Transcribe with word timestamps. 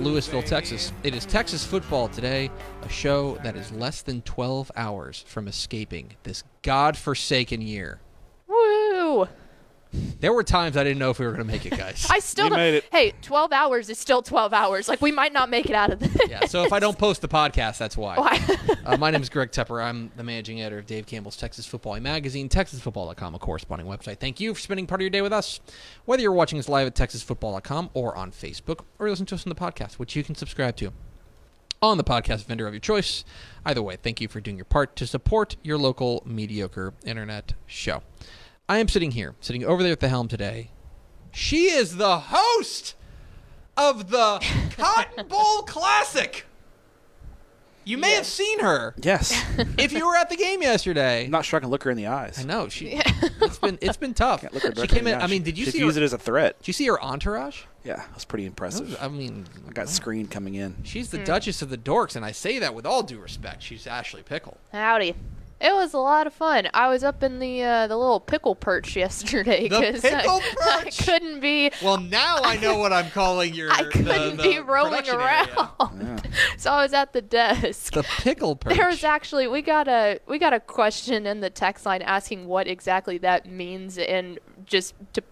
Lewisville, 0.00 0.44
Texas. 0.44 0.92
It 1.02 1.14
is 1.14 1.26
Texas 1.26 1.62
Football 1.62 2.08
Today, 2.08 2.50
a 2.80 2.88
show 2.88 3.36
that 3.44 3.54
is 3.54 3.70
less 3.70 4.00
than 4.00 4.22
12 4.22 4.72
hours 4.74 5.26
from 5.28 5.46
escaping 5.46 6.16
this 6.22 6.42
godforsaken 6.62 7.60
year. 7.60 8.00
Woo! 8.48 9.28
There 9.92 10.32
were 10.32 10.42
times 10.44 10.76
I 10.76 10.84
didn't 10.84 10.98
know 10.98 11.10
if 11.10 11.18
we 11.18 11.26
were 11.26 11.32
going 11.32 11.44
to 11.44 11.50
make 11.52 11.66
it, 11.66 11.76
guys. 11.76 12.06
I 12.08 12.20
still 12.20 12.44
You 12.44 12.50
don't. 12.50 12.58
made 12.58 12.74
it. 12.74 12.84
Hey, 12.92 13.12
12 13.22 13.52
hours 13.52 13.90
is 13.90 13.98
still 13.98 14.22
12 14.22 14.52
hours. 14.52 14.88
Like, 14.88 15.00
we 15.02 15.10
might 15.10 15.32
not 15.32 15.50
make 15.50 15.66
it 15.66 15.74
out 15.74 15.90
of 15.92 15.98
this. 15.98 16.16
yeah, 16.28 16.46
so 16.46 16.62
if 16.62 16.72
I 16.72 16.78
don't 16.78 16.96
post 16.96 17.22
the 17.22 17.28
podcast, 17.28 17.78
that's 17.78 17.96
why. 17.96 18.16
Why? 18.16 18.40
uh, 18.86 18.96
my 18.96 19.10
name 19.10 19.20
is 19.22 19.28
Greg 19.28 19.50
Tepper. 19.50 19.82
I'm 19.82 20.12
the 20.16 20.22
managing 20.22 20.60
editor 20.60 20.78
of 20.78 20.86
Dave 20.86 21.06
Campbell's 21.06 21.36
Texas 21.36 21.66
Football 21.66 21.98
Magazine, 22.00 22.48
TexasFootball.com, 22.48 23.34
a 23.34 23.38
corresponding 23.38 23.88
website. 23.88 24.18
Thank 24.18 24.38
you 24.38 24.54
for 24.54 24.60
spending 24.60 24.86
part 24.86 25.00
of 25.00 25.02
your 25.02 25.10
day 25.10 25.22
with 25.22 25.32
us. 25.32 25.60
Whether 26.04 26.22
you're 26.22 26.32
watching 26.32 26.58
us 26.58 26.68
live 26.68 26.86
at 26.86 26.94
TexasFootball.com 26.94 27.90
or 27.94 28.14
on 28.16 28.30
Facebook, 28.30 28.84
or 28.98 29.08
listen 29.10 29.26
to 29.26 29.34
us 29.34 29.44
on 29.44 29.48
the 29.48 29.56
podcast, 29.56 29.94
which 29.94 30.14
you 30.14 30.22
can 30.22 30.34
subscribe 30.34 30.76
to 30.76 30.92
on 31.82 31.96
the 31.96 32.04
podcast 32.04 32.44
vendor 32.44 32.66
of 32.66 32.74
your 32.74 32.80
choice. 32.80 33.24
Either 33.64 33.82
way, 33.82 33.96
thank 33.96 34.20
you 34.20 34.28
for 34.28 34.40
doing 34.40 34.56
your 34.56 34.66
part 34.66 34.94
to 34.96 35.06
support 35.06 35.56
your 35.62 35.78
local 35.78 36.22
mediocre 36.26 36.92
internet 37.04 37.54
show. 37.66 38.02
I 38.70 38.78
am 38.78 38.86
sitting 38.86 39.10
here, 39.10 39.34
sitting 39.40 39.64
over 39.64 39.82
there 39.82 39.90
at 39.90 39.98
the 39.98 40.08
helm 40.08 40.28
today. 40.28 40.70
She 41.32 41.72
is 41.72 41.96
the 41.96 42.20
host 42.20 42.94
of 43.76 44.10
the 44.10 44.38
Cotton 44.78 45.26
Bowl 45.26 45.62
Classic. 45.62 46.46
You 47.82 47.98
may 47.98 48.12
have 48.12 48.26
seen 48.26 48.60
her 48.60 48.94
Yes. 49.02 49.32
if 49.76 49.90
you 49.92 50.06
were 50.06 50.14
at 50.14 50.30
the 50.30 50.36
game 50.36 50.62
yesterday. 50.62 51.24
I'm 51.24 51.32
not 51.32 51.44
sure 51.44 51.56
I 51.56 51.60
can 51.60 51.70
look 51.70 51.82
her 51.82 51.90
in 51.90 51.96
the 51.96 52.06
eyes. 52.06 52.38
I 52.38 52.44
know 52.44 52.68
she. 52.68 53.00
It's 53.42 53.58
been 53.58 53.76
it's 53.82 53.96
been 53.96 54.14
tough. 54.14 54.42
Can't 54.42 54.54
look 54.54 54.62
her 54.62 54.72
She 54.76 54.86
came 54.86 55.08
in 55.08 55.14
in. 55.14 55.20
I 55.20 55.26
mean, 55.26 55.42
did 55.42 55.58
you 55.58 55.64
Should 55.64 55.74
see 55.74 55.80
use 55.80 55.96
her? 55.96 56.02
it 56.02 56.04
as 56.04 56.12
a 56.12 56.18
threat? 56.18 56.56
Did 56.58 56.68
you 56.68 56.72
see 56.72 56.86
her 56.86 57.02
entourage? 57.02 57.62
Yeah, 57.82 58.04
it 58.04 58.14
was 58.14 58.24
pretty 58.24 58.46
impressive. 58.46 58.96
I 59.00 59.08
mean, 59.08 59.46
I 59.66 59.72
got 59.72 59.88
screened 59.88 60.30
coming 60.30 60.54
in. 60.54 60.76
she's 60.84 61.10
the 61.10 61.18
hmm. 61.18 61.24
Duchess 61.24 61.60
of 61.60 61.70
the 61.70 61.78
Dorks, 61.78 62.14
and 62.14 62.24
I 62.24 62.30
say 62.30 62.60
that 62.60 62.72
with 62.72 62.86
all 62.86 63.02
due 63.02 63.18
respect. 63.18 63.64
She's 63.64 63.88
Ashley 63.88 64.22
Pickle. 64.22 64.58
Howdy. 64.70 65.16
It 65.60 65.74
was 65.74 65.92
a 65.92 65.98
lot 65.98 66.26
of 66.26 66.32
fun. 66.32 66.68
I 66.72 66.88
was 66.88 67.04
up 67.04 67.22
in 67.22 67.38
the 67.38 67.62
uh, 67.62 67.86
the 67.86 67.96
little 67.96 68.18
pickle 68.20 68.54
perch 68.54 68.96
yesterday 69.04 69.68
The 69.68 69.92
'cause 69.92 70.00
pickle 70.00 70.40
I, 70.62 70.82
perch? 70.84 71.00
I 71.00 71.04
couldn't 71.04 71.40
be 71.40 71.70
Well, 71.82 71.98
now 71.98 72.38
I 72.42 72.56
know 72.56 72.78
what 72.78 72.92
I'm 72.92 73.10
calling 73.10 73.52
your. 73.54 73.70
I 73.72 73.84
couldn't 73.84 74.36
the 74.38 74.42
be 74.42 74.58
rolling 74.58 75.08
around. 75.08 75.48
area. 75.80 76.22
so 76.56 76.70
I 76.70 76.82
was 76.82 76.92
at 76.94 77.12
the 77.12 77.20
desk. 77.22 77.92
The 77.92 78.02
pickle 78.02 78.56
perch. 78.56 78.74
There 78.76 78.86
was 78.88 79.04
actually 79.04 79.48
we 79.48 79.60
got 79.62 79.86
a 79.88 80.18
we 80.26 80.38
got 80.38 80.52
a 80.54 80.60
question 80.60 81.26
in 81.26 81.40
the 81.40 81.50
text 81.50 81.84
line 81.84 82.02
asking 82.02 82.46
what 82.46 82.66
exactly 82.66 83.18
that 83.18 83.44
means 83.46 83.98
and 83.98 84.38
just 84.64 84.94
to 85.12 85.22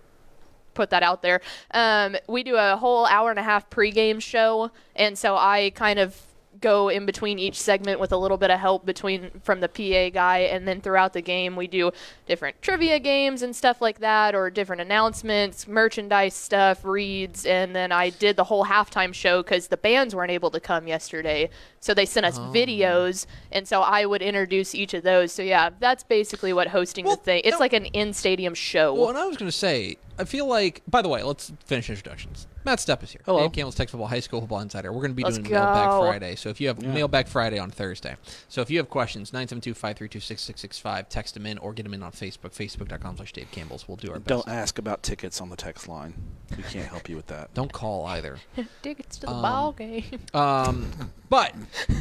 put 0.75 0.91
that 0.91 1.03
out 1.03 1.23
there. 1.23 1.41
Um, 1.73 2.17
we 2.29 2.43
do 2.43 2.55
a 2.57 2.77
whole 2.77 3.07
hour 3.07 3.31
and 3.31 3.39
a 3.39 3.43
half 3.43 3.69
pregame 3.71 4.21
show, 4.23 4.71
and 4.95 5.19
so 5.19 5.37
I 5.37 5.73
kind 5.75 5.99
of 5.99 6.15
go 6.61 6.89
in 6.89 7.07
between 7.07 7.39
each 7.39 7.61
segment 7.61 8.01
with 8.01 8.13
a 8.13 8.17
little 8.17 8.37
bit 8.37 8.51
of 8.51 8.59
help 8.59 8.85
between 8.85 9.31
from 9.43 9.61
the 9.61 9.69
PA 9.69 10.11
guy, 10.11 10.39
and 10.39 10.67
then 10.67 10.81
throughout 10.81 11.13
the 11.13 11.21
game 11.21 11.57
we 11.57 11.67
do 11.67 11.91
different 12.27 12.61
trivia 12.63 12.99
games 12.99 13.43
and 13.43 13.55
stuff 13.55 13.81
like 13.81 14.01
that, 14.01 14.35
or 14.35 14.51
different 14.51 14.83
announcements, 14.83 15.67
merchandise 15.69 16.35
stuff, 16.35 16.85
reads, 16.85 17.47
and 17.47 17.75
then 17.75 17.93
I 17.93 18.11
did 18.11 18.37
the 18.37 18.45
whole 18.45 18.65
halftime 18.65 19.15
show 19.15 19.43
because 19.43 19.69
the 19.69 19.77
bands 19.77 20.15
weren't 20.15 20.31
able 20.31 20.51
to 20.51 20.61
come 20.61 20.87
yesterday, 20.87 21.51
so 21.81 21.95
they 21.95 22.07
sent 22.07 22.27
us 22.27 22.39
oh. 22.39 22.51
videos, 22.55 23.27
and 23.53 23.67
so 23.67 23.83
I 23.83 24.07
would 24.07 24.23
introduce 24.23 24.75
each 24.75 24.95
of 24.95 25.03
those. 25.03 25.33
So 25.33 25.43
yeah, 25.43 25.71
that's 25.79 26.03
basically 26.05 26.53
what 26.53 26.69
hosting 26.69 27.05
Well, 27.05 27.17
the 27.17 27.23
thing. 27.23 27.43
It's 27.45 27.53
no- 27.53 27.59
like 27.59 27.73
an 27.73 27.87
in-stadium 27.87 28.55
show. 28.55 28.95
Well, 28.95 29.09
and 29.09 29.19
I 29.19 29.27
was 29.27 29.37
going 29.37 29.51
to 29.51 29.57
say, 29.57 29.97
I 30.19 30.25
feel 30.25 30.47
like. 30.47 30.83
By 30.89 31.03
the 31.03 31.09
way, 31.09 31.23
let's 31.23 31.53
finish 31.65 31.91
introductions. 31.91 32.47
Matt 32.69 32.81
Stepp 32.81 33.03
is 33.03 33.11
here. 33.13 33.23
Hello. 33.25 33.41
Dave 33.41 33.53
Campbell's 33.53 33.77
Texas 33.77 33.93
Football 33.93 34.09
High 34.09 34.21
School 34.21 34.41
Football 34.41 34.61
Insider. 34.61 34.93
We're 34.93 35.01
going 35.01 35.13
to 35.13 35.15
be 35.15 35.23
Let's 35.23 35.39
doing 35.39 35.51
Mailbag. 35.51 36.01
Friday. 36.01 36.35
So 36.37 36.51
if 36.51 36.61
you 36.61 36.69
have 36.69 36.83
Mailbag 36.83 37.27
Friday 37.27 37.59
on 37.59 37.71
Thursday. 37.71 38.17
So 38.49 38.61
if 38.61 38.69
you 38.71 38.77
have 38.77 38.91
questions, 38.91 39.31
972-532-6665, 39.31 41.09
text 41.09 41.33
them 41.33 41.47
in 41.47 41.57
or 41.59 41.73
get 41.73 41.85
them 41.85 41.95
in 41.95 42.03
on 42.03 42.13
Facebook, 42.13 42.51
facebook.com 42.55 43.17
slash 43.17 43.33
Dave 43.33 43.51
Campbell's. 43.53 43.89
We'll 43.89 43.97
do 43.97 44.09
our 44.13 44.19
best. 44.19 44.29
Don't 44.29 44.49
ask 44.49 44.79
about 44.79 45.03
tickets 45.03 45.41
on 45.41 45.49
the 45.49 45.57
text 45.57 45.89
line. 45.89 46.13
We 46.59 46.63
can't 46.65 46.89
help 46.89 47.09
you 47.09 47.17
with 47.17 47.29
that. 47.29 47.55
Don't 47.55 47.73
call 47.73 48.05
either. 48.07 48.37
Tickets 48.83 49.17
to 49.19 49.27
the 49.27 49.33
Um, 49.33 49.43
ball 49.43 49.73
game. 49.73 50.05
Um, 50.35 50.91
but 51.31 51.55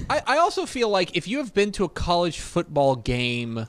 I, 0.09 0.21
I 0.27 0.37
also 0.37 0.65
feel 0.65 0.89
like 0.89 1.15
if 1.15 1.27
you 1.29 1.37
have 1.37 1.53
been 1.53 1.71
to 1.73 1.85
a 1.85 1.89
college 1.89 2.39
football 2.39 2.95
game 2.97 3.67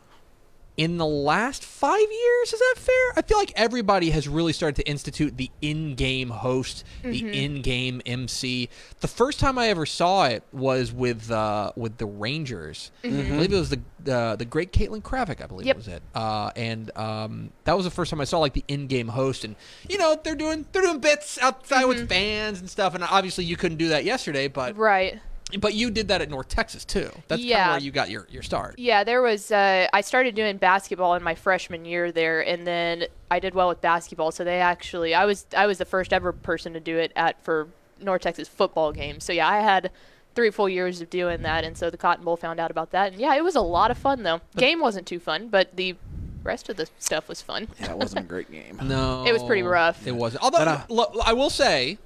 in 0.79 0.97
the 0.97 1.05
last 1.05 1.65
five 1.65 1.99
years, 2.01 2.53
is 2.53 2.61
that 2.61 2.75
fair? 2.77 3.13
I 3.17 3.23
feel 3.23 3.37
like 3.37 3.53
everybody 3.57 4.11
has 4.11 4.29
really 4.29 4.53
started 4.53 4.77
to 4.77 4.89
institute 4.89 5.37
the 5.37 5.51
in-game 5.61 6.31
host, 6.31 6.85
the 7.03 7.19
in-game 7.45 8.01
MC. 8.07 8.69
The 9.01 9.09
first 9.09 9.41
time 9.41 9.59
I 9.59 9.69
ever 9.71 9.85
saw 9.85 10.27
it 10.27 10.45
was 10.53 10.93
with 10.93 11.31
uh, 11.33 11.73
with 11.75 11.99
the 11.99 12.07
Rangers. 12.07 12.93
I 13.05 13.09
believe 13.09 13.53
it 13.53 13.59
was 13.59 13.71
the 13.71 13.81
uh, 14.15 14.37
the 14.37 14.45
great 14.45 14.73
Caitlin 14.73 15.03
Kravik. 15.03 15.43
I 15.43 15.47
believe 15.47 15.67
Yep. 15.67 15.77
was 15.77 15.89
it. 15.89 16.03
Uh, 16.15 16.53
and 16.55 16.97
um, 16.97 17.51
that 17.65 17.77
was 17.77 17.85
the 17.85 17.91
first 17.91 18.11
time 18.13 18.21
I 18.21 18.25
saw 18.25 18.39
like 18.39 18.53
the 18.55 18.65
in-game 18.69 19.09
host, 19.09 19.45
and 19.45 19.57
you 19.89 19.99
know 19.99 20.17
they're 20.23 20.37
doing 20.37 20.65
they're 20.73 20.83
doing 20.83 21.01
bits 21.01 21.39
outside 21.43 21.87
with 21.87 22.09
fans 22.09 22.61
and 22.61 22.71
stuff. 22.71 22.95
And 22.95 23.03
obviously 23.03 23.45
you 23.45 23.57
couldn't 23.57 23.79
do 23.79 23.89
that 23.89 24.05
yesterday, 24.05 24.47
but 24.47 24.77
Right. 24.77 25.19
But 25.59 25.75
you 25.75 25.91
did 25.91 26.09
that 26.09 26.21
at 26.21 26.29
North 26.29 26.49
Texas 26.49 26.85
too. 26.85 27.11
That's 27.29 27.41
kind 27.43 27.53
of 27.53 27.69
where 27.71 27.79
you 27.81 27.91
got 27.91 28.11
your, 28.11 28.27
your 28.31 28.43
start. 28.43 28.79
Yeah, 28.79 29.05
there 29.05 29.23
was. 29.23 29.51
Uh, 29.51 29.87
I 29.93 30.01
started 30.03 30.35
doing 30.35 30.57
basketball 30.59 31.15
in 31.15 31.23
my 31.23 31.35
freshman 31.35 31.85
year 31.85 32.13
there, 32.13 32.41
and 32.47 32.67
then 32.67 33.05
I 33.31 33.41
did 33.41 33.55
well 33.55 33.69
with 33.69 33.81
basketball. 33.81 34.31
So 34.33 34.45
they 34.45 34.61
actually, 34.61 35.15
I 35.15 35.25
was, 35.25 35.47
I 35.57 35.67
was 35.67 35.79
the 35.79 35.85
first 35.85 36.13
ever 36.13 36.33
person 36.33 36.73
to 36.75 36.81
do 36.81 36.99
it 36.99 37.13
at 37.17 37.43
for 37.43 37.69
North 38.01 38.23
Texas 38.23 38.49
football 38.49 38.93
games. 38.93 39.25
So 39.25 39.33
yeah, 39.33 39.49
I 39.49 39.61
had 39.61 39.91
three 40.35 40.51
full 40.51 40.69
years 40.69 41.01
of 41.01 41.11
doing 41.11 41.43
that, 41.43 41.65
and 41.65 41.77
so 41.77 41.91
the 41.91 41.97
Cotton 41.97 42.25
Bowl 42.25 42.37
found 42.37 42.61
out 42.61 42.71
about 42.71 42.91
that, 42.91 43.13
and 43.13 43.21
yeah, 43.21 43.35
it 43.35 43.43
was 43.43 43.57
a 43.57 43.61
lot 43.61 43.91
of 43.91 43.99
fun 43.99 44.23
though. 44.23 44.41
Game 44.57 44.81
wasn't 44.81 45.07
too 45.07 45.19
fun, 45.19 45.49
but 45.49 45.75
the 45.77 45.97
rest 46.45 46.69
of 46.69 46.77
the 46.77 46.89
stuff 46.99 47.29
was 47.29 47.43
fun. 47.43 47.69
Yeah, 47.81 47.91
it 47.93 47.99
wasn't 47.99 48.25
a 48.25 48.29
great 48.29 48.51
game. 48.51 48.79
No, 48.85 49.25
It 49.27 49.33
was 49.33 49.43
pretty 49.43 49.63
rough. 49.63 50.07
It 50.07 50.15
wasn't. 50.15 50.45
Although 50.45 50.59
But, 50.59 50.69
uh, 50.69 50.81
lo- 50.89 51.13
I 51.25 51.33
will 51.33 51.51
say, 51.51 51.99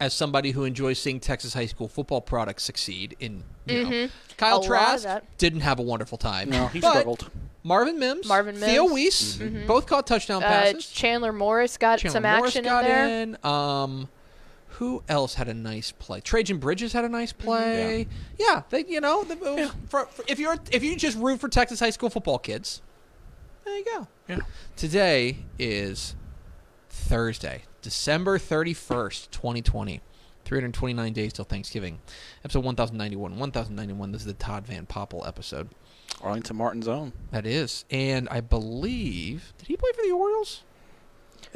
as 0.00 0.12
somebody 0.12 0.50
who 0.50 0.64
enjoys 0.64 0.98
seeing 0.98 1.20
Texas 1.20 1.54
high 1.54 1.66
school 1.66 1.88
football 1.88 2.20
products 2.20 2.62
succeed, 2.64 3.16
in 3.20 3.42
you 3.66 4.10
Kyle 4.36 4.60
Mm-hmm. 4.60 4.72
A 4.72 4.74
lot 4.76 4.94
of 4.94 5.02
Trask 5.02 5.22
didn't 5.38 5.60
have 5.60 5.78
a 5.78 5.82
wonderful 5.82 6.18
time. 6.18 6.50
No, 6.50 6.66
he 6.68 6.80
struggled. 6.80 7.30
Marvin 7.62 7.98
Mims, 7.98 8.26
Marvin 8.28 8.56
Mims, 8.60 8.66
Theo 8.66 8.82
Mims. 8.84 8.92
Wease, 8.94 9.36
both 9.66 9.86
caught 9.86 10.06
touchdown 10.06 10.42
Uh, 10.42 10.46
passes. 10.48 10.86
Chandler 10.90 11.32
Morris 11.32 11.78
got 11.78 11.98
Chandler 12.00 12.12
some 12.12 12.22
Morris 12.24 12.50
action 12.56 12.64
got 12.64 12.84
in 12.84 12.90
there. 12.90 13.22
in. 13.22 13.36
Um, 13.44 14.08
who 14.78 15.02
else 15.08 15.34
had 15.34 15.48
a 15.48 15.54
nice 15.54 15.92
play? 15.92 16.20
Trejan 16.20 16.58
Bridges 16.60 16.92
had 16.92 17.04
a 17.04 17.08
nice 17.08 17.32
Mm-hmm. 17.32 17.44
play. 17.44 18.08
Yeah, 18.38 18.62
they, 18.70 18.84
you 18.86 19.00
know, 19.00 19.22
the, 19.24 19.34
it 19.34 19.40
was- 19.40 19.72
for, 19.88 20.06
for- 20.06 20.24
if 20.28 20.38
you're 20.40 20.56
if 20.72 20.82
you 20.82 20.94
just 20.96 21.16
root 21.16 21.40
for 21.40 21.48
Texas 21.48 21.78
high 21.80 21.90
school 21.90 22.10
football 22.10 22.38
kids, 22.38 22.82
there 23.64 23.78
you 23.78 23.84
go. 23.84 24.08
Yeah. 24.28 24.38
Today 24.76 25.38
is 25.58 26.16
Thursday, 26.90 27.62
December 27.84 28.38
thirty 28.38 28.72
first, 28.74 29.30
twenty 29.30 29.60
twenty. 29.62 30.00
329 30.46 31.12
days 31.14 31.32
till 31.32 31.46
Thanksgiving. 31.46 32.00
Episode 32.44 32.64
1091. 32.64 33.38
1091. 33.38 34.12
This 34.12 34.20
is 34.22 34.26
the 34.26 34.34
Todd 34.34 34.66
Van 34.66 34.84
Poppel 34.84 35.26
episode. 35.26 35.70
Arlington 36.20 36.56
Martin's 36.56 36.86
own. 36.86 37.14
That 37.30 37.46
is, 37.46 37.86
and 37.90 38.28
I 38.30 38.42
believe 38.42 39.54
did 39.56 39.68
he 39.68 39.76
play 39.78 39.90
for 39.94 40.02
the 40.02 40.10
Orioles? 40.12 40.62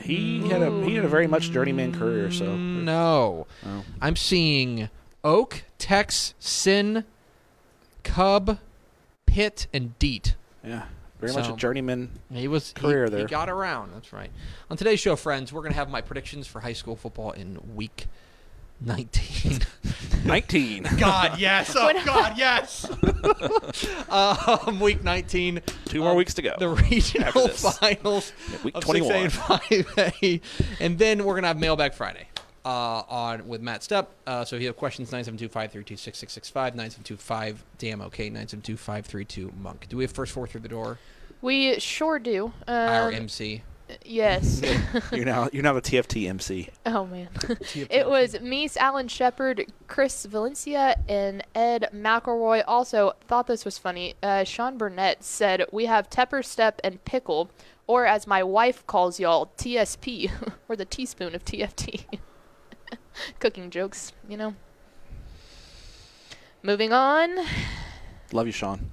He 0.03 0.49
had 0.49 0.63
a 0.63 0.71
he 0.87 0.95
had 0.95 1.05
a 1.05 1.09
very 1.09 1.27
much 1.27 1.51
journeyman 1.51 1.93
career. 1.93 2.31
So 2.31 2.57
No, 2.57 3.47
Oh. 3.67 3.85
I'm 4.01 4.17
seeing 4.17 4.89
Oak, 5.23 5.65
Tex, 5.79 6.33
Sin, 6.39 7.05
Cub, 8.05 8.59
Pitt, 9.27 9.67
and 9.75 9.99
Deet. 9.99 10.35
yeah, 10.65 10.85
very 11.21 11.33
much 11.33 11.49
a 11.49 11.57
journeyman. 11.57 12.11
He 12.33 12.49
was 12.49 12.73
Career 12.73 13.05
he, 13.05 13.11
there. 13.11 13.21
He 13.21 13.27
got 13.27 13.49
around. 13.49 13.93
That's 13.95 14.13
right. 14.13 14.31
On 14.71 14.77
today's 14.77 15.01
show, 15.01 15.17
friends, 15.17 15.53
we're 15.53 15.63
gonna 15.63 15.75
have 15.75 15.91
my 15.91 16.01
predictions 16.01 16.47
for 16.47 16.61
high 16.61 16.73
school 16.73 16.97
football 16.97 17.33
in 17.33 17.59
week 17.75 18.07
19. 18.81 19.61
Nineteen. 20.25 20.87
God, 20.99 21.39
yes. 21.39 21.75
Oh, 21.77 21.93
God, 22.05 22.37
yes. 22.37 22.89
um, 24.09 24.81
week 24.81 25.03
19. 25.03 25.63
Two 25.87 26.01
more 26.01 26.11
um, 26.11 26.17
weeks 26.17 26.35
to 26.35 26.43
go. 26.43 26.55
The 26.59 26.69
regional 26.69 27.29
after 27.29 27.47
this. 27.49 27.79
finals 27.79 28.33
week 28.65 28.77
of 28.77 28.85
21. 28.85 29.11
6A 29.11 29.23
and 29.23 29.87
5A. 29.87 30.41
And 30.81 30.99
then 30.99 31.25
we're 31.25 31.35
going 31.35 31.43
to 31.43 31.49
have 31.49 31.59
Mailbag 31.59 31.95
Friday 31.95 32.29
uh, 32.69 33.03
on 33.09 33.49
with 33.49 33.63
Matt 33.63 33.81
Stepp. 33.81 34.09
Uh, 34.27 34.45
so 34.45 34.57
if 34.57 34.63
you 34.63 34.69
have 34.69 34.77
questions, 34.77 35.11
972-532-6665, 35.11 36.75
972-5 36.77 37.57
damn 37.79 38.01
okay, 38.03 38.31
972-532 38.31 39.57
monk. 39.57 39.87
Do 39.89 39.97
we 39.97 40.05
have 40.05 40.13
first 40.13 40.33
four 40.33 40.47
through 40.47 40.61
the 40.61 40.69
door? 40.69 40.99
We 41.41 41.79
sure 41.81 42.19
do. 42.19 42.53
Our 42.67 43.09
Um, 43.09 43.15
MC. 43.15 43.63
yes. 44.05 44.61
you're 45.13 45.25
now 45.25 45.49
you're 45.53 45.63
now 45.63 45.73
the 45.73 45.81
TFT 45.81 46.29
MC. 46.29 46.69
oh 46.87 47.07
man. 47.07 47.29
it 47.91 48.07
was 48.09 48.35
Mies 48.35 48.77
Alan 48.77 49.09
Shepard, 49.09 49.65
Chris 49.87 50.27
Valencia, 50.27 50.97
and 51.09 51.43
Ed 51.55 51.89
McElroy. 51.95 52.65
Also 52.67 53.13
thought 53.29 53.47
this 53.47 53.65
was 53.65 53.79
funny. 53.79 54.15
Uh, 54.23 54.45
Sean 54.45 54.77
Burnett 54.77 55.25
said 55.25 55.65
we 55.73 55.87
have 55.87 56.11
Tepper 56.11 56.41
Stepp 56.43 56.81
and 56.85 57.03
Pickle, 57.05 57.51
or 57.87 58.05
as 58.05 58.27
my 58.27 58.43
wife 58.43 58.87
calls 58.87 59.19
y'all, 59.21 59.53
TSP, 59.57 60.31
or 60.69 60.77
the 60.77 60.85
teaspoon 60.85 61.35
of 61.35 61.45
TFT. 61.45 62.05
Cooking 63.41 63.71
jokes, 63.71 64.13
you 64.29 64.37
know. 64.37 64.55
Moving 66.63 66.93
on. 66.93 67.37
Love 68.33 68.47
you, 68.47 68.53
Sean. 68.53 68.91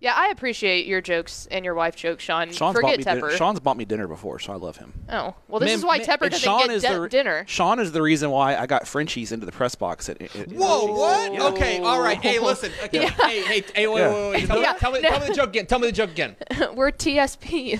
Yeah, 0.00 0.14
I 0.16 0.28
appreciate 0.30 0.86
your 0.86 1.00
jokes 1.00 1.46
and 1.52 1.64
your 1.64 1.74
wife 1.74 1.94
jokes, 1.94 2.24
Sean. 2.24 2.50
Sean's 2.50 2.74
Forget 2.74 2.90
bought 2.90 2.98
me 2.98 3.04
Tepper. 3.04 3.14
dinner. 3.26 3.36
Sean's 3.36 3.60
bought 3.60 3.76
me 3.76 3.84
dinner 3.84 4.08
before, 4.08 4.40
so 4.40 4.52
I 4.52 4.56
love 4.56 4.76
him. 4.76 4.92
oh, 5.08 5.34
well, 5.46 5.60
this 5.60 5.68
Man- 5.68 5.78
is 5.78 5.84
why 5.84 5.98
man- 5.98 6.06
Tepper 6.06 6.28
doesn't 6.30 6.38
Sean 6.40 6.66
get 6.66 6.70
is 6.70 6.82
de- 6.82 7.00
the 7.00 7.08
dinner. 7.08 7.44
Sean 7.46 7.78
is 7.78 7.92
the 7.92 8.02
reason 8.02 8.30
why 8.30 8.56
I 8.56 8.66
got 8.66 8.88
Frenchies 8.88 9.30
into 9.30 9.46
the 9.46 9.52
press 9.52 9.76
box. 9.76 10.08
At, 10.08 10.20
at, 10.20 10.34
at 10.34 10.48
Whoa, 10.48 10.86
Frenchies. 10.86 10.98
what? 10.98 11.34
Yeah. 11.34 11.44
Okay, 11.50 11.78
all 11.84 12.00
right. 12.02 12.18
Hey, 12.20 12.40
listen. 12.40 12.72
Okay, 12.84 13.06
Hey, 13.06 13.42
hey, 13.42 13.64
hey, 13.76 13.86
wait, 13.86 14.00
Yeah. 14.00 14.10
wait, 14.12 14.30
wait. 14.32 14.46
Tell, 14.48 14.60
Yeah, 14.60 14.72
me, 14.72 14.78
tell, 14.80 14.90
me, 14.92 15.00
no. 15.02 15.08
tell 15.10 15.20
me 15.20 15.26
the 15.28 15.34
joke 15.34 15.48
again. 15.50 15.66
Tell 15.66 15.78
me 15.78 15.86
the 15.86 15.92
joke 15.92 16.10
again. 16.10 16.36
We're 16.74 16.90
TSP. 16.90 17.78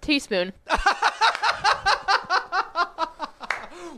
Teaspoon. 0.00 0.52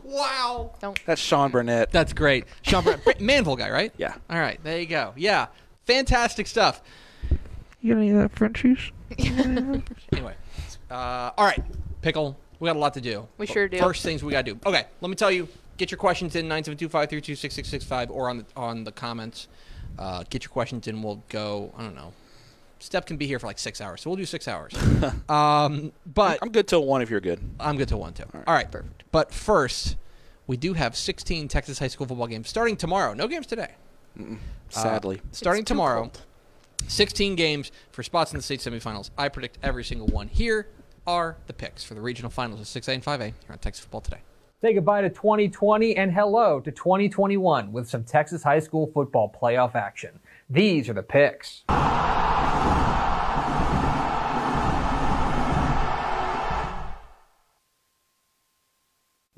Wow. 0.09 0.71
Don't. 0.79 0.99
That's 1.05 1.21
Sean 1.21 1.51
Burnett. 1.51 1.91
That's 1.91 2.13
great. 2.13 2.45
Sean 2.61 2.83
Burnett. 2.83 3.03
Brett- 3.03 3.19
Manvel 3.21 3.57
guy, 3.57 3.69
right? 3.69 3.93
Yeah. 3.97 4.15
All 4.29 4.39
right, 4.39 4.59
there 4.63 4.79
you 4.79 4.85
go. 4.87 5.13
Yeah, 5.15 5.47
fantastic 5.85 6.47
stuff. 6.47 6.81
You 7.81 7.93
got 7.93 7.99
any 7.99 8.09
of 8.11 8.17
that 8.17 8.31
Frenchies? 8.37 8.91
Anyway, 10.11 10.35
uh, 10.91 11.31
all 11.37 11.45
right, 11.45 11.63
pickle. 12.01 12.37
We 12.59 12.67
got 12.67 12.75
a 12.75 12.79
lot 12.79 12.93
to 12.95 13.01
do. 13.01 13.27
We 13.37 13.45
sure 13.47 13.67
do. 13.67 13.77
First 13.79 14.03
things 14.03 14.23
we 14.23 14.31
got 14.31 14.45
to 14.45 14.53
do. 14.53 14.59
Okay, 14.65 14.85
let 15.01 15.09
me 15.09 15.15
tell 15.15 15.31
you. 15.31 15.47
Get 15.77 15.91
your 15.91 15.97
questions 15.97 16.35
in 16.35 16.47
nine 16.49 16.63
seven 16.65 16.77
two 16.77 16.89
five 16.89 17.09
three 17.09 17.21
two 17.21 17.35
six 17.35 17.55
six 17.55 17.69
six 17.69 17.85
five 17.85 18.11
or 18.11 18.29
on 18.29 18.39
the 18.39 18.45
on 18.57 18.83
the 18.83 18.91
comments. 18.91 19.47
Uh, 19.97 20.23
get 20.29 20.43
your 20.43 20.49
questions 20.49 20.87
in. 20.87 21.01
We'll 21.01 21.23
go. 21.29 21.71
I 21.77 21.83
don't 21.83 21.95
know. 21.95 22.11
Stepp 22.79 23.05
can 23.05 23.17
be 23.17 23.27
here 23.27 23.39
for 23.39 23.47
like 23.47 23.59
six 23.59 23.81
hours, 23.81 24.01
so 24.01 24.09
we'll 24.09 24.17
do 24.17 24.25
six 24.25 24.47
hours. 24.47 24.73
um, 25.29 25.91
but 26.05 26.39
I'm 26.41 26.49
good 26.49 26.67
till 26.67 26.85
one 26.85 27.01
if 27.01 27.09
you're 27.09 27.19
good. 27.19 27.39
I'm 27.59 27.77
good 27.77 27.89
till 27.89 27.99
one 27.99 28.13
too. 28.13 28.23
All 28.33 28.53
right, 28.53 28.71
perfect. 28.71 29.03
But 29.11 29.33
first, 29.33 29.97
we 30.47 30.57
do 30.57 30.73
have 30.73 30.95
16 30.95 31.47
Texas 31.47 31.79
high 31.79 31.87
school 31.87 32.07
football 32.07 32.27
games 32.27 32.49
starting 32.49 32.77
tomorrow. 32.77 33.13
No 33.13 33.27
games 33.27 33.47
today. 33.47 33.75
Sadly, 34.69 35.21
Starting 35.31 35.61
It's 35.61 35.67
tomorrow. 35.67 36.11
16 36.87 37.35
games 37.35 37.71
for 37.91 38.03
spots 38.03 38.31
in 38.31 38.37
the 38.37 38.43
state 38.43 38.59
semifinals. 38.59 39.09
I 39.17 39.29
predict 39.29 39.57
every 39.61 39.83
single 39.83 40.07
one. 40.07 40.27
Here 40.27 40.67
are 41.05 41.37
the 41.47 41.53
picks 41.53 41.83
for 41.83 41.93
the 41.93 42.01
regional 42.01 42.31
finals 42.31 42.59
of 42.61 42.65
6A 42.67 42.93
and 42.93 43.03
5A 43.03 43.19
here 43.21 43.33
on 43.49 43.57
Texas 43.59 43.83
Football 43.83 44.01
Today. 44.01 44.21
Say 44.61 44.73
goodbye 44.73 45.01
to 45.01 45.09
2020 45.09 45.95
and 45.95 46.11
hello 46.11 46.59
to 46.59 46.71
2021 46.71 47.71
with 47.71 47.87
some 47.89 48.03
Texas 48.03 48.43
high 48.43 48.59
school 48.59 48.91
football 48.93 49.33
playoff 49.41 49.75
action. 49.75 50.19
These 50.49 50.89
are 50.89 50.93
the 50.93 51.03
picks. 51.03 51.63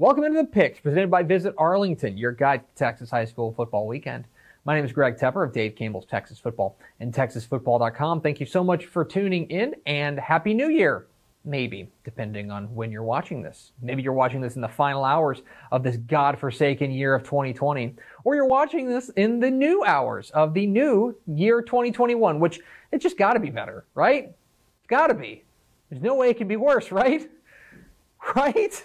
Welcome 0.01 0.23
into 0.23 0.41
the 0.41 0.47
picks 0.47 0.79
presented 0.79 1.11
by 1.11 1.21
Visit 1.21 1.53
Arlington, 1.59 2.17
your 2.17 2.31
guide 2.31 2.67
to 2.67 2.75
Texas 2.75 3.11
high 3.11 3.25
school 3.25 3.53
football 3.53 3.85
weekend. 3.85 4.25
My 4.65 4.73
name 4.73 4.83
is 4.83 4.91
Greg 4.91 5.15
Tepper 5.15 5.45
of 5.45 5.53
Dave 5.53 5.75
Campbell's 5.75 6.07
Texas 6.07 6.39
Football 6.39 6.75
and 6.99 7.13
TexasFootball.com. 7.13 8.21
Thank 8.21 8.39
you 8.39 8.47
so 8.47 8.63
much 8.63 8.87
for 8.87 9.05
tuning 9.05 9.47
in 9.51 9.75
and 9.85 10.19
Happy 10.19 10.55
New 10.55 10.69
Year. 10.69 11.05
Maybe, 11.45 11.87
depending 12.03 12.49
on 12.49 12.73
when 12.73 12.91
you're 12.91 13.03
watching 13.03 13.43
this. 13.43 13.73
Maybe 13.79 14.01
you're 14.01 14.13
watching 14.13 14.41
this 14.41 14.55
in 14.55 14.61
the 14.63 14.67
final 14.67 15.05
hours 15.05 15.43
of 15.71 15.83
this 15.83 15.97
godforsaken 15.97 16.89
year 16.89 17.13
of 17.13 17.21
2020, 17.21 17.93
or 18.23 18.33
you're 18.33 18.47
watching 18.47 18.89
this 18.89 19.09
in 19.09 19.39
the 19.39 19.51
new 19.51 19.83
hours 19.85 20.31
of 20.31 20.55
the 20.55 20.65
new 20.65 21.15
year 21.27 21.61
2021, 21.61 22.39
which 22.39 22.59
it's 22.91 23.03
just 23.03 23.19
got 23.19 23.33
to 23.33 23.39
be 23.39 23.51
better, 23.51 23.85
right? 23.93 24.33
It's 24.79 24.87
got 24.87 25.07
to 25.07 25.13
be. 25.13 25.43
There's 25.91 26.01
no 26.01 26.15
way 26.15 26.31
it 26.31 26.37
can 26.37 26.47
be 26.47 26.55
worse, 26.55 26.91
right? 26.91 27.29
Right? 28.35 28.83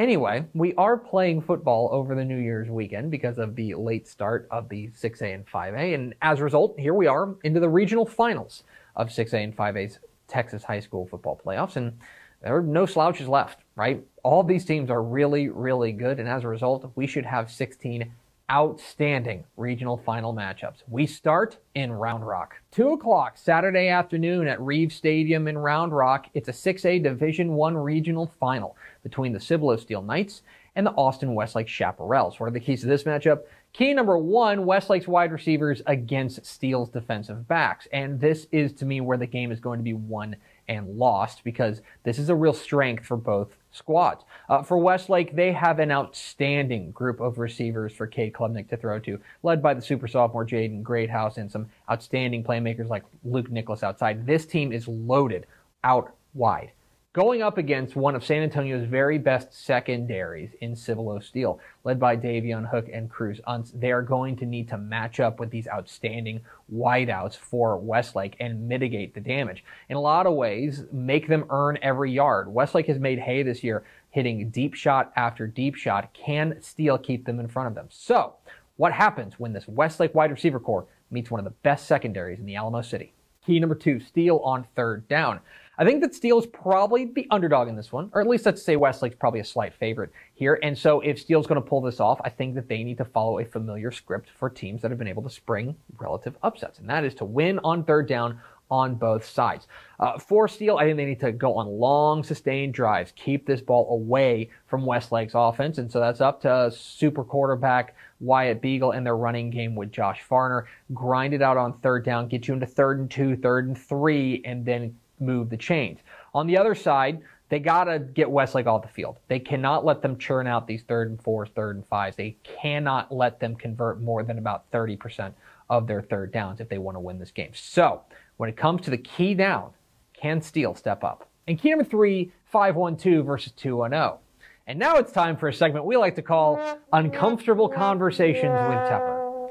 Anyway, 0.00 0.46
we 0.54 0.72
are 0.76 0.96
playing 0.96 1.42
football 1.42 1.90
over 1.92 2.14
the 2.14 2.24
New 2.24 2.38
Year's 2.38 2.70
weekend 2.70 3.10
because 3.10 3.36
of 3.36 3.54
the 3.54 3.74
late 3.74 4.08
start 4.08 4.48
of 4.50 4.66
the 4.70 4.88
6A 4.98 5.34
and 5.34 5.46
5A. 5.46 5.94
And 5.94 6.14
as 6.22 6.40
a 6.40 6.44
result, 6.44 6.80
here 6.80 6.94
we 6.94 7.06
are 7.06 7.34
into 7.44 7.60
the 7.60 7.68
regional 7.68 8.06
finals 8.06 8.64
of 8.96 9.10
6A 9.10 9.44
and 9.44 9.54
5A's 9.54 9.98
Texas 10.26 10.64
high 10.64 10.80
school 10.80 11.06
football 11.06 11.38
playoffs. 11.44 11.76
And 11.76 11.98
there 12.40 12.56
are 12.56 12.62
no 12.62 12.86
slouches 12.86 13.28
left, 13.28 13.58
right? 13.76 14.02
All 14.24 14.42
these 14.42 14.64
teams 14.64 14.88
are 14.88 15.02
really, 15.02 15.50
really 15.50 15.92
good. 15.92 16.18
And 16.18 16.26
as 16.26 16.44
a 16.44 16.48
result, 16.48 16.90
we 16.94 17.06
should 17.06 17.26
have 17.26 17.50
16 17.50 18.10
outstanding 18.50 19.44
regional 19.56 19.96
final 19.96 20.34
matchups. 20.34 20.82
We 20.88 21.06
start 21.06 21.58
in 21.76 21.92
Round 21.92 22.26
Rock. 22.26 22.56
2 22.72 22.90
o'clock 22.90 23.38
Saturday 23.38 23.88
afternoon 23.88 24.48
at 24.48 24.60
Reeves 24.60 24.96
Stadium 24.96 25.46
in 25.46 25.56
Round 25.56 25.92
Rock. 25.92 26.26
It's 26.34 26.48
a 26.48 26.52
6A 26.52 27.02
Division 27.02 27.52
One 27.52 27.76
regional 27.76 28.32
final 28.40 28.76
between 29.04 29.32
the 29.32 29.38
Cibolo 29.38 29.76
Steele 29.76 30.02
Knights 30.02 30.42
and 30.74 30.84
the 30.84 30.92
Austin 30.92 31.34
Westlake 31.34 31.68
Chaparrals. 31.68 32.40
What 32.40 32.46
are 32.48 32.50
the 32.50 32.60
keys 32.60 32.80
to 32.80 32.88
this 32.88 33.04
matchup? 33.04 33.42
Key 33.72 33.94
number 33.94 34.18
one, 34.18 34.66
Westlake's 34.66 35.06
wide 35.06 35.30
receivers 35.30 35.80
against 35.86 36.44
Steele's 36.44 36.90
defensive 36.90 37.46
backs. 37.46 37.86
And 37.92 38.20
this 38.20 38.48
is 38.50 38.72
to 38.74 38.84
me 38.84 39.00
where 39.00 39.18
the 39.18 39.26
game 39.26 39.52
is 39.52 39.60
going 39.60 39.78
to 39.78 39.84
be 39.84 39.94
won 39.94 40.34
and 40.70 40.96
lost 40.96 41.42
because 41.42 41.82
this 42.04 42.16
is 42.16 42.28
a 42.28 42.34
real 42.34 42.52
strength 42.52 43.04
for 43.04 43.16
both 43.16 43.48
squads. 43.72 44.24
Uh, 44.48 44.62
for 44.62 44.78
Westlake, 44.78 45.34
they 45.34 45.52
have 45.52 45.80
an 45.80 45.90
outstanding 45.90 46.92
group 46.92 47.20
of 47.20 47.38
receivers 47.38 47.92
for 47.92 48.06
Cade 48.06 48.32
Klubnik 48.32 48.68
to 48.68 48.76
throw 48.76 49.00
to, 49.00 49.18
led 49.42 49.60
by 49.60 49.74
the 49.74 49.82
super 49.82 50.06
sophomore 50.06 50.46
Jaden 50.46 50.82
Greathouse 50.82 51.38
and 51.38 51.50
some 51.50 51.68
outstanding 51.90 52.44
playmakers 52.44 52.88
like 52.88 53.02
Luke 53.24 53.50
Nicholas 53.50 53.82
outside. 53.82 54.24
This 54.24 54.46
team 54.46 54.72
is 54.72 54.86
loaded 54.86 55.44
out 55.82 56.14
wide. 56.34 56.70
Going 57.12 57.42
up 57.42 57.58
against 57.58 57.96
one 57.96 58.14
of 58.14 58.24
San 58.24 58.44
Antonio's 58.44 58.86
very 58.86 59.18
best 59.18 59.52
secondaries 59.52 60.50
in 60.60 60.76
Cibolo 60.76 61.18
Steele, 61.18 61.58
led 61.82 61.98
by 61.98 62.16
Davion 62.16 62.70
Hook 62.70 62.86
and 62.92 63.10
Cruz 63.10 63.40
Unts, 63.48 63.72
they 63.74 63.90
are 63.90 64.00
going 64.00 64.36
to 64.36 64.46
need 64.46 64.68
to 64.68 64.78
match 64.78 65.18
up 65.18 65.40
with 65.40 65.50
these 65.50 65.66
outstanding 65.66 66.40
wideouts 66.72 67.36
for 67.36 67.76
Westlake 67.78 68.36
and 68.38 68.68
mitigate 68.68 69.12
the 69.12 69.20
damage. 69.20 69.64
In 69.88 69.96
a 69.96 70.00
lot 70.00 70.28
of 70.28 70.34
ways, 70.34 70.84
make 70.92 71.26
them 71.26 71.46
earn 71.50 71.80
every 71.82 72.12
yard. 72.12 72.46
Westlake 72.54 72.86
has 72.86 73.00
made 73.00 73.18
hay 73.18 73.42
this 73.42 73.64
year, 73.64 73.82
hitting 74.10 74.48
deep 74.50 74.74
shot 74.74 75.12
after 75.16 75.48
deep 75.48 75.74
shot. 75.74 76.14
Can 76.14 76.62
Steele 76.62 76.96
keep 76.96 77.24
them 77.24 77.40
in 77.40 77.48
front 77.48 77.66
of 77.66 77.74
them? 77.74 77.88
So, 77.90 78.36
what 78.76 78.92
happens 78.92 79.34
when 79.36 79.52
this 79.52 79.66
Westlake 79.66 80.14
wide 80.14 80.30
receiver 80.30 80.60
corps 80.60 80.86
meets 81.10 81.28
one 81.28 81.40
of 81.40 81.44
the 81.44 81.58
best 81.64 81.86
secondaries 81.86 82.38
in 82.38 82.46
the 82.46 82.54
Alamo 82.54 82.82
City? 82.82 83.14
Key 83.44 83.58
number 83.58 83.74
two, 83.74 83.98
Steele 83.98 84.38
on 84.44 84.66
third 84.76 85.08
down. 85.08 85.40
I 85.80 85.84
think 85.84 86.02
that 86.02 86.14
Steele 86.14 86.38
is 86.38 86.44
probably 86.44 87.06
the 87.06 87.26
underdog 87.30 87.66
in 87.66 87.74
this 87.74 87.90
one, 87.90 88.10
or 88.12 88.20
at 88.20 88.28
least 88.28 88.44
let's 88.44 88.62
say 88.62 88.76
Westlake's 88.76 89.16
probably 89.16 89.40
a 89.40 89.44
slight 89.44 89.72
favorite 89.72 90.12
here. 90.34 90.58
And 90.62 90.76
so 90.76 91.00
if 91.00 91.18
Steele's 91.18 91.46
going 91.46 91.60
to 91.60 91.66
pull 91.66 91.80
this 91.80 92.00
off, 92.00 92.20
I 92.22 92.28
think 92.28 92.54
that 92.56 92.68
they 92.68 92.84
need 92.84 92.98
to 92.98 93.04
follow 93.06 93.38
a 93.38 93.46
familiar 93.46 93.90
script 93.90 94.28
for 94.38 94.50
teams 94.50 94.82
that 94.82 94.90
have 94.90 94.98
been 94.98 95.08
able 95.08 95.22
to 95.22 95.30
spring 95.30 95.74
relative 95.98 96.36
upsets, 96.42 96.80
and 96.80 96.90
that 96.90 97.04
is 97.04 97.14
to 97.14 97.24
win 97.24 97.58
on 97.64 97.84
third 97.84 98.06
down 98.06 98.38
on 98.70 98.94
both 98.94 99.24
sides. 99.24 99.68
Uh, 99.98 100.18
for 100.18 100.46
Steele, 100.46 100.76
I 100.76 100.84
think 100.84 100.98
they 100.98 101.06
need 101.06 101.20
to 101.20 101.32
go 101.32 101.54
on 101.56 101.66
long, 101.66 102.22
sustained 102.22 102.74
drives, 102.74 103.12
keep 103.16 103.46
this 103.46 103.62
ball 103.62 103.90
away 103.90 104.50
from 104.66 104.84
Westlake's 104.84 105.32
offense. 105.34 105.78
And 105.78 105.90
so 105.90 105.98
that's 105.98 106.20
up 106.20 106.42
to 106.42 106.70
super 106.70 107.24
quarterback 107.24 107.96
Wyatt 108.20 108.60
Beagle 108.60 108.92
and 108.92 109.04
their 109.04 109.16
running 109.16 109.50
game 109.50 109.74
with 109.74 109.90
Josh 109.90 110.22
Farner. 110.30 110.66
Grind 110.92 111.32
it 111.34 111.42
out 111.42 111.56
on 111.56 111.72
third 111.78 112.04
down, 112.04 112.28
get 112.28 112.46
you 112.46 112.54
into 112.54 112.66
third 112.66 113.00
and 113.00 113.10
two, 113.10 113.34
third 113.34 113.66
and 113.66 113.76
three, 113.76 114.42
and 114.44 114.64
then 114.64 114.94
move 115.20 115.50
the 115.50 115.56
chains. 115.56 116.00
On 116.34 116.46
the 116.46 116.56
other 116.58 116.74
side, 116.74 117.20
they 117.48 117.58
got 117.58 117.84
to 117.84 117.98
get 117.98 118.30
Westlake 118.30 118.66
off 118.66 118.82
the 118.82 118.88
field. 118.88 119.18
They 119.28 119.40
cannot 119.40 119.84
let 119.84 120.02
them 120.02 120.16
churn 120.18 120.46
out 120.46 120.66
these 120.66 120.82
third 120.82 121.10
and 121.10 121.20
fours, 121.20 121.48
third 121.54 121.76
and 121.76 121.86
fives. 121.86 122.16
They 122.16 122.36
cannot 122.44 123.12
let 123.12 123.40
them 123.40 123.56
convert 123.56 124.00
more 124.00 124.22
than 124.22 124.38
about 124.38 124.70
30% 124.70 125.32
of 125.68 125.86
their 125.86 126.00
third 126.00 126.32
downs 126.32 126.60
if 126.60 126.68
they 126.68 126.78
want 126.78 126.96
to 126.96 127.00
win 127.00 127.18
this 127.18 127.32
game. 127.32 127.50
So 127.54 128.02
when 128.36 128.48
it 128.48 128.56
comes 128.56 128.82
to 128.82 128.90
the 128.90 128.98
key 128.98 129.34
down, 129.34 129.70
can 130.14 130.40
Steele 130.40 130.74
step 130.74 131.02
up? 131.02 131.28
And 131.48 131.58
key 131.58 131.70
number 131.70 131.84
three, 131.84 132.32
512 132.44 133.26
versus 133.26 133.52
210. 133.52 134.18
And 134.66 134.78
now 134.78 134.96
it's 134.96 135.10
time 135.10 135.36
for 135.36 135.48
a 135.48 135.52
segment 135.52 135.84
we 135.84 135.96
like 135.96 136.14
to 136.14 136.22
call 136.22 136.78
Uncomfortable 136.92 137.68
Conversations 137.68 138.52
with 138.52 138.78
Tepper. 138.88 139.50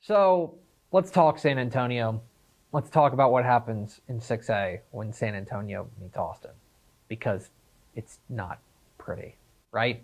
So 0.00 0.56
let's 0.90 1.12
talk 1.12 1.38
San 1.38 1.58
Antonio. 1.58 2.20
Let's 2.72 2.90
talk 2.90 3.12
about 3.12 3.30
what 3.30 3.44
happens 3.44 4.00
in 4.08 4.20
6A 4.20 4.80
when 4.90 5.12
San 5.12 5.34
Antonio 5.34 5.88
meets 6.00 6.16
Austin 6.16 6.50
because 7.08 7.50
it's 7.94 8.18
not 8.28 8.58
pretty, 8.98 9.36
right? 9.70 10.02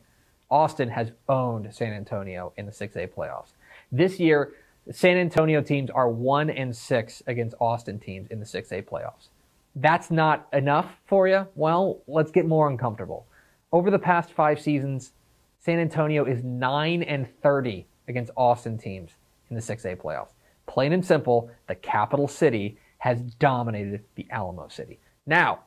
Austin 0.49 0.89
has 0.91 1.11
owned 1.29 1.75
San 1.75 1.93
Antonio 1.93 2.53
in 2.57 2.67
the 2.67 2.73
6A 2.73 3.09
playoffs. 3.09 3.53
This 3.91 4.21
year, 4.21 4.53
San 4.91 5.17
Antonio 5.17 5.61
teams 5.61 5.91
are 5.91 6.09
1 6.09 6.51
and 6.51 6.75
6 6.75 7.23
against 7.27 7.57
Austin 7.61 7.99
teams 7.99 8.29
in 8.31 8.39
the 8.39 8.47
6A 8.47 8.85
playoffs. 8.85 9.29
That's 9.75 10.11
not 10.11 10.47
enough 10.53 10.93
for 11.07 11.27
you? 11.27 11.49
Well, 11.57 12.01
let's 12.07 12.31
get 12.31 12.47
more 12.47 12.69
uncomfortable. 12.69 13.27
Over 13.73 13.91
the 13.91 13.99
past 13.99 14.33
5 14.33 14.61
seasons, 14.61 15.13
San 15.59 15.79
Antonio 15.79 16.25
is 16.25 16.45
9 16.45 17.03
and 17.03 17.27
30 17.43 17.87
against 18.09 18.31
Austin 18.37 18.79
teams 18.79 19.13
in 19.51 19.57
the 19.57 19.63
6A 19.63 19.97
playoffs. 19.97 20.33
Plain 20.67 20.93
and 20.93 21.05
simple, 21.05 21.51
the 21.67 21.75
capital 21.75 22.29
city 22.29 22.79
has 22.99 23.21
dominated 23.21 24.05
the 24.15 24.27
Alamo 24.31 24.69
City. 24.69 25.01
Now, 25.27 25.61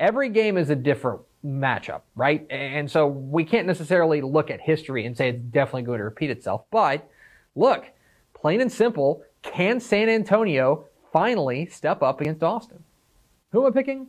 every 0.00 0.28
game 0.28 0.56
is 0.56 0.70
a 0.70 0.76
different 0.76 1.20
matchup, 1.44 2.02
right? 2.14 2.46
And 2.50 2.90
so 2.90 3.06
we 3.06 3.44
can't 3.44 3.66
necessarily 3.66 4.20
look 4.20 4.50
at 4.50 4.60
history 4.60 5.06
and 5.06 5.16
say 5.16 5.28
it's 5.28 5.42
definitely 5.42 5.82
going 5.82 5.98
to 5.98 6.04
repeat 6.04 6.30
itself. 6.30 6.64
But 6.70 7.08
look, 7.54 7.86
plain 8.34 8.60
and 8.60 8.72
simple, 8.72 9.22
can 9.42 9.80
San 9.80 10.08
Antonio 10.08 10.86
finally 11.12 11.66
step 11.66 12.02
up 12.02 12.20
against 12.20 12.42
Austin? 12.42 12.82
Who 13.52 13.64
am 13.64 13.72
I 13.72 13.74
picking? 13.74 14.08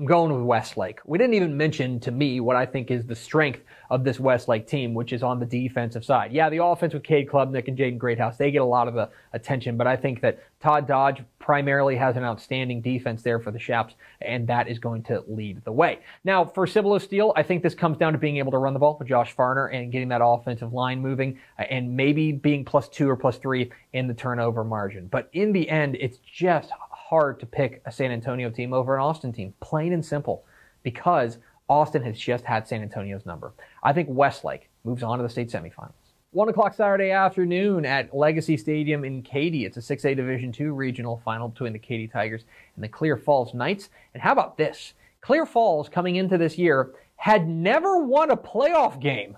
I'm 0.00 0.06
going 0.06 0.32
with 0.32 0.44
Westlake. 0.44 1.00
We 1.04 1.18
didn't 1.18 1.34
even 1.34 1.58
mention 1.58 2.00
to 2.00 2.10
me 2.10 2.40
what 2.40 2.56
I 2.56 2.64
think 2.64 2.90
is 2.90 3.04
the 3.04 3.14
strength 3.14 3.60
of 3.90 4.02
this 4.02 4.18
Westlake 4.18 4.66
team, 4.66 4.94
which 4.94 5.12
is 5.12 5.22
on 5.22 5.38
the 5.38 5.44
defensive 5.44 6.06
side. 6.06 6.32
Yeah, 6.32 6.48
the 6.48 6.64
offense 6.64 6.94
with 6.94 7.02
Cade 7.02 7.28
Klubnik 7.28 7.68
and 7.68 7.76
Jaden 7.76 7.98
Greathouse, 7.98 8.38
they 8.38 8.50
get 8.50 8.62
a 8.62 8.64
lot 8.64 8.88
of 8.88 8.94
the 8.94 9.10
attention, 9.34 9.76
but 9.76 9.86
I 9.86 9.96
think 9.96 10.22
that 10.22 10.38
Todd 10.58 10.86
Dodge 10.86 11.22
primarily 11.38 11.96
has 11.96 12.16
an 12.16 12.24
outstanding 12.24 12.80
defense 12.80 13.22
there 13.22 13.40
for 13.40 13.50
the 13.50 13.58
Chaps, 13.58 13.94
and 14.22 14.46
that 14.46 14.68
is 14.68 14.78
going 14.78 15.02
to 15.02 15.22
lead 15.28 15.62
the 15.64 15.72
way. 15.72 15.98
Now, 16.24 16.46
for 16.46 16.66
Cibolo 16.66 16.96
Steele, 16.96 17.34
I 17.36 17.42
think 17.42 17.62
this 17.62 17.74
comes 17.74 17.98
down 17.98 18.14
to 18.14 18.18
being 18.18 18.38
able 18.38 18.52
to 18.52 18.58
run 18.58 18.72
the 18.72 18.78
ball 18.78 18.96
with 18.98 19.06
Josh 19.06 19.36
Farner 19.36 19.74
and 19.74 19.92
getting 19.92 20.08
that 20.08 20.22
offensive 20.24 20.72
line 20.72 21.02
moving, 21.02 21.38
uh, 21.58 21.62
and 21.62 21.94
maybe 21.94 22.32
being 22.32 22.64
plus 22.64 22.88
two 22.88 23.10
or 23.10 23.16
plus 23.16 23.36
three 23.36 23.70
in 23.92 24.06
the 24.06 24.14
turnover 24.14 24.64
margin. 24.64 25.08
But 25.08 25.28
in 25.34 25.52
the 25.52 25.68
end, 25.68 25.98
it's 26.00 26.16
just 26.18 26.70
hard 27.10 27.40
to 27.40 27.46
pick 27.46 27.82
a 27.84 27.90
San 27.90 28.12
Antonio 28.12 28.50
team 28.50 28.72
over 28.72 28.94
an 28.94 29.02
Austin 29.02 29.32
team, 29.32 29.52
plain 29.58 29.92
and 29.92 30.06
simple, 30.06 30.44
because 30.84 31.38
Austin 31.68 32.04
has 32.04 32.16
just 32.16 32.44
had 32.44 32.68
San 32.68 32.82
Antonio's 32.82 33.26
number. 33.26 33.52
I 33.82 33.92
think 33.92 34.08
Westlake 34.08 34.70
moves 34.84 35.02
on 35.02 35.18
to 35.18 35.24
the 35.24 35.28
state 35.28 35.50
semifinals. 35.50 35.90
One 36.30 36.48
o'clock 36.48 36.72
Saturday 36.72 37.10
afternoon 37.10 37.84
at 37.84 38.14
Legacy 38.14 38.56
Stadium 38.56 39.04
in 39.04 39.22
Katy. 39.22 39.64
It's 39.64 39.76
a 39.76 39.80
6A 39.80 40.14
Division 40.14 40.54
II 40.58 40.66
regional 40.66 41.20
final 41.24 41.48
between 41.48 41.72
the 41.72 41.80
Katy 41.80 42.06
Tigers 42.06 42.44
and 42.76 42.84
the 42.84 42.88
Clear 42.88 43.16
Falls 43.16 43.54
Knights. 43.54 43.88
And 44.14 44.22
how 44.22 44.30
about 44.30 44.56
this? 44.56 44.94
Clear 45.20 45.46
Falls, 45.46 45.88
coming 45.88 46.14
into 46.14 46.38
this 46.38 46.56
year, 46.56 46.92
had 47.16 47.48
never 47.48 47.98
won 47.98 48.30
a 48.30 48.36
playoff 48.36 49.00
game. 49.00 49.36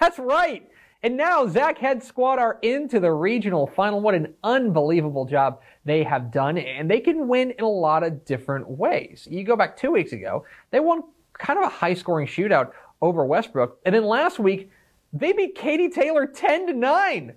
That's 0.00 0.18
right. 0.18 0.66
And 1.02 1.16
now 1.16 1.46
Zach 1.46 1.78
Head 1.78 2.02
squad 2.02 2.38
are 2.38 2.58
into 2.62 3.00
the 3.00 3.12
regional 3.12 3.66
final. 3.66 4.00
What 4.00 4.14
an 4.14 4.34
unbelievable 4.42 5.24
job 5.24 5.60
they 5.84 6.02
have 6.02 6.30
done. 6.30 6.58
And 6.58 6.90
they 6.90 7.00
can 7.00 7.28
win 7.28 7.52
in 7.52 7.64
a 7.64 7.68
lot 7.68 8.02
of 8.02 8.24
different 8.24 8.68
ways. 8.68 9.28
You 9.30 9.44
go 9.44 9.56
back 9.56 9.76
two 9.76 9.92
weeks 9.92 10.12
ago, 10.12 10.44
they 10.70 10.80
won 10.80 11.02
kind 11.32 11.58
of 11.58 11.66
a 11.66 11.68
high 11.68 11.94
scoring 11.94 12.26
shootout 12.26 12.72
over 13.00 13.24
Westbrook. 13.24 13.78
And 13.84 13.94
then 13.94 14.04
last 14.04 14.38
week, 14.38 14.70
they 15.12 15.32
beat 15.32 15.54
Katy 15.54 15.90
Taylor 15.90 16.26
10 16.26 16.66
to 16.68 16.72
9 16.72 17.34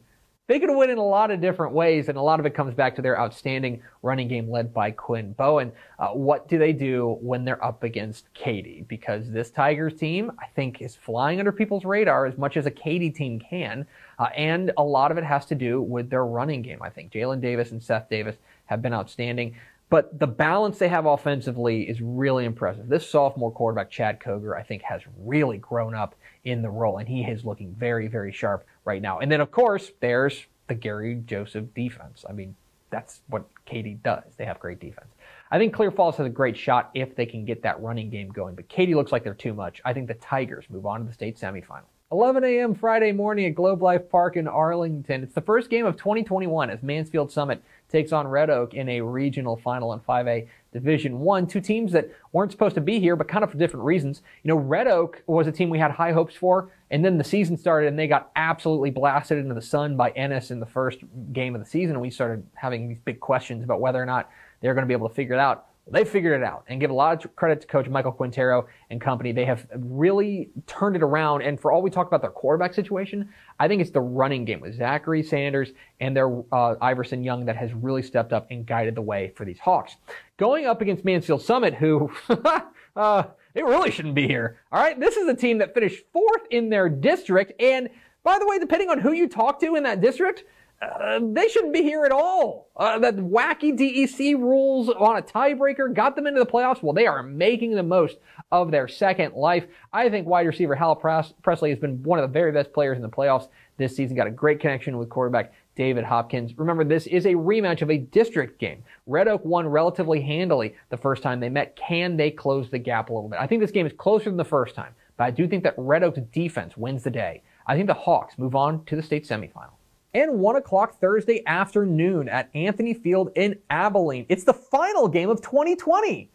they 0.50 0.60
could 0.60 0.76
win 0.76 0.90
in 0.90 0.98
a 0.98 1.06
lot 1.06 1.30
of 1.30 1.40
different 1.40 1.74
ways, 1.74 2.10
and 2.10 2.18
a 2.18 2.22
lot 2.22 2.40
of 2.40 2.46
it 2.48 2.56
comes 2.56 2.74
back 2.74 2.96
to 2.96 3.04
their 3.04 3.20
outstanding 3.22 3.84
running 4.02 4.28
game 4.28 4.50
led 4.50 4.74
by 4.74 4.90
Quinn 4.90 5.34
Bowen. 5.34 5.72
Uh, 6.00 6.08
what 6.08 6.48
do 6.48 6.58
they 6.58 6.74
do 6.74 7.20
when 7.22 7.46
they're 7.46 7.64
up 7.64 7.84
against 7.84 8.34
Katy? 8.34 8.84
Because 8.88 9.30
this 9.30 9.52
Tigers 9.52 9.94
team, 9.94 10.32
I 10.40 10.48
think, 10.56 10.82
is 10.82 10.96
flying 10.96 11.38
under 11.38 11.52
people's 11.52 11.86
radar 11.86 12.26
as 12.26 12.36
much 12.36 12.58
as 12.58 12.66
a 12.66 12.72
Katy 12.72 13.12
team 13.12 13.40
can, 13.40 13.86
uh, 14.18 14.30
and 14.36 14.72
a 14.78 14.84
lot 14.84 15.12
of 15.12 15.20
it 15.20 15.24
has 15.24 15.46
to 15.46 15.56
do 15.56 15.84
with 15.84 16.10
their 16.10 16.26
running 16.26 16.64
game. 16.64 16.82
I 16.82 16.90
think 16.90 17.12
Jalen 17.12 17.42
Davis 17.42 17.70
and 17.70 17.82
Seth 17.82 18.10
Davis 18.10 18.38
have 18.66 18.82
been 18.82 18.94
outstanding. 18.94 19.56
But 19.92 20.20
the 20.20 20.28
balance 20.28 20.78
they 20.78 20.88
have 20.88 21.08
offensively 21.08 21.90
is 21.90 22.00
really 22.00 22.46
impressive. 22.46 22.88
This 22.88 23.10
sophomore 23.10 23.52
quarterback, 23.52 23.90
Chad 23.90 24.20
Koger, 24.20 24.56
I 24.56 24.62
think 24.62 24.84
has 24.84 25.02
really 25.18 25.58
grown 25.58 25.96
up 25.96 26.16
in 26.44 26.62
the 26.62 26.70
role, 26.70 26.98
and 26.98 27.08
he 27.08 27.22
is 27.22 27.44
looking 27.44 27.74
very, 27.74 28.08
very 28.08 28.32
sharp 28.32 28.66
right 28.90 29.02
now. 29.02 29.20
And 29.20 29.32
then, 29.32 29.40
of 29.40 29.52
course, 29.52 29.92
there's 30.00 30.48
the 30.68 30.74
Gary 30.74 31.22
Joseph 31.26 31.74
defense. 31.76 32.26
I 32.28 32.34
mean, 32.34 32.56
that's 32.90 33.22
what 33.28 33.46
Katy 33.66 34.00
does. 34.04 34.24
They 34.36 34.46
have 34.46 34.60
great 34.60 34.80
defense. 34.80 35.10
I 35.52 35.60
think 35.60 35.74
Clear 35.74 35.92
Falls 35.92 36.18
has 36.18 36.26
a 36.26 36.30
great 36.30 36.58
shot 36.58 36.90
if 36.96 37.16
they 37.16 37.28
can 37.28 37.46
get 37.46 37.62
that 37.64 37.80
running 37.82 38.10
game 38.10 38.30
going, 38.30 38.56
but 38.56 38.68
Katy 38.68 38.96
looks 38.96 39.12
like 39.12 39.24
they're 39.24 39.34
too 39.36 39.54
much. 39.54 39.80
I 39.86 39.94
think 39.94 40.08
the 40.08 40.16
Tigers 40.16 40.66
move 40.70 40.88
on 40.88 41.02
to 41.02 41.06
the 41.06 41.14
state 41.14 41.38
semifinal. 41.38 41.86
11 42.12 42.44
a.m. 42.44 42.74
Friday 42.74 43.12
morning 43.12 43.46
at 43.46 43.54
Globe 43.54 43.84
Life 43.84 44.10
Park 44.10 44.36
in 44.36 44.48
Arlington. 44.48 45.22
It's 45.22 45.36
the 45.36 45.42
first 45.42 45.70
game 45.70 45.86
of 45.86 45.96
2021 45.96 46.72
as 46.72 46.82
Mansfield 46.82 47.32
Summit 47.32 47.62
takes 47.88 48.12
on 48.12 48.28
Red 48.28 48.50
Oak 48.50 48.74
in 48.74 48.90
a 48.90 49.02
regional 49.02 49.58
final 49.58 49.94
in 49.94 50.00
5A 50.00 50.48
Division 50.72 51.20
One. 51.20 51.48
Two 51.48 51.62
teams 51.62 51.92
that 51.94 52.10
weren't 52.32 52.52
supposed 52.52 52.76
to 52.76 52.82
be 52.82 53.00
here, 53.00 53.16
but 53.16 53.28
kind 53.28 53.44
of 53.44 53.52
for 53.52 53.58
different 53.58 53.86
reasons. 53.86 54.22
You 54.44 54.50
know, 54.50 54.58
Red 54.58 54.88
Oak 54.88 55.24
was 55.28 55.48
a 55.48 55.52
team 55.52 55.70
we 55.70 55.80
had 55.80 55.92
high 55.92 56.12
hopes 56.12 56.36
for, 56.36 56.72
and 56.92 57.04
then 57.04 57.18
the 57.18 57.24
season 57.24 57.58
started 57.58 57.88
and 57.88 57.98
they 57.98 58.08
got 58.08 58.32
absolutely 58.36 58.92
blasted 58.92 59.38
into 59.40 59.56
the 59.56 59.62
sun 59.62 59.98
by 59.98 60.10
Ennis 60.12 60.52
in 60.52 60.60
the 60.60 60.66
first 60.66 61.00
game 61.34 61.56
of 61.56 61.62
the 61.62 61.70
season, 61.70 61.96
and 61.96 62.02
we 62.02 62.10
started 62.10 62.46
having 62.54 62.90
these 62.90 63.00
big 63.04 63.20
questions 63.20 63.64
about 63.64 63.82
whether 63.82 64.02
or 64.02 64.06
not 64.06 64.30
they're 64.62 64.74
going 64.74 64.84
to 64.84 64.88
be 64.88 64.94
able 64.94 65.10
to 65.10 65.16
figure 65.16 65.34
it 65.34 65.40
out. 65.40 65.69
They 65.92 66.06
figured 66.06 66.40
it 66.40 66.46
out 66.46 66.64
and 66.68 66.80
give 66.80 66.92
a 66.92 66.94
lot 66.94 67.24
of 67.24 67.36
credit 67.36 67.62
to 67.62 67.68
Coach 67.68 67.90
Michael 67.90 68.12
Quintero 68.12 68.68
and 68.90 69.02
company. 69.02 69.32
They 69.32 69.46
have 69.46 69.68
really 69.76 70.50
turned 70.68 70.96
it 70.96 71.04
around. 71.04 71.42
And 71.42 71.60
for 71.60 71.72
all 71.72 71.82
we 71.82 71.90
talk 71.90 72.08
about 72.08 72.22
their 72.22 72.32
quarterback 72.32 72.74
situation, 72.74 73.30
I 73.60 73.68
think 73.68 73.82
it's 73.82 73.92
the 73.92 74.02
running 74.02 74.46
game 74.46 74.62
with 74.62 74.76
Zachary 74.76 75.24
Sanders 75.24 75.72
and 76.00 76.16
their 76.16 76.42
uh, 76.52 76.76
Iverson 76.82 77.24
Young 77.24 77.46
that 77.46 77.56
has 77.56 77.74
really 77.74 78.04
stepped 78.04 78.34
up 78.34 78.48
and 78.52 78.66
guided 78.66 78.96
the 78.96 79.02
way 79.02 79.34
for 79.36 79.46
these 79.46 79.60
Hawks. 79.60 79.96
Going 80.38 80.66
up 80.66 80.82
against 80.82 81.04
Mansfield 81.06 81.42
Summit, 81.42 81.74
who 81.74 82.12
uh, 82.96 83.24
they 83.54 83.64
really 83.64 83.92
shouldn't 83.92 84.16
be 84.16 84.28
here. 84.28 84.60
All 84.72 84.82
right, 84.82 85.00
this 85.00 85.18
is 85.18 85.28
a 85.28 85.36
team 85.36 85.58
that 85.58 85.74
finished 85.74 86.04
fourth 86.14 86.44
in 86.52 86.70
their 86.70 86.90
district. 86.90 87.60
And 87.62 87.90
by 88.24 88.38
the 88.38 88.48
way, 88.48 88.60
depending 88.60 88.90
on 88.90 89.00
who 89.00 89.14
you 89.14 89.28
talk 89.28 89.60
to 89.62 89.76
in 89.76 89.84
that 89.84 90.02
district, 90.02 90.44
uh, 90.82 91.20
they 91.34 91.50
shouldn't 91.50 91.74
be 91.74 91.84
here 91.84 92.06
at 92.06 92.12
all. 92.12 92.70
Uh, 92.76 93.00
that 93.00 93.18
wacky 93.18 93.78
DEC 93.78 94.36
rules 94.36 94.90
on 94.90 95.18
a 95.18 95.22
tiebreaker 95.22 95.94
got 95.94 96.16
them 96.16 96.26
into 96.26 96.40
the 96.40 96.46
playoffs. 96.46 96.82
Well, 96.82 96.94
they 96.94 97.06
are 97.06 97.22
making 97.22 97.76
the 97.76 97.84
most 97.84 98.18
of 98.52 98.72
their 98.72 98.88
second 98.88 99.34
life. 99.34 99.68
I 99.92 100.10
think 100.10 100.26
wide 100.26 100.48
receiver 100.48 100.76
Hal 100.76 100.96
Presley 100.96 101.70
has 101.70 101.80
been 101.80 102.02
one 102.04 102.18
of 102.18 102.24
the 102.24 102.34
very 102.34 102.54
best 102.54 102.72
players 102.72 102.96
in 102.96 103.02
the 103.02 103.10
playoffs 103.10 103.50
this 103.76 103.96
season. 103.96 104.16
Got 104.16 104.28
a 104.28 104.32
great 104.32 104.62
connection 104.62 104.98
with 104.98 105.10
quarterback 105.10 105.54
David 105.76 106.06
Hopkins. 106.06 106.58
Remember, 106.58 106.86
this 106.86 107.08
is 107.08 107.26
a 107.26 107.34
rematch 107.34 107.82
of 107.82 107.92
a 107.92 107.98
district 107.98 108.58
game. 108.58 108.84
Red 109.06 109.28
Oak 109.28 109.44
won 109.44 109.68
relatively 109.68 110.22
handily 110.22 110.76
the 110.90 110.98
first 110.98 111.24
time 111.24 111.42
they 111.42 111.50
met. 111.50 111.76
Can 111.76 112.16
they 112.16 112.32
close 112.32 112.70
the 112.70 112.80
gap 112.80 113.10
a 113.10 113.14
little 113.14 113.30
bit? 113.30 113.40
I 113.40 113.48
think 113.48 113.62
this 113.62 113.72
game 113.72 113.86
is 113.86 113.94
closer 113.98 114.26
than 114.26 114.38
the 114.38 114.46
first 114.46 114.76
time, 114.76 114.94
but 115.18 115.26
I 115.26 115.32
do 115.32 115.46
think 115.46 115.64
that 115.64 115.76
Red 115.78 116.04
Oak's 116.04 116.20
defense 116.32 116.78
wins 116.78 117.04
the 117.04 117.12
day. 117.12 117.44
I 117.68 117.76
think 117.76 117.88
the 117.88 117.94
Hawks 117.94 118.38
move 118.38 118.56
on 118.56 118.86
to 118.86 118.96
the 118.96 119.04
state 119.04 119.28
semifinal 119.28 119.72
and 120.14 120.40
1 120.40 120.56
o'clock 120.56 121.00
Thursday 121.00 121.44
afternoon 121.46 122.28
at 122.30 122.50
Anthony 122.56 122.94
Field 122.94 123.32
in 123.36 123.60
Abilene. 123.70 124.26
It's 124.30 124.44
the 124.44 124.54
final 124.54 125.08
game 125.08 125.30
of 125.30 125.42
2020 125.42 126.30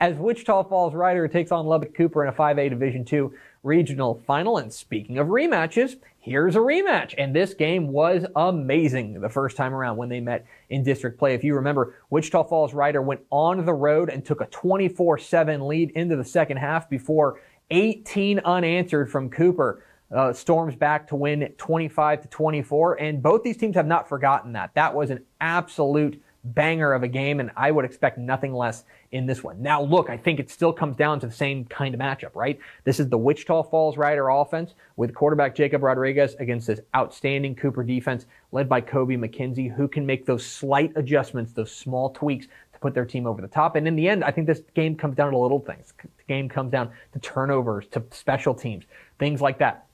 as 0.00 0.16
Wichita 0.16 0.64
Falls 0.64 0.94
Rider 0.94 1.28
takes 1.28 1.52
on 1.52 1.66
Lubbock 1.66 1.94
Cooper 1.94 2.22
in 2.24 2.28
a 2.28 2.32
5A 2.36 2.68
Division 2.68 3.06
II 3.10 3.28
regional 3.62 4.20
final. 4.26 4.58
And 4.58 4.72
speaking 4.72 5.18
of 5.18 5.28
rematches, 5.28 5.96
here's 6.18 6.56
a 6.56 6.60
rematch. 6.60 7.14
And 7.16 7.34
this 7.34 7.54
game 7.54 7.88
was 7.88 8.26
amazing 8.36 9.20
the 9.20 9.28
first 9.28 9.56
time 9.56 9.72
around 9.72 9.96
when 9.96 10.08
they 10.08 10.20
met 10.20 10.46
in 10.68 10.82
district 10.82 11.18
play. 11.18 11.34
If 11.34 11.44
you 11.44 11.54
remember, 11.54 11.94
Wichita 12.10 12.44
Falls 12.44 12.74
Rider 12.74 13.00
went 13.00 13.22
on 13.30 13.64
the 13.64 13.72
road 13.72 14.10
and 14.10 14.24
took 14.24 14.40
a 14.40 14.46
24 14.46 15.18
7 15.18 15.66
lead 15.66 15.90
into 15.92 16.16
the 16.16 16.24
second 16.24 16.58
half 16.58 16.90
before 16.90 17.40
18 17.70 18.40
unanswered 18.40 19.10
from 19.10 19.30
Cooper. 19.30 19.82
Uh, 20.14 20.32
storms 20.32 20.76
back 20.76 21.08
to 21.08 21.16
win 21.16 21.52
25 21.58 22.22
to 22.22 22.28
24, 22.28 23.00
and 23.00 23.20
both 23.20 23.42
these 23.42 23.56
teams 23.56 23.74
have 23.74 23.86
not 23.86 24.08
forgotten 24.08 24.52
that. 24.52 24.72
That 24.74 24.94
was 24.94 25.10
an 25.10 25.24
absolute 25.40 26.22
banger 26.44 26.92
of 26.92 27.02
a 27.02 27.08
game, 27.08 27.40
and 27.40 27.50
I 27.56 27.70
would 27.70 27.84
expect 27.84 28.18
nothing 28.18 28.52
less 28.52 28.84
in 29.12 29.26
this 29.26 29.42
one. 29.42 29.60
Now, 29.62 29.82
look, 29.82 30.10
I 30.10 30.16
think 30.16 30.38
it 30.38 30.50
still 30.50 30.72
comes 30.72 30.96
down 30.96 31.20
to 31.20 31.26
the 31.26 31.32
same 31.32 31.64
kind 31.64 31.94
of 31.94 32.00
matchup, 32.00 32.34
right? 32.34 32.58
This 32.84 33.00
is 33.00 33.08
the 33.08 33.18
Wichita 33.18 33.62
Falls 33.64 33.96
Rider 33.96 34.28
offense 34.28 34.74
with 34.96 35.14
quarterback 35.14 35.54
Jacob 35.54 35.82
Rodriguez 35.82 36.34
against 36.38 36.66
this 36.66 36.80
outstanding 36.94 37.54
Cooper 37.54 37.82
defense 37.82 38.26
led 38.52 38.68
by 38.68 38.80
Kobe 38.80 39.16
McKenzie, 39.16 39.72
who 39.74 39.88
can 39.88 40.04
make 40.04 40.26
those 40.26 40.44
slight 40.44 40.92
adjustments, 40.96 41.52
those 41.52 41.72
small 41.72 42.10
tweaks 42.10 42.46
to 42.72 42.78
put 42.78 42.94
their 42.94 43.06
team 43.06 43.26
over 43.26 43.40
the 43.40 43.48
top. 43.48 43.76
And 43.76 43.88
in 43.88 43.96
the 43.96 44.08
end, 44.08 44.22
I 44.22 44.30
think 44.30 44.46
this 44.46 44.62
game 44.74 44.96
comes 44.96 45.16
down 45.16 45.32
to 45.32 45.38
little 45.38 45.60
things. 45.60 45.94
The 46.02 46.08
game 46.28 46.48
comes 46.48 46.70
down 46.70 46.90
to 47.14 47.18
turnovers, 47.20 47.86
to 47.92 48.02
special 48.10 48.54
teams, 48.54 48.84
things 49.18 49.40
like 49.40 49.58
that. 49.58 49.86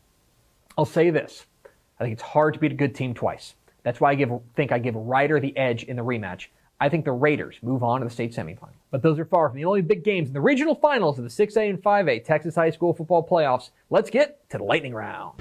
I'll 0.80 0.86
say 0.86 1.10
this. 1.10 1.44
I 1.98 2.04
think 2.04 2.14
it's 2.14 2.22
hard 2.22 2.54
to 2.54 2.60
beat 2.60 2.72
a 2.72 2.74
good 2.74 2.94
team 2.94 3.12
twice. 3.12 3.52
That's 3.82 4.00
why 4.00 4.12
I 4.12 4.14
give, 4.14 4.30
think 4.56 4.72
I 4.72 4.78
give 4.78 4.94
Rider 4.94 5.38
the 5.38 5.54
edge 5.54 5.82
in 5.82 5.94
the 5.94 6.02
rematch. 6.02 6.46
I 6.80 6.88
think 6.88 7.04
the 7.04 7.12
Raiders 7.12 7.56
move 7.60 7.82
on 7.82 8.00
to 8.00 8.06
the 8.06 8.10
state 8.10 8.32
semifinal. 8.34 8.70
But 8.90 9.02
those 9.02 9.18
are 9.18 9.26
far 9.26 9.50
from 9.50 9.58
the 9.58 9.66
only 9.66 9.82
big 9.82 10.02
games 10.02 10.28
in 10.28 10.32
the 10.32 10.40
regional 10.40 10.74
finals 10.74 11.18
of 11.18 11.24
the 11.24 11.30
6A 11.30 11.68
and 11.68 11.82
5A 11.82 12.24
Texas 12.24 12.54
High 12.54 12.70
School 12.70 12.94
football 12.94 13.28
playoffs. 13.28 13.72
Let's 13.90 14.08
get 14.08 14.48
to 14.48 14.56
the 14.56 14.64
lightning 14.64 14.94
round. 14.94 15.38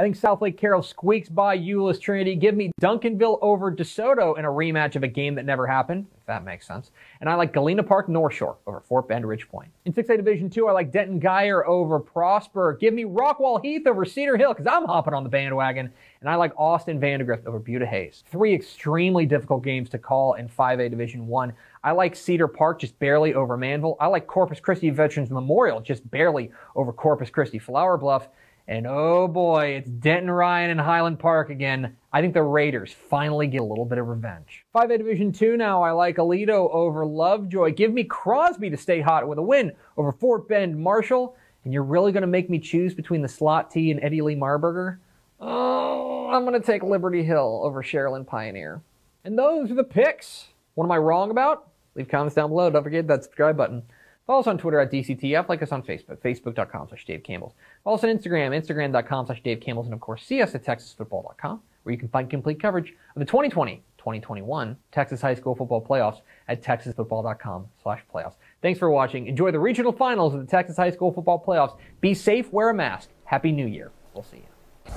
I 0.00 0.02
think 0.02 0.16
Southlake 0.16 0.56
Carroll 0.56 0.82
squeaks 0.82 1.28
by 1.28 1.58
Euless 1.58 2.00
Trinity. 2.00 2.34
Give 2.34 2.56
me 2.56 2.72
Duncanville 2.80 3.38
over 3.42 3.70
DeSoto 3.70 4.38
in 4.38 4.46
a 4.46 4.48
rematch 4.48 4.96
of 4.96 5.02
a 5.02 5.08
game 5.08 5.34
that 5.34 5.44
never 5.44 5.66
happened, 5.66 6.06
if 6.16 6.24
that 6.24 6.42
makes 6.42 6.66
sense. 6.66 6.90
And 7.20 7.28
I 7.28 7.34
like 7.34 7.52
Galena 7.52 7.82
Park 7.82 8.08
North 8.08 8.32
Shore 8.32 8.56
over 8.66 8.80
Fort 8.80 9.08
Bend 9.08 9.28
Ridge 9.28 9.46
Point. 9.46 9.68
In 9.84 9.92
6A 9.92 10.16
Division 10.16 10.48
2, 10.48 10.68
I 10.68 10.72
like 10.72 10.90
Denton 10.90 11.20
Guyer 11.20 11.66
over 11.66 12.00
Prosper. 12.00 12.78
Give 12.80 12.94
me 12.94 13.04
Rockwall 13.04 13.62
Heath 13.62 13.86
over 13.86 14.06
Cedar 14.06 14.38
Hill 14.38 14.54
because 14.54 14.66
I'm 14.66 14.86
hopping 14.86 15.12
on 15.12 15.22
the 15.22 15.28
bandwagon. 15.28 15.92
And 16.22 16.30
I 16.30 16.36
like 16.36 16.54
Austin 16.56 16.98
Vandegrift 16.98 17.46
over 17.46 17.58
Buda 17.58 17.84
Hays. 17.84 18.24
Three 18.26 18.54
extremely 18.54 19.26
difficult 19.26 19.62
games 19.62 19.90
to 19.90 19.98
call 19.98 20.32
in 20.32 20.48
5A 20.48 20.88
Division 20.88 21.26
1. 21.26 21.52
I 21.84 21.92
like 21.92 22.16
Cedar 22.16 22.48
Park 22.48 22.80
just 22.80 22.98
barely 23.00 23.34
over 23.34 23.58
Manvel. 23.58 23.96
I 24.00 24.06
like 24.06 24.26
Corpus 24.26 24.60
Christi 24.60 24.88
Veterans 24.88 25.28
Memorial 25.28 25.82
just 25.82 26.10
barely 26.10 26.52
over 26.74 26.90
Corpus 26.90 27.28
Christi 27.28 27.58
Flour 27.58 27.98
Bluff. 27.98 28.28
And 28.70 28.86
oh 28.86 29.26
boy, 29.26 29.78
it's 29.78 29.90
Denton 29.90 30.30
Ryan 30.30 30.70
and 30.70 30.80
Highland 30.80 31.18
Park 31.18 31.50
again. 31.50 31.96
I 32.12 32.20
think 32.20 32.34
the 32.34 32.44
Raiders 32.44 32.92
finally 32.92 33.48
get 33.48 33.62
a 33.62 33.64
little 33.64 33.84
bit 33.84 33.98
of 33.98 34.06
revenge. 34.06 34.64
5A 34.72 34.96
Division 34.96 35.32
2 35.32 35.56
now, 35.56 35.82
I 35.82 35.90
like 35.90 36.18
Aledo 36.18 36.72
over 36.72 37.04
Lovejoy. 37.04 37.72
Give 37.72 37.92
me 37.92 38.04
Crosby 38.04 38.70
to 38.70 38.76
stay 38.76 39.00
hot 39.00 39.26
with 39.26 39.38
a 39.38 39.42
win 39.42 39.72
over 39.96 40.12
Fort 40.12 40.48
Bend 40.48 40.78
Marshall. 40.78 41.36
And 41.64 41.72
you're 41.72 41.82
really 41.82 42.12
going 42.12 42.20
to 42.20 42.28
make 42.28 42.48
me 42.48 42.60
choose 42.60 42.94
between 42.94 43.22
the 43.22 43.28
slot 43.28 43.72
T 43.72 43.90
and 43.90 43.98
Eddie 44.04 44.22
Lee 44.22 44.36
Marburger? 44.36 44.98
Oh, 45.40 46.28
I'm 46.30 46.44
going 46.44 46.54
to 46.54 46.64
take 46.64 46.84
Liberty 46.84 47.24
Hill 47.24 47.62
over 47.64 47.82
Sharyland 47.82 48.28
Pioneer. 48.28 48.82
And 49.24 49.36
those 49.36 49.72
are 49.72 49.74
the 49.74 49.82
picks. 49.82 50.46
What 50.76 50.84
am 50.84 50.92
I 50.92 50.98
wrong 50.98 51.32
about? 51.32 51.66
Leave 51.96 52.08
comments 52.08 52.36
down 52.36 52.50
below. 52.50 52.70
Don't 52.70 52.84
forget 52.84 53.08
that 53.08 53.24
subscribe 53.24 53.56
button. 53.56 53.82
Follow 54.30 54.42
us 54.42 54.46
on 54.46 54.58
Twitter 54.58 54.78
at 54.78 54.92
DCTF. 54.92 55.48
Like 55.48 55.60
us 55.60 55.72
on 55.72 55.82
Facebook, 55.82 56.18
facebook.com 56.18 56.86
slash 56.86 57.04
Dave 57.04 57.24
Campbell. 57.24 57.52
Follow 57.82 57.96
us 57.96 58.04
on 58.04 58.10
Instagram, 58.10 58.56
instagram.com 58.56 59.26
slash 59.26 59.42
Dave 59.42 59.58
Campbell. 59.58 59.82
And 59.82 59.92
of 59.92 59.98
course, 59.98 60.24
see 60.24 60.40
us 60.40 60.54
at 60.54 60.64
texasfootball.com, 60.64 61.60
where 61.82 61.92
you 61.92 61.98
can 61.98 62.06
find 62.06 62.30
complete 62.30 62.62
coverage 62.62 62.94
of 63.16 63.18
the 63.18 63.26
2020-2021 63.26 64.76
Texas 64.92 65.20
High 65.20 65.34
School 65.34 65.56
Football 65.56 65.84
Playoffs 65.84 66.20
at 66.46 66.62
texasfootball.com 66.62 67.66
slash 67.82 68.02
playoffs. 68.14 68.34
Thanks 68.62 68.78
for 68.78 68.88
watching. 68.88 69.26
Enjoy 69.26 69.50
the 69.50 69.58
regional 69.58 69.90
finals 69.90 70.32
of 70.32 70.38
the 70.38 70.46
Texas 70.46 70.76
High 70.76 70.92
School 70.92 71.10
Football 71.12 71.42
Playoffs. 71.44 71.76
Be 72.00 72.14
safe, 72.14 72.52
wear 72.52 72.68
a 72.68 72.74
mask. 72.74 73.08
Happy 73.24 73.50
New 73.50 73.66
Year. 73.66 73.90
We'll 74.14 74.22
see 74.22 74.36
you. 74.36 74.92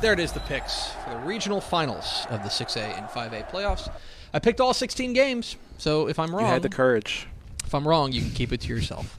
There 0.00 0.14
it 0.14 0.20
is, 0.20 0.32
the 0.32 0.40
picks 0.40 0.92
for 1.04 1.10
the 1.10 1.18
regional 1.18 1.60
finals 1.60 2.26
of 2.30 2.42
the 2.44 2.48
6A 2.48 2.96
and 2.96 3.06
5A 3.08 3.50
playoffs. 3.50 3.92
I 4.32 4.38
picked 4.38 4.62
all 4.62 4.72
16 4.72 5.12
games, 5.12 5.56
so 5.76 6.08
if 6.08 6.18
I'm 6.18 6.34
wrong, 6.34 6.46
You 6.46 6.46
had 6.46 6.62
the 6.62 6.70
courage. 6.70 7.26
If 7.64 7.74
I'm 7.74 7.86
wrong, 7.86 8.12
you 8.12 8.22
can 8.22 8.30
keep 8.30 8.52
it 8.52 8.60
to 8.62 8.68
yourself. 8.68 9.16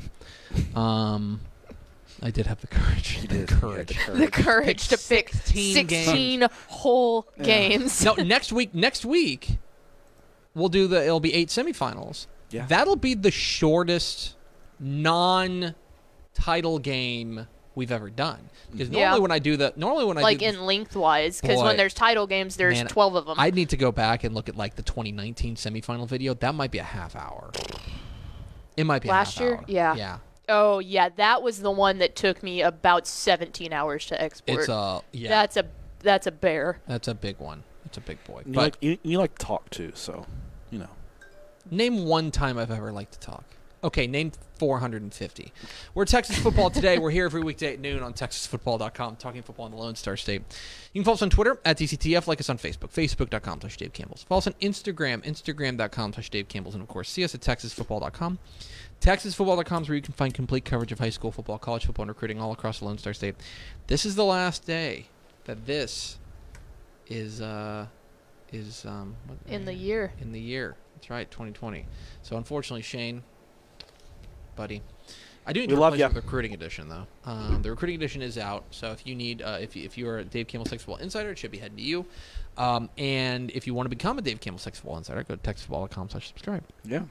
Um, 0.76 1.42
I 2.22 2.32
did 2.32 2.46
have 2.48 2.62
the 2.62 2.68
courage. 2.68 3.20
You 3.22 3.28
The 3.28 3.28
did. 3.28 3.50
You 3.52 3.56
had 3.56 3.62
courage. 3.62 3.88
the 4.08 4.12
The 4.14 4.28
courage. 4.28 4.32
courage 4.32 4.88
to 4.90 4.98
pick 4.98 5.30
16 5.34 5.74
16 5.74 6.48
whole 6.68 7.28
games. 7.42 8.04
no, 8.06 8.14
next 8.16 8.52
week. 8.54 8.74
Next 8.76 9.04
week, 9.06 9.58
we'll 10.54 10.70
do 10.70 10.88
the. 10.88 11.04
It'll 11.04 11.20
be 11.20 11.34
eight 11.34 11.50
semifinals. 11.50 12.28
Yeah. 12.52 12.66
That'll 12.68 12.96
be 12.96 13.16
the 13.16 13.32
shortest 13.32 14.36
non-title 14.80 16.80
game 16.80 17.48
we've 17.76 17.92
ever 17.92 18.10
done. 18.10 18.50
Because 18.72 18.90
Yeah. 18.90 19.06
normally 19.06 19.22
when 19.22 19.32
I 19.32 19.40
do 19.40 19.58
the, 19.58 19.74
normally 19.76 20.06
when 20.06 20.18
I 20.18 20.22
like 20.22 20.40
do, 20.40 20.46
in 20.46 20.66
lengthwise, 20.66 21.42
because 21.42 21.62
when 21.62 21.78
there's 21.78 21.94
title 21.94 22.28
games, 22.28 22.56
there's 22.56 22.78
Man, 22.78 22.88
12 22.88 23.16
of 23.16 23.26
them. 23.26 23.36
I'd 23.40 23.56
need 23.56 23.70
to 23.70 23.78
go 23.78 23.92
back 23.92 24.24
and 24.24 24.36
look 24.36 24.50
at 24.50 24.56
like 24.56 24.76
the 24.76 24.84
2019 24.84 25.56
semifinal 25.56 26.08
video. 26.08 26.34
That 26.36 26.54
might 26.54 26.72
be 26.72 26.78
a 26.78 26.84
half 26.84 27.16
hour. 27.16 27.52
It 28.78 28.86
might 28.86 29.02
be 29.02 29.10
Last 29.10 29.40
year? 29.40 29.56
hour. 29.56 29.66
Yeah. 29.68 29.96
Yeah. 29.96 30.18
oh 30.50 30.80
yeah, 30.80 31.10
that 31.18 31.42
was 31.44 31.62
the 31.62 31.72
one 31.72 32.00
that 32.00 32.16
took 32.16 32.44
me 32.44 32.62
about 32.62 33.08
17 33.08 33.72
hours 33.72 34.06
to 34.08 34.22
export. 34.22 34.60
It's 34.60 34.70
a 34.70 35.02
yeah. 35.12 35.30
That's 35.30 35.58
a 35.58 35.66
that's 36.00 36.28
a 36.28 36.32
bear. 36.32 36.80
That's 36.88 37.08
a 37.08 37.14
big 37.16 37.40
one. 37.40 37.64
It's 37.86 37.98
a 37.98 38.02
big 38.02 38.24
boy. 38.24 38.44
You 38.46 38.54
But 38.54 38.62
like 38.62 38.78
you, 38.82 38.98
you 39.04 39.18
like 39.18 39.38
to 39.38 39.46
talk 39.46 39.70
too, 39.70 39.92
so 39.96 40.26
you 40.72 40.80
know. 40.80 40.90
name 41.70 42.06
one 42.06 42.32
time 42.32 42.58
I've 42.58 42.72
ever 42.72 42.92
liked 42.92 43.14
to 43.14 43.20
talk. 43.20 43.46
Okay, 43.84 44.08
name 44.08 44.32
450. 44.60 45.52
We're 45.94 46.06
Texas 46.06 46.38
Football 46.38 46.70
Today. 46.70 46.98
We're 47.00 47.12
here 47.12 47.26
every 47.26 47.44
weekday 47.44 47.74
at 47.74 47.82
noon 47.82 48.02
on 48.02 48.14
TexasFootball.com, 48.14 49.18
talking 49.18 49.42
football 49.44 49.66
in 49.66 49.74
the 49.74 49.78
Lone 49.78 49.96
Star 49.96 50.16
State. 50.16 50.42
You 50.94 51.02
can 51.02 51.04
follow 51.04 51.16
us 51.16 51.22
on 51.22 51.30
Twitter 51.30 51.60
at 51.66 51.78
DCTF, 51.78 52.26
like 52.26 52.40
us 52.40 52.50
on 52.50 52.58
Facebook, 52.58 52.92
Facebook.com 52.94 53.60
slash 53.60 53.76
Dave 53.76 53.92
Campbell's. 53.92 54.24
Follow 54.24 54.38
us 54.38 54.48
on 54.48 54.54
Instagram, 54.62 55.22
Instagram.com 55.26 56.14
slash 56.14 56.30
Dave 56.30 56.48
Campbell's, 56.48 56.76
and 56.76 56.82
of 56.82 56.88
course, 56.88 57.10
see 57.10 57.26
us 57.26 57.36
at 57.36 57.42
TexasFootball.com. 57.42 58.40
TexasFootball.com 59.02 59.84
is 59.84 59.90
where 59.90 59.96
you 59.98 60.02
can 60.02 60.14
find 60.14 60.34
complete 60.34 60.64
coverage 60.64 60.94
of 60.94 61.00
high 61.00 61.10
school 61.10 61.34
football, 61.34 61.58
college 61.58 61.86
football, 61.86 62.04
and 62.04 62.10
recruiting 62.10 62.40
all 62.40 62.54
across 62.54 62.80
the 62.80 62.86
Lone 62.86 62.98
Star 62.98 63.14
State. 63.14 63.36
This 63.88 64.06
is 64.06 64.16
the 64.16 64.24
last 64.24 64.66
day 64.66 65.08
that 65.44 65.66
this 65.66 66.20
is, 67.08 67.42
uh, 67.42 67.88
is, 68.54 68.86
um, 68.86 69.18
what- 69.28 69.40
In 69.48 69.66
the 69.66 69.74
year. 69.74 70.14
in 70.22 70.32
the 70.32 70.40
year. 70.40 70.78
That's 70.96 71.10
right, 71.10 71.30
2020. 71.30 71.86
So 72.22 72.38
unfortunately, 72.38 72.82
Shane, 72.82 73.24
buddy, 74.56 74.82
I 75.46 75.52
do 75.54 75.60
need 75.62 75.70
We 75.70 75.76
to 75.76 75.82
love 75.82 75.94
replace 75.94 76.00
ya. 76.00 76.06
it 76.06 76.10
with 76.10 76.16
the 76.24 76.28
recruiting 76.28 76.54
edition 76.54 76.90
though. 76.90 77.06
Um, 77.26 77.62
the 77.62 77.70
recruiting 77.70 77.96
edition 77.96 78.22
is 78.22 78.38
out, 78.38 78.64
so 78.72 78.92
if 78.92 79.06
you 79.06 79.16
need, 79.16 79.42
uh, 79.42 79.58
if 79.60 79.76
you, 79.76 79.84
if 79.84 79.98
you 79.98 80.08
are 80.08 80.20
a 80.20 80.24
Dave 80.24 80.48
Campbell 80.48 80.66
Texas 80.66 80.86
Football 80.86 81.04
Insider, 81.04 81.32
it 81.32 81.38
should 81.38 81.52
be 81.52 81.58
heading 81.58 81.78
to 81.78 81.84
you. 81.84 82.06
Um, 82.58 82.90
and 82.98 83.50
if 83.52 83.66
you 83.68 83.74
want 83.74 83.86
to 83.86 83.90
become 83.90 84.18
a 84.18 84.22
Dave 84.22 84.40
Campbell 84.40 84.60
Texas 84.60 84.80
Football 84.82 84.98
Insider, 85.00 85.24
go 85.24 85.36
to 85.36 85.42
texasfootball.com/subscribe. 85.42 86.64
Yeah. 86.86 87.02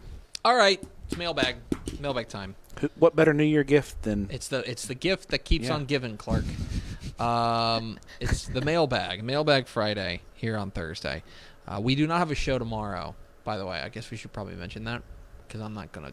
All 0.45 0.57
right, 0.57 0.83
it's 1.07 1.17
mailbag, 1.17 1.57
mailbag 2.01 2.29
time. 2.29 2.55
What 2.97 3.15
better 3.15 3.33
New 3.35 3.45
Year 3.45 3.63
gift 3.65 4.03
than 4.03 4.29
It's 4.31 4.49
the 4.49 4.69
it's 4.69 4.87
the 4.87 4.95
gift 4.95 5.29
that 5.29 5.45
keeps 5.45 5.67
Yeah. 5.67 5.75
on 5.75 5.85
giving, 5.85 6.17
Clark. 6.17 6.45
Um, 7.21 7.99
it's 8.19 8.47
the 8.49 8.61
mailbag, 8.63 9.23
mailbag 9.23 9.67
Friday 9.67 10.23
here 10.35 10.57
on 10.57 10.71
Thursday. 10.71 11.23
Uh, 11.69 11.81
we 11.81 11.95
do 11.95 12.07
not 12.07 12.19
have 12.19 12.31
a 12.31 12.35
show 12.35 12.59
tomorrow, 12.59 13.15
by 13.45 13.57
the 13.57 13.67
way. 13.67 13.81
I 13.81 13.89
guess 13.89 14.11
we 14.11 14.17
should 14.17 14.33
probably 14.33 14.55
mention 14.55 14.85
that 14.85 15.03
because 15.47 15.61
I'm 15.61 15.75
not 15.75 15.93
gonna 15.93 16.13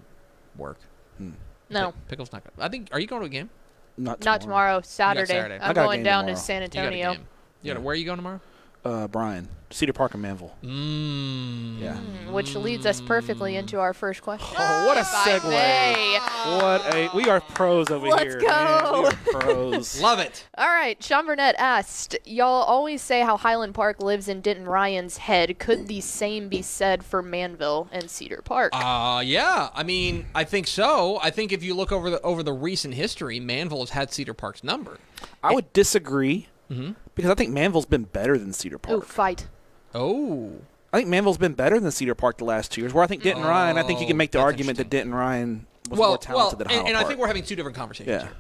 work. 0.57 0.77
Mm. 1.21 1.33
No, 1.69 1.91
Pick- 1.91 2.07
Pickle's 2.09 2.31
not 2.31 2.43
gonna. 2.43 2.65
I 2.65 2.69
think. 2.69 2.89
Are 2.91 2.99
you 2.99 3.07
going 3.07 3.21
to 3.21 3.25
a 3.25 3.29
game? 3.29 3.49
not 3.97 4.23
not 4.23 4.41
tomorrow. 4.41 4.81
Saturday. 4.81 5.25
Saturday. 5.33 5.55
I 5.59 5.67
I'm 5.69 5.73
got 5.73 5.81
a 5.81 5.85
going 5.85 5.97
game 5.99 6.05
down 6.05 6.23
tomorrow. 6.23 6.35
to 6.35 6.41
San 6.41 6.61
You 6.61 6.67
got 6.69 6.75
a 6.75 6.81
Antonio. 6.85 7.11
game. 7.13 7.27
You 7.61 7.67
gotta- 7.73 7.79
Yeah. 7.81 7.85
where 7.85 7.91
are 7.93 7.95
you 7.95 8.05
going 8.05 8.17
tomorrow? 8.17 8.39
Uh, 8.85 9.07
Brian, 9.09 9.49
Cedar 9.71 9.91
Park 9.93 10.13
and 10.13 10.23
Manvel. 10.23 10.51
Mmm. 10.63 11.79
Yeah. 11.81 11.97
Mm, 11.97 12.31
Which 12.31 12.55
leads 12.55 12.85
us 12.85 13.01
perfectly 13.01 13.55
into 13.57 13.77
our 13.79 13.93
first 13.93 14.21
question. 14.21 14.55
Oh, 14.57 14.87
what 14.87 14.95
a 14.97 15.01
If 15.01 15.07
segue. 15.07 16.61
What 16.61 16.95
a 16.95 17.09
we 17.13 17.25
are 17.29 17.41
pros 17.41 17.89
over 17.89 18.07
Let's 18.07 18.23
here. 18.23 18.39
go. 18.39 18.47
Man. 18.47 19.01
We 19.01 19.07
are 19.09 19.39
pros. 19.41 20.01
Love 20.01 20.19
it. 20.19 20.47
All 20.57 20.67
right, 20.67 21.01
Sean 21.03 21.25
Burnett 21.25 21.55
asked, 21.57 22.17
Y'all 22.25 22.63
always 22.63 23.01
say 23.01 23.19
how 23.21 23.35
Highland 23.37 23.75
Park 23.75 24.01
lives 24.01 24.27
in 24.29 24.39
Denton 24.41 24.65
Ryan's 24.65 25.17
head. 25.17 25.59
Could 25.59 25.87
the 25.87 25.99
same 26.01 26.47
be 26.47 26.61
said 26.61 27.03
for 27.03 27.21
Manvel 27.21 27.89
and 27.91 28.09
Cedar 28.09 28.41
Park? 28.43 28.71
Uh 28.73 29.21
yeah. 29.25 29.69
I 29.73 29.83
mean, 29.83 30.25
I 30.33 30.45
think 30.45 30.67
so. 30.67 31.19
I 31.21 31.29
think 31.31 31.51
if 31.51 31.63
you 31.63 31.73
look 31.75 31.91
over 31.91 32.09
the 32.09 32.21
over 32.21 32.43
the 32.43 32.53
recent 32.53 32.93
history, 32.93 33.39
Manvel 33.41 33.79
has 33.81 33.89
had 33.89 34.13
Cedar 34.13 34.33
Park's 34.33 34.63
number. 34.63 34.97
I 35.43 35.53
would 35.53 35.71
disagree 35.73 36.47
Mm-hmm. 36.69 36.91
because 37.15 37.31
I 37.31 37.35
think 37.35 37.51
Manvel's 37.51 37.85
been 37.85 38.03
better 38.03 38.37
than 38.37 38.53
Cedar 38.53 38.75
Ooh, 38.75 38.79
Park. 38.79 39.05
fight. 39.05 39.47
Oh. 39.95 40.53
I 40.93 40.97
think 40.97 41.09
Manvel's 41.09 41.37
been 41.37 41.53
better 41.53 41.79
than 41.79 41.91
Cedar 41.91 42.15
Park 42.15 42.37
the 42.37 42.45
last 42.45 42.71
two 42.71 42.81
years. 42.81 42.93
Where 42.93 43.03
I 43.03 43.07
think 43.07 43.23
Denton 43.23 43.43
Ryan, 43.43 43.77
I 43.77 43.83
think 43.83 44.01
you 44.01 44.07
can 44.07 44.17
make 44.17 44.31
the 44.31 44.39
argument 44.39 44.77
that 44.77 44.85
interesting. 44.85 45.09
Denton 45.09 45.15
Ryan 45.15 45.67
was 45.89 45.99
well, 45.99 46.09
more 46.09 46.17
talented 46.17 46.35
well, 46.35 46.49
than 46.57 46.67
and, 46.67 46.71
Highland 46.71 46.87
and 46.89 46.97
I 46.97 47.07
think 47.07 47.19
we're 47.19 47.27
having 47.27 47.43
two 47.43 47.55
different 47.55 47.77
conversations 47.77 48.09
Yeah. 48.09 48.23
here. 48.23 48.37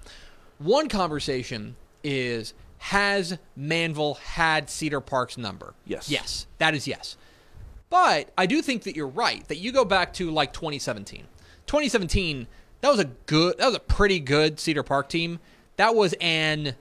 One 0.59 0.89
conversation 0.89 1.75
is 2.03 2.53
has 2.79 3.37
Manvel 3.57 4.17
had 4.17 4.69
Cedar 4.69 5.01
Park's 5.01 5.37
number? 5.37 5.73
Yes. 5.85 6.09
Yes, 6.09 6.47
that 6.59 6.73
is 6.73 6.87
yes. 6.87 7.17
But 7.89 8.31
I 8.37 8.45
do 8.45 8.61
think 8.61 8.83
that 8.83 8.95
you're 8.95 9.07
right 9.07 9.45
that 9.47 9.57
you 9.57 9.71
go 9.71 9.83
back 9.83 10.13
to 10.13 10.29
like 10.31 10.53
2017. 10.53 11.25
2017, 11.65 12.47
that 12.81 12.89
was 12.89 12.99
a 12.99 13.05
good, 13.05 13.57
that 13.57 13.65
was 13.65 13.75
a 13.75 13.79
pretty 13.79 14.19
good 14.19 14.59
Cedar 14.59 14.83
Park 14.83 15.09
team. 15.09 15.39
That 15.75 15.95
was 15.95 16.13
an, 16.21 16.75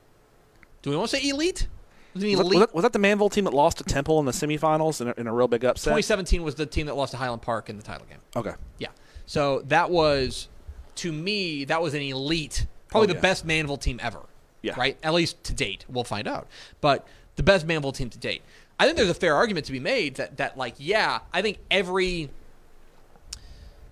do 0.88 0.92
we 0.92 0.96
want 0.96 1.10
to 1.10 1.16
say 1.16 1.28
elite? 1.28 1.68
Was 2.14 2.22
an 2.22 2.30
Was 2.30 2.38
that, 2.38 2.44
elite. 2.44 2.58
was, 2.58 2.66
that, 2.66 2.74
was 2.74 2.82
that 2.82 2.92
the 2.92 2.98
Manvel 2.98 3.30
team 3.30 3.44
that 3.44 3.54
lost 3.54 3.78
to 3.78 3.84
Temple 3.84 4.18
in 4.18 4.24
the 4.24 4.32
semifinals 4.32 5.00
in 5.00 5.08
a, 5.08 5.14
in 5.18 5.26
a 5.26 5.32
real 5.32 5.48
big 5.48 5.64
upset? 5.64 5.90
2017 5.90 6.42
was 6.42 6.54
the 6.54 6.66
team 6.66 6.86
that 6.86 6.96
lost 6.96 7.12
to 7.12 7.18
Highland 7.18 7.42
Park 7.42 7.68
in 7.68 7.76
the 7.76 7.82
title 7.82 8.06
game. 8.08 8.18
Okay. 8.34 8.54
Yeah. 8.78 8.88
So 9.26 9.60
that 9.68 9.90
was, 9.90 10.48
to 10.96 11.12
me, 11.12 11.64
that 11.66 11.82
was 11.82 11.94
an 11.94 12.00
elite, 12.00 12.66
probably 12.88 13.10
Oh, 13.10 13.12
the 13.12 13.20
best 13.20 13.46
Manvel 13.46 13.80
team 13.80 14.00
ever. 14.02 14.20
Yeah. 14.62 14.74
Right? 14.76 14.96
At 15.02 15.12
least 15.12 15.44
to 15.44 15.54
date. 15.54 15.84
We'll 15.88 16.04
find 16.04 16.26
out. 16.26 16.48
But 16.80 17.06
the 17.36 17.42
best 17.42 17.66
Manvel 17.66 17.94
team 17.94 18.08
to 18.10 18.18
date. 18.18 18.42
I 18.80 18.86
think 18.86 18.96
there's 18.96 19.10
a 19.10 19.14
fair 19.14 19.34
argument 19.34 19.66
to 19.66 19.72
be 19.72 19.80
made 19.80 20.14
that, 20.14 20.38
that 20.38 20.56
like, 20.56 20.74
yeah, 20.78 21.20
I 21.32 21.42
think 21.42 21.58
every. 21.70 22.30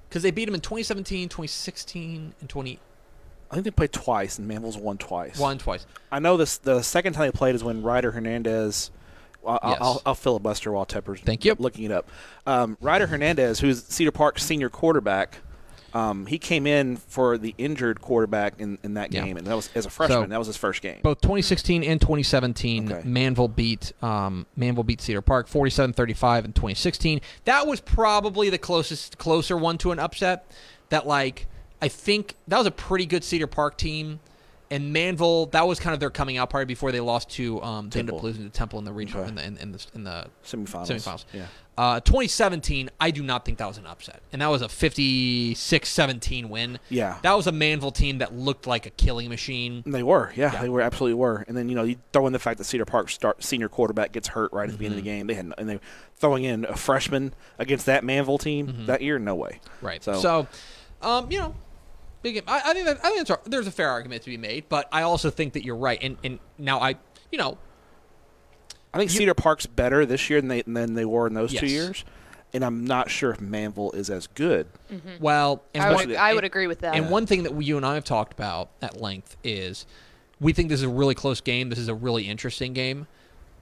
Because 0.09 0.22
they 0.22 0.30
beat 0.30 0.46
them 0.46 0.54
in 0.54 0.61
2017, 0.61 1.28
2016, 1.28 2.35
and 2.40 2.48
21 2.48 2.78
I 2.78 2.86
think 3.57 3.64
they 3.64 3.71
played 3.73 3.92
twice, 3.92 4.38
and 4.38 4.51
Manvel's 4.51 4.77
won 4.79 4.99
twice. 4.99 5.38
Won 5.38 5.59
twice. 5.59 5.85
I 6.12 6.19
know 6.21 6.37
this. 6.37 6.59
The 6.59 6.83
second 6.83 7.14
time 7.14 7.27
they 7.27 7.33
played 7.37 7.55
is 7.55 7.64
when 7.64 7.83
Ryder 7.83 8.12
Hernandez. 8.12 8.90
I'll, 9.47 9.61
Yes. 9.62 9.79
I'll, 9.81 10.03
I'll 10.07 10.14
filibuster 10.16 10.73
while 10.73 10.87
Tepper's 10.87 11.21
Thank 11.21 11.45
you. 11.45 11.55
looking 11.59 11.85
it 11.85 11.92
up. 11.92 12.11
Um, 12.47 12.77
Ryder 12.81 13.07
Hernandez, 13.07 13.61
who's 13.61 13.85
Cedar 13.85 14.11
Park's 14.11 14.42
senior 14.45 14.69
quarterback, 14.69 15.38
um, 15.95 16.27
he 16.27 16.37
came 16.37 16.66
in 16.66 16.97
for 16.97 17.38
the 17.38 17.55
injured 17.57 18.01
quarterback 18.01 18.55
in, 18.61 18.77
in 18.83 18.95
that 18.95 19.12
Yeah. 19.12 19.23
game, 19.25 19.37
and 19.37 19.47
that 19.47 19.55
was 19.55 19.71
as 19.77 19.87
a 19.87 19.90
freshman. 19.90 20.25
So- 20.25 20.27
that 20.31 20.38
was 20.38 20.49
his 20.49 20.57
first 20.57 20.83
game. 20.83 20.99
Both 21.01 21.21
2016 21.21 21.85
and 21.85 22.01
2017, 22.01 22.92
Okay. 22.92 23.09
Manvel 23.09 23.55
beat 23.55 23.92
um, 24.03 24.47
Manvel 24.59 24.85
beat 24.85 25.01
Cedar 25.01 25.23
Park 25.23 25.49
47-35 25.49 26.45
in 26.45 26.53
2016. 26.53 27.21
That 27.45 27.69
was 27.69 27.81
probably 27.81 28.51
the 28.51 28.59
closest 28.59 29.16
closer 29.16 29.57
one 29.57 29.79
to 29.79 29.92
an 29.92 30.01
upset. 30.01 30.51
That 30.88 31.07
like 31.07 31.47
I 31.83 31.89
think 31.89 32.35
that 32.49 32.59
was 32.59 32.67
a 32.67 32.71
pretty 32.71 33.07
good 33.07 33.23
Cedar 33.25 33.47
Park 33.47 33.77
team. 33.79 34.21
And 34.69 34.93
Manvel, 34.95 35.49
that 35.53 35.69
was 35.69 35.79
kind 35.79 35.95
of 35.95 36.01
their 36.01 36.11
coming 36.11 36.39
out 36.39 36.51
party 36.51 36.65
before 36.65 36.91
they 36.91 36.99
lost 36.99 37.31
to 37.33 37.62
um, 37.62 37.89
they 37.89 38.01
ended 38.01 38.15
up 38.15 38.21
Temple. 38.21 38.29
losing 38.29 38.45
to 38.45 38.51
Temple 38.51 38.81
in 38.81 38.85
the 38.85 38.93
regional 38.93 39.23
Okay. 39.23 39.29
in 39.29 39.35
the 39.37 39.47
in, 39.47 39.57
in 39.59 39.73
the 39.73 39.87
in 39.95 40.03
the 40.05 40.27
semifinals. 40.45 40.89
semifinals. 40.91 41.25
Yeah. 41.33 41.47
Uh, 41.79 42.01
2017, 42.01 42.91
I 42.99 43.12
do 43.12 43.23
not 43.23 43.45
think 43.45 43.59
that 43.59 43.69
was 43.69 43.79
an 43.79 43.87
upset, 43.87 44.23
and 44.33 44.43
that 44.43 44.49
was 44.49 44.62
a 44.62 44.67
56-17 45.55 46.49
win. 46.49 46.79
Yeah. 46.89 47.19
that 47.23 47.35
was 47.37 47.47
a 47.47 47.53
Manvel 47.53 47.95
team 47.95 48.19
that 48.19 48.35
looked 48.35 48.67
like 48.67 48.87
a 48.87 48.91
killing 48.91 49.29
machine. 49.29 49.83
They 49.87 50.03
were, 50.03 50.33
yeah, 50.35 50.53
Yeah. 50.53 50.62
they 50.62 50.69
were 50.69 50.81
absolutely 50.81 51.15
were. 51.15 51.45
And 51.47 51.57
then 51.57 51.69
you 51.69 51.75
know 51.75 51.85
you 51.85 51.97
throw 52.12 52.27
in 52.27 52.33
the 52.33 52.39
fact 52.39 52.59
that 52.59 52.65
Cedar 52.65 52.85
Park 52.85 53.11
start 53.11 53.43
senior 53.45 53.69
quarterback 53.69 54.12
gets 54.12 54.29
hurt 54.29 54.53
right 54.53 54.65
at 54.69 54.73
the 54.73 54.79
beginning 54.79 54.99
of 54.99 55.05
the 55.05 55.11
Mm-hmm. 55.11 55.19
game. 55.19 55.27
They 55.29 55.35
had 55.35 55.53
and 55.59 55.69
they 55.69 55.81
throwing 56.17 56.45
in 56.45 56.65
a 56.65 56.77
freshman 56.77 57.35
against 57.59 57.87
that 57.87 58.03
Manvel 58.03 58.41
team 58.41 58.67
Mm-hmm. 58.69 58.87
that 58.87 59.03
year, 59.03 59.19
no 59.19 59.35
way. 59.35 59.61
Right. 59.81 60.03
So- 60.03 60.21
So, 60.21 60.47
um, 61.03 61.31
you 61.31 61.39
know, 61.39 61.55
big. 62.33 62.35
game. 62.35 62.45
I, 62.47 62.71
I 62.71 62.75
think 62.75 62.87
that 62.87 62.99
I 63.05 63.11
think 63.11 63.27
that's, 63.27 63.49
there's 63.49 63.67
a 63.67 63.71
fair 63.71 63.89
argument 63.91 64.23
to 64.23 64.31
be 64.31 64.37
made, 64.37 64.69
but 64.69 64.89
I 64.93 65.03
also 65.03 65.31
think 65.31 65.53
that 65.55 65.65
you're 65.65 65.77
right. 65.77 65.99
And 66.03 66.17
and 66.23 66.39
now 66.59 66.81
I, 66.81 66.97
you 67.31 67.39
know, 67.39 67.59
I 68.93 68.99
think 68.99 69.11
Cedar 69.11 69.35
Park's 69.35 69.67
better 69.67 70.07
this 70.07 70.29
year 70.31 70.41
than 70.41 70.49
they 70.49 70.62
than 70.62 70.95
they 70.95 71.05
were 71.05 71.27
in 71.27 71.35
those 71.35 71.53
two 71.53 71.67
years, 71.67 72.05
and 72.53 72.65
I'm 72.65 72.85
not 72.85 73.11
sure 73.11 73.31
if 73.31 73.39
Manvel 73.39 73.95
is 73.95 74.11
as 74.11 74.27
good. 74.27 74.67
Mm-hmm. 74.91 75.21
well, 75.21 75.62
and 75.75 75.83
I 75.83 75.95
one- 75.95 76.09
would, 76.09 76.17
I 76.17 76.35
would 76.35 76.45
agree 76.45 76.67
with 76.67 76.81
that. 76.81 76.95
And 76.95 77.11
one 77.11 77.27
thing 77.27 77.43
that 77.43 77.55
we, 77.55 77.65
you 77.65 77.77
and 77.77 77.85
I 77.85 77.95
have 77.95 78.05
talked 78.05 78.33
about 78.33 78.71
at 78.81 79.01
length 79.01 79.37
is 79.45 79.87
we 80.41 80.53
think 80.53 80.69
this 80.69 80.81
is 80.81 80.87
a 80.87 80.89
really 80.89 81.15
close 81.15 81.41
game. 81.41 81.71
This 81.71 81.79
is 81.79 81.89
a 81.89 81.95
really 81.95 82.29
interesting 82.29 82.73
game. 82.73 83.07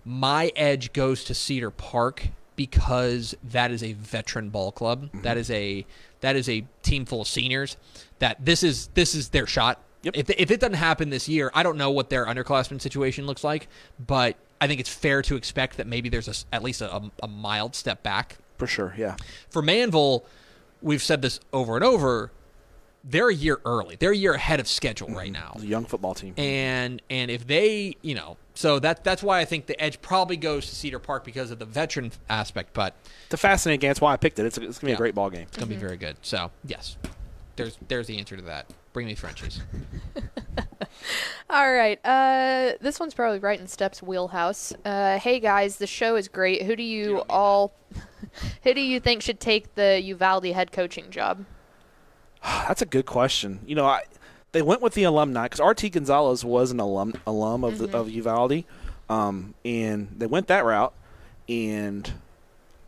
My 0.05 0.53
edge 0.55 0.93
goes 0.93 1.25
to 1.25 1.35
Cedar 1.35 1.71
Park 1.71 2.29
because 2.57 3.37
that 3.43 3.71
is 3.71 3.83
a 3.83 3.93
veteran 3.95 4.51
ball 4.51 4.73
club. 4.73 5.11
That 5.23 5.33
mm-hmm. 5.33 5.39
is 5.39 5.51
a 5.51 5.87
that 6.21 6.37
is 6.37 6.49
a 6.49 6.65
team 6.83 7.05
full 7.05 7.23
of 7.23 7.29
seniors. 7.29 7.77
That 8.19 8.45
this 8.45 8.63
is 8.63 8.89
this 8.95 9.15
is 9.15 9.31
their 9.31 9.47
shot. 9.47 9.83
Yep. 10.03 10.17
If, 10.17 10.31
if 10.31 10.51
it 10.51 10.61
doesn't 10.61 10.75
happen 10.75 11.11
this 11.11 11.29
year, 11.29 11.51
I 11.55 11.63
don't 11.63 11.79
know 11.79 11.91
what 11.91 12.11
their 12.11 12.27
underclassmen 12.27 12.81
situation 12.81 13.27
looks 13.27 13.43
like, 13.43 13.69
but 13.99 14.37
I 14.61 14.67
think 14.67 14.81
it's 14.81 14.91
fair 14.91 15.23
to 15.23 15.37
expect 15.37 15.79
that 15.79 15.87
maybe 15.87 16.09
there's 16.09 16.29
a 16.29 16.55
at 16.55 16.63
least 16.63 16.83
a, 16.83 16.95
a, 16.95 17.11
a 17.23 17.29
mild 17.29 17.75
step 17.75 18.03
back 18.03 18.37
For 18.59 18.67
sure, 18.67 18.95
yeah. 18.97 19.17
for 19.49 19.63
Manvel, 19.63 20.25
we've 20.83 21.03
said 21.03 21.23
this 21.23 21.41
over 21.53 21.75
and 21.77 21.85
over. 21.85 22.31
They're 23.03 23.29
a 23.29 23.35
year 23.35 23.61
early. 23.67 23.97
They're 23.97 24.13
a 24.13 24.17
year 24.17 24.33
ahead 24.35 24.61
of 24.61 24.69
schedule 24.69 25.09
mm-hmm. 25.09 25.17
right 25.17 25.33
now. 25.33 25.57
Young 25.61 25.85
football 25.85 26.15
team. 26.15 26.35
And 26.37 27.03
and 27.11 27.31
if 27.31 27.47
they, 27.47 27.97
you 28.03 28.15
know, 28.15 28.37
so 28.55 28.79
that 28.79 29.05
that's 29.05 29.23
why 29.23 29.41
I 29.41 29.45
think 29.45 29.67
the 29.67 29.81
edge 29.83 30.01
probably 30.01 30.37
goes 30.37 30.67
to 30.67 30.75
Cedar 30.75 30.99
Park 30.99 31.25
because 31.25 31.51
of 31.51 31.59
the 31.59 31.65
veteran 31.65 32.13
aspect, 32.29 32.73
but 32.73 32.95
it's 33.27 33.35
a 33.35 33.37
fascinating 33.37 33.81
game. 33.81 33.89
That's 33.91 34.01
why 34.01 34.13
I 34.13 34.17
picked 34.17 34.39
it. 34.39 34.47
It's, 34.47 34.57
it's 34.59 34.79
gonna 34.79 34.89
be 34.89 34.91
Yeah. 34.93 34.97
a 34.97 34.99
great 34.99 35.15
ball 35.15 35.31
game. 35.31 35.43
it's 35.49 35.57
going 35.57 35.69
to 35.69 35.75
be 35.75 35.81
very 35.81 35.97
good. 35.97 36.17
So, 36.23 36.51
yes. 36.65 36.97
There's 37.57 37.79
there's 37.89 38.07
the 38.09 38.19
answer 38.19 38.37
to 38.37 38.43
that. 38.43 38.67
Bring 38.93 39.07
me 39.07 39.15
Frenchies. 39.15 39.61
All 41.51 41.73
right. 41.73 41.99
Uh, 42.05 42.73
this 42.81 42.99
one's 42.99 43.15
probably 43.15 43.39
right 43.39 43.59
in 43.61 43.67
Stepp's 43.69 44.03
wheelhouse. 44.03 44.73
Uh, 44.85 45.19
hey 45.19 45.39
guys, 45.41 45.77
the 45.77 45.87
show 45.87 46.17
is 46.17 46.29
great. 46.29 46.63
Who 46.63 46.75
do 46.75 46.83
you 46.83 47.19
all, 47.29 47.73
who 48.63 48.75
do 48.75 48.81
you 48.81 48.99
think 49.01 49.23
should 49.23 49.39
take 49.41 49.75
the 49.75 50.01
Uvalde 50.01 50.47
head 50.47 50.73
coaching 50.73 51.11
job? 51.11 51.45
That's 52.43 52.83
a 52.83 52.87
good 52.87 53.07
question. 53.07 53.61
You 53.67 53.75
know, 53.77 53.87
I 53.87 54.03
they 54.55 54.63
went 54.63 54.81
with 54.81 54.95
the 54.95 55.03
alumni 55.05 55.49
because 55.49 55.61
RT 55.61 55.93
Gonzalez 55.93 56.43
was 56.45 56.71
an 56.71 56.81
alum 56.81 57.13
alum 57.27 57.63
of 57.65 57.77
the, 57.77 57.95
of 57.95 58.09
Uvalde, 58.09 58.65
um, 59.11 59.53
and 59.65 60.09
they 60.17 60.27
went 60.27 60.47
that 60.47 60.65
route. 60.65 60.95
And 61.49 62.11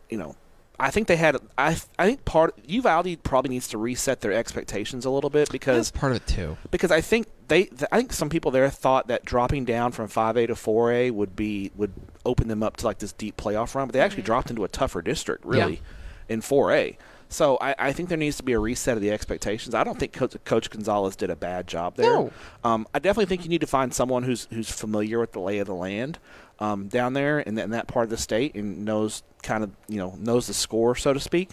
you 0.09 0.17
know, 0.17 0.35
I 0.79 0.89
think 0.89 1.07
they 1.07 1.15
had. 1.17 1.37
I 1.57 1.77
I 1.99 2.07
think 2.07 2.25
part 2.25 2.55
Uvalde 2.67 3.21
probably 3.23 3.49
needs 3.49 3.67
to 3.69 3.77
reset 3.77 4.21
their 4.21 4.33
expectations 4.33 5.05
a 5.05 5.09
little 5.09 5.29
bit 5.29 5.51
because 5.51 5.91
part 5.91 6.11
of 6.13 6.17
it 6.17 6.27
too. 6.27 6.57
because 6.71 6.89
I 6.91 7.01
think 7.01 7.27
they 7.49 7.65
th- 7.65 7.85
I 7.91 7.97
think 7.97 8.13
some 8.13 8.29
people 8.29 8.49
there 8.51 8.69
thought 8.69 9.07
that 9.09 9.23
dropping 9.25 9.65
down 9.65 9.91
from 9.91 10.07
5A 10.07 10.47
to 10.47 10.53
4A 10.53 11.11
would 11.11 11.35
be 11.35 11.71
would 11.75 11.91
open 12.25 12.47
them 12.47 12.63
up 12.63 12.77
to 12.77 12.85
like 12.85 12.97
this 12.99 13.11
deep 13.13 13.37
playoff 13.37 13.75
run, 13.75 13.87
but 13.87 13.93
they 13.93 13.99
actually 14.01 14.23
dropped 14.23 14.49
into 14.49 14.63
a 14.63 14.67
tougher 14.67 15.01
district 15.01 15.45
really 15.45 15.81
in 16.29 16.41
4A. 16.41 16.95
So 17.29 17.57
I, 17.59 17.75
I 17.77 17.91
think 17.93 18.09
there 18.09 18.17
needs 18.17 18.37
to 18.37 18.43
be 18.43 18.53
a 18.53 18.59
reset 18.59 18.95
of 18.95 19.01
the 19.01 19.11
expectations. 19.11 19.75
I 19.75 19.83
don't 19.83 19.99
think 19.99 20.13
Coach, 20.13 20.35
Coach 20.45 20.69
Gonzalez 20.69 21.15
did 21.15 21.29
a 21.29 21.35
bad 21.35 21.67
job 21.67 21.95
there. 21.95 22.11
No. 22.13 22.31
Um, 22.63 22.87
I 22.93 22.99
definitely 22.99 23.25
think 23.25 23.43
you 23.43 23.49
need 23.49 23.61
to 23.61 23.67
find 23.67 23.93
someone 23.93 24.23
who's 24.23 24.47
who's 24.51 24.71
familiar 24.71 25.19
with 25.19 25.33
the 25.33 25.39
lay 25.41 25.59
of 25.59 25.67
the 25.67 25.73
land 25.75 26.19
um, 26.59 26.87
down 26.87 27.13
there 27.13 27.39
in, 27.39 27.55
that- 27.55 27.65
in 27.65 27.71
that 27.71 27.87
part 27.87 28.05
of 28.05 28.09
the 28.11 28.17
state 28.17 28.55
and 28.55 28.85
knows 28.85 29.23
kind 29.43 29.63
of 29.63 29.71
you 29.87 29.97
know 29.97 30.15
knows 30.17 30.47
the 30.47 30.53
score 30.53 30.95
so 30.95 31.13
to 31.13 31.19
speak. 31.19 31.49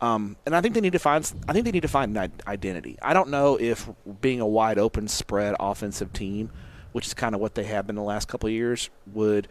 Um, 0.00 0.36
and 0.44 0.54
I 0.54 0.60
think 0.60 0.74
they 0.74 0.80
need 0.80 0.92
to 0.92 0.98
find. 0.98 1.24
I 1.48 1.52
think 1.54 1.64
they 1.64 1.70
need 1.72 1.80
to 1.82 1.88
find 1.88 2.16
an 2.16 2.30
identity. 2.46 2.98
I 3.00 3.14
don't 3.14 3.30
know 3.30 3.56
if 3.58 3.88
being 4.20 4.40
a 4.40 4.46
wide 4.46 4.78
open 4.78 5.08
spread 5.08 5.56
offensive 5.58 6.12
team, 6.12 6.50
which 6.92 7.06
is 7.06 7.14
kind 7.14 7.34
of 7.34 7.40
what 7.40 7.54
they 7.54 7.64
have 7.64 7.86
been 7.86 7.96
the 7.96 8.02
last 8.02 8.28
couple 8.28 8.46
of 8.46 8.52
years, 8.52 8.90
would 9.14 9.48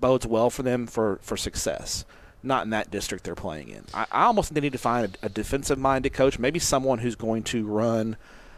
bodes 0.00 0.26
well 0.26 0.48
for 0.50 0.62
them 0.62 0.86
for 0.86 1.18
for 1.22 1.36
success. 1.36 2.06
Not 2.42 2.64
in 2.64 2.70
that 2.70 2.90
district 2.90 3.24
they're 3.24 3.34
playing 3.34 3.68
in. 3.68 3.84
I, 3.92 4.06
I 4.10 4.24
almost 4.24 4.48
think 4.48 4.54
they 4.54 4.60
need 4.62 4.72
to 4.72 4.78
find 4.78 5.16
a, 5.22 5.26
a 5.26 5.28
defensive 5.28 5.78
minded 5.78 6.10
coach, 6.14 6.38
maybe 6.38 6.58
someone 6.58 6.98
who's 6.98 7.16
going 7.16 7.42
to 7.44 7.66
run. 7.66 8.16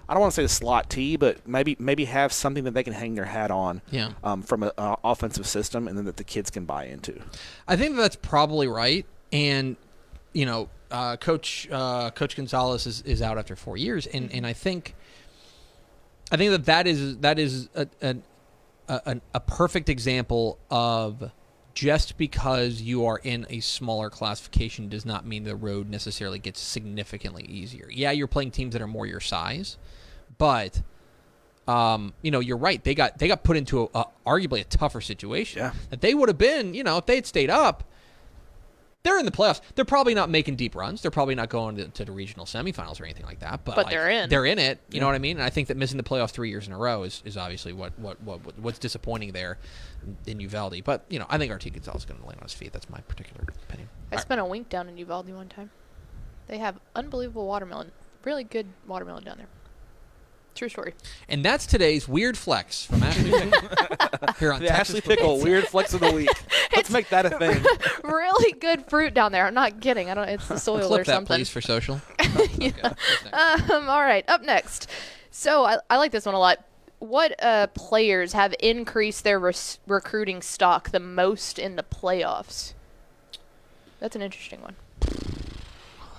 I 0.08 0.14
don't 0.14 0.20
want 0.20 0.32
to 0.32 0.36
say 0.36 0.42
the 0.42 0.48
slot 0.48 0.90
T, 0.90 1.16
but 1.16 1.46
maybe 1.48 1.76
maybe 1.78 2.04
have 2.04 2.32
something 2.32 2.64
that 2.64 2.74
they 2.74 2.82
can 2.82 2.92
hang 2.92 3.14
their 3.14 3.24
hat 3.24 3.50
on 3.50 3.80
Yeah. 3.90 4.12
um, 4.22 4.42
from 4.42 4.62
an 4.64 4.70
offensive 4.76 5.46
system, 5.46 5.88
and 5.88 5.96
then 5.96 6.04
that 6.04 6.16
the 6.16 6.24
kids 6.24 6.50
can 6.50 6.64
buy 6.64 6.84
into. 6.86 7.20
I 7.66 7.76
think 7.76 7.96
that's 7.96 8.16
probably 8.16 8.68
right. 8.68 9.06
And 9.32 9.76
you 10.32 10.44
know, 10.46 10.68
uh, 10.90 11.16
Coach 11.16 11.68
uh, 11.70 12.10
Coach 12.10 12.36
Gonzalez 12.36 12.86
is, 12.86 13.00
is 13.02 13.22
out 13.22 13.38
after 13.38 13.56
four 13.56 13.76
years, 13.76 14.06
and, 14.06 14.30
and 14.32 14.46
I 14.46 14.52
think 14.52 14.94
I 16.30 16.36
think 16.36 16.50
that 16.50 16.64
that 16.66 16.86
is 16.86 17.18
that 17.18 17.38
is 17.38 17.68
a, 17.74 17.86
a, 18.02 18.16
a, 18.88 19.20
a 19.34 19.40
perfect 19.40 19.88
example 19.88 20.58
of 20.70 21.30
just 21.74 22.18
because 22.18 22.82
you 22.82 23.06
are 23.06 23.18
in 23.22 23.46
a 23.48 23.60
smaller 23.60 24.10
classification 24.10 24.88
does 24.88 25.06
not 25.06 25.26
mean 25.26 25.44
the 25.44 25.56
road 25.56 25.88
necessarily 25.88 26.38
gets 26.38 26.60
significantly 26.60 27.44
easier. 27.44 27.88
Yeah, 27.90 28.10
you're 28.10 28.26
playing 28.26 28.50
teams 28.50 28.72
that 28.74 28.82
are 28.82 28.86
more 28.86 29.06
your 29.06 29.20
size, 29.20 29.78
but 30.38 30.82
um, 31.66 32.12
you 32.22 32.30
know, 32.30 32.40
you're 32.40 32.56
right. 32.56 32.82
They 32.82 32.94
got 32.94 33.18
they 33.18 33.28
got 33.28 33.44
put 33.44 33.56
into 33.56 33.82
a, 33.94 33.98
a 33.98 34.06
arguably 34.26 34.60
a 34.60 34.64
tougher 34.64 35.00
situation. 35.00 35.60
Yeah. 35.60 35.72
That 35.90 36.00
they 36.00 36.14
would 36.14 36.28
have 36.28 36.38
been, 36.38 36.74
you 36.74 36.84
know, 36.84 36.98
if 36.98 37.06
they 37.06 37.14
had 37.14 37.26
stayed 37.26 37.50
up, 37.50 37.84
they're 39.02 39.18
in 39.18 39.26
the 39.26 39.32
playoffs. 39.32 39.60
They're 39.74 39.84
probably 39.84 40.14
not 40.14 40.30
making 40.30 40.56
deep 40.56 40.74
runs. 40.74 41.02
They're 41.02 41.10
probably 41.10 41.34
not 41.34 41.48
going 41.48 41.76
to, 41.76 41.88
to 41.88 42.04
the 42.04 42.12
regional 42.12 42.46
semifinals 42.46 43.00
or 43.00 43.04
anything 43.04 43.26
like 43.26 43.40
that. 43.40 43.64
But, 43.64 43.76
But 43.76 43.86
like, 43.86 43.94
they're 43.94 44.10
in. 44.10 44.30
They're 44.30 44.46
in 44.46 44.58
it. 44.58 44.78
You 44.90 45.00
know 45.00 45.06
what 45.06 45.14
I 45.14 45.18
mean? 45.18 45.36
And 45.38 45.44
I 45.44 45.50
think 45.50 45.68
that 45.68 45.76
missing 45.76 45.96
the 45.96 46.04
playoffs 46.04 46.30
three 46.30 46.50
years 46.50 46.66
in 46.66 46.72
a 46.72 46.78
row 46.78 47.02
is, 47.02 47.22
is 47.24 47.36
obviously 47.36 47.72
what, 47.72 47.98
what, 47.98 48.20
what, 48.22 48.44
what 48.44 48.58
what's 48.58 48.78
disappointing 48.78 49.32
there 49.32 49.58
in 50.26 50.40
Uvalde. 50.40 50.82
But 50.84 51.04
you 51.08 51.18
know, 51.18 51.26
I 51.28 51.38
think 51.38 51.52
RT 51.52 51.72
Gonzalez 51.72 52.02
is 52.02 52.04
going 52.04 52.20
to 52.20 52.26
land 52.26 52.38
on 52.40 52.44
his 52.44 52.54
feet. 52.54 52.72
That's 52.72 52.88
my 52.90 53.00
particular 53.00 53.44
opinion. 53.68 53.88
I 54.10 54.16
spent 54.16 54.40
a 54.40 54.44
wink 54.44 54.68
down 54.68 54.88
in 54.88 54.96
Uvalde 54.98 55.30
one 55.30 55.48
time. 55.48 55.70
They 56.48 56.58
have 56.58 56.78
unbelievable 56.94 57.46
watermelon. 57.46 57.92
really 58.24 58.44
good 58.44 58.66
watermelon 58.86 59.24
down 59.24 59.38
there. 59.38 59.48
True 60.54 60.68
story. 60.68 60.94
And 61.28 61.42
that's 61.42 61.64
today's 61.64 62.06
weird 62.06 62.36
flex 62.36 62.84
from 62.84 63.02
Ashley 63.02 63.30
Pickle 63.30 63.68
here 64.38 64.52
on 64.52 64.60
The 64.60 64.68
Texas 64.68 64.96
Ashley 64.96 65.00
Pickle 65.00 65.40
Weird 65.40 65.66
Flex 65.66 65.94
of 65.94 66.00
the 66.00 66.12
Week. 66.12 66.28
Let's 66.76 66.90
make 66.90 67.08
that 67.08 67.24
a 67.24 67.38
thing. 67.38 67.64
really 68.04 68.52
good 68.52 68.84
fruit 68.86 69.14
down 69.14 69.32
there. 69.32 69.46
I'm 69.46 69.54
not 69.54 69.80
kidding. 69.80 70.10
I 70.10 70.14
don't. 70.14 70.28
It's 70.28 70.48
the 70.48 70.58
soil 70.58 70.88
Clip 70.88 71.00
or 71.00 71.04
that, 71.04 71.06
something. 71.06 71.36
please, 71.36 71.48
for 71.48 71.62
social. 71.62 72.00
Um, 73.32 73.88
all 73.88 74.02
right, 74.02 74.24
up 74.28 74.42
next. 74.42 74.88
So 75.30 75.64
I, 75.64 75.78
I 75.88 75.96
like 75.96 76.12
this 76.12 76.26
one 76.26 76.34
a 76.34 76.38
lot. 76.38 76.62
What 77.02 77.34
uh, 77.42 77.66
players 77.66 78.32
have 78.32 78.54
increased 78.60 79.24
their 79.24 79.40
res- 79.40 79.80
recruiting 79.88 80.40
stock 80.40 80.90
the 80.90 81.00
most 81.00 81.58
in 81.58 81.74
the 81.74 81.82
playoffs? 81.82 82.74
That's 83.98 84.14
an 84.14 84.22
interesting 84.22 84.60
one. 84.62 84.76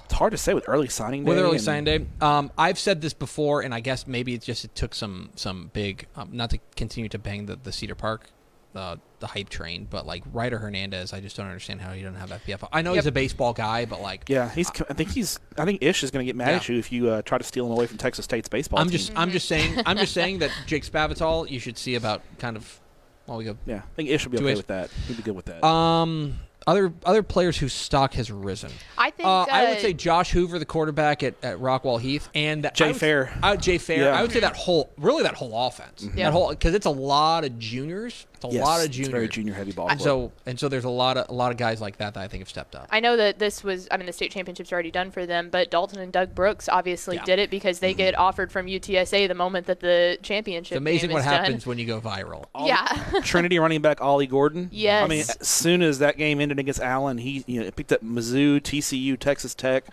It's 0.04 0.14
hard 0.14 0.32
to 0.32 0.38
say 0.38 0.54
with 0.54 0.66
early 0.68 0.90
signing 0.90 1.24
day. 1.24 1.30
With 1.30 1.40
early 1.40 1.56
and- 1.56 1.62
signing 1.62 1.84
day, 1.86 2.06
um, 2.20 2.52
I've 2.58 2.78
said 2.78 3.00
this 3.00 3.14
before, 3.14 3.62
and 3.62 3.74
I 3.74 3.80
guess 3.80 4.06
maybe 4.06 4.34
it 4.34 4.42
just 4.42 4.66
it 4.66 4.76
took 4.76 4.94
some 4.94 5.30
some 5.36 5.72
big, 5.72 6.06
um, 6.18 6.32
not 6.34 6.50
to 6.50 6.60
continue 6.76 7.08
to 7.08 7.18
bang 7.18 7.46
the, 7.46 7.56
the 7.56 7.72
Cedar 7.72 7.96
Park, 7.96 8.30
uh, 8.76 8.96
the 9.20 9.28
hype 9.28 9.50
train, 9.50 9.88
but 9.90 10.06
like 10.06 10.24
Ryder 10.34 10.58
Hernandez, 10.60 11.14
I 11.14 11.20
just 11.22 11.38
don't 11.38 11.46
understand 11.48 11.80
how 11.82 11.92
he 11.94 12.02
doesn't 12.02 12.20
have 12.20 12.30
FPF. 12.32 12.68
I 12.72 12.82
know 12.82 12.92
Yep. 12.94 13.04
he's 13.04 13.08
a 13.08 13.12
baseball 13.12 13.54
guy, 13.54 13.86
but 13.86 14.02
like, 14.02 14.24
Yeah, 14.28 14.50
he's. 14.50 14.70
I 14.90 14.94
think 14.94 15.12
he's. 15.12 15.40
I 15.58 15.66
think 15.66 15.82
Ish 15.84 16.04
is 16.04 16.12
going 16.12 16.26
to 16.26 16.28
get 16.28 16.36
mad 16.36 16.50
Yeah. 16.50 16.56
at 16.58 16.70
you 16.70 16.78
if 16.80 16.92
you 16.92 17.10
uh, 17.10 17.22
try 17.22 17.38
to 17.38 17.44
steal 17.44 17.66
him 17.66 17.72
away 17.72 17.88
from 17.88 17.98
Texas 17.98 18.26
State's 18.26 18.50
baseball. 18.50 18.80
I'm 18.80 18.88
team. 18.90 18.98
just 18.98 19.12
I'm 19.16 19.32
just 19.32 19.48
saying 19.48 19.80
I'm 19.86 19.98
just 19.98 20.14
saying 20.14 20.40
that 20.40 20.52
Jake 20.66 20.84
Spavital, 20.86 21.50
you 21.50 21.60
should 21.60 21.78
see 21.78 21.96
about 21.96 22.22
kind 22.40 22.58
of. 22.58 22.80
Well, 23.28 23.38
we 23.38 23.46
go. 23.46 23.56
Yeah, 23.66 23.78
I 23.78 23.96
think 23.96 24.10
Ish 24.10 24.26
will 24.26 24.32
be 24.34 24.38
Two 24.40 24.44
okay 24.46 24.52
Ish. 24.54 24.58
with 24.58 24.68
that. 24.68 24.90
He'd 25.08 25.18
be 25.18 25.24
good 25.24 25.36
with 25.36 25.46
that. 25.46 25.64
Um, 25.66 26.40
other 26.68 26.94
other 27.06 27.24
players 27.24 27.58
whose 27.58 27.72
stock 27.74 28.14
has 28.16 28.30
risen. 28.32 28.72
I 28.98 29.12
think. 29.12 29.28
Uh, 29.28 29.44
I 29.50 29.64
would 29.70 29.78
uh, 29.78 29.82
say 29.82 29.94
Josh 29.94 30.32
Hoover, 30.32 30.60
the 30.60 30.66
quarterback 30.66 31.24
at, 31.24 31.36
at 31.44 31.58
Rockwall 31.60 32.00
Heath, 32.02 32.28
and 32.36 32.70
Jay 32.74 32.86
I 32.86 32.88
would- 32.90 32.98
Fair. 32.98 33.38
I, 33.44 33.56
Jay 33.56 33.78
Fair. 33.78 34.06
Yeah. 34.06 34.18
I 34.18 34.22
would 34.22 34.32
say 34.32 34.40
that 34.42 34.56
whole, 34.58 34.90
really 34.98 35.24
that 35.24 35.36
whole 35.36 35.68
offense, 35.68 36.06
Yeah. 36.16 36.26
that 36.26 36.32
whole 36.34 36.50
because 36.50 36.74
it's 36.74 36.86
a 36.86 36.90
lot 36.90 37.44
of 37.46 37.58
juniors. 37.60 38.28
It's 38.44 38.54
a 38.54 38.58
yes, 38.58 38.66
lot 38.66 38.80
of 38.80 38.86
it's 38.98 39.08
very 39.10 39.28
junior 39.28 39.54
heavy 39.54 39.72
ball. 39.72 39.90
And 39.90 40.02
so 40.02 40.32
and 40.46 40.60
so 40.60 40.68
there's 40.70 40.84
a 40.86 40.90
lot 40.90 41.18
of 41.18 41.30
a 41.30 41.34
lot 41.34 41.52
of 41.52 41.58
guys 41.58 41.82
like 41.82 41.98
that 41.98 42.14
that 42.16 42.20
I 42.22 42.28
think 42.28 42.42
have 42.42 42.50
stepped 42.50 42.76
up. 42.76 42.88
I 42.92 43.00
know 43.00 43.16
that 43.18 43.40
this 43.40 43.64
was, 43.64 43.88
I 43.92 43.98
mean, 43.98 44.06
the 44.06 44.14
state 44.14 44.32
championship's 44.32 44.72
already 44.72 44.92
done 44.92 45.12
for 45.12 45.26
them, 45.26 45.50
but 45.50 45.72
Dalton 45.72 46.00
and 46.00 46.12
Doug 46.12 46.34
Brooks 46.36 46.68
obviously 46.70 47.16
Yeah. 47.18 47.24
did 47.26 47.40
it 47.40 47.50
because 47.50 47.80
they 47.80 47.94
get 47.94 48.18
offered 48.18 48.52
from 48.52 48.68
UTSA 48.68 49.28
the 49.28 49.34
moment 49.36 49.68
that 49.68 49.80
the 49.80 50.18
championship 50.22 50.74
It's 50.74 50.78
amazing 50.78 51.10
game 51.10 51.14
what 51.14 51.20
is 51.20 51.26
happens 51.26 51.64
Done. 51.64 51.70
when 51.70 51.78
you 51.80 51.86
go 51.86 52.00
viral. 52.02 52.46
Yeah. 52.66 52.86
Trinity 53.24 53.60
running 53.60 53.82
back 53.82 54.02
Ollie 54.02 54.28
Gordon. 54.28 54.70
Yes. 54.72 55.04
I 55.04 55.08
mean, 55.08 55.20
as 55.22 55.48
soon 55.48 55.82
as 55.82 56.00
that 56.00 56.18
game 56.18 56.40
ended 56.42 56.60
against 56.60 56.80
Allen, 56.82 57.18
he 57.18 57.44
you 57.48 57.64
know 57.64 57.72
picked 57.72 57.92
up 57.92 58.02
Mizzou, 58.02 58.60
TCU, 58.62 59.18
Texas 59.20 59.54
Tech 59.56 59.86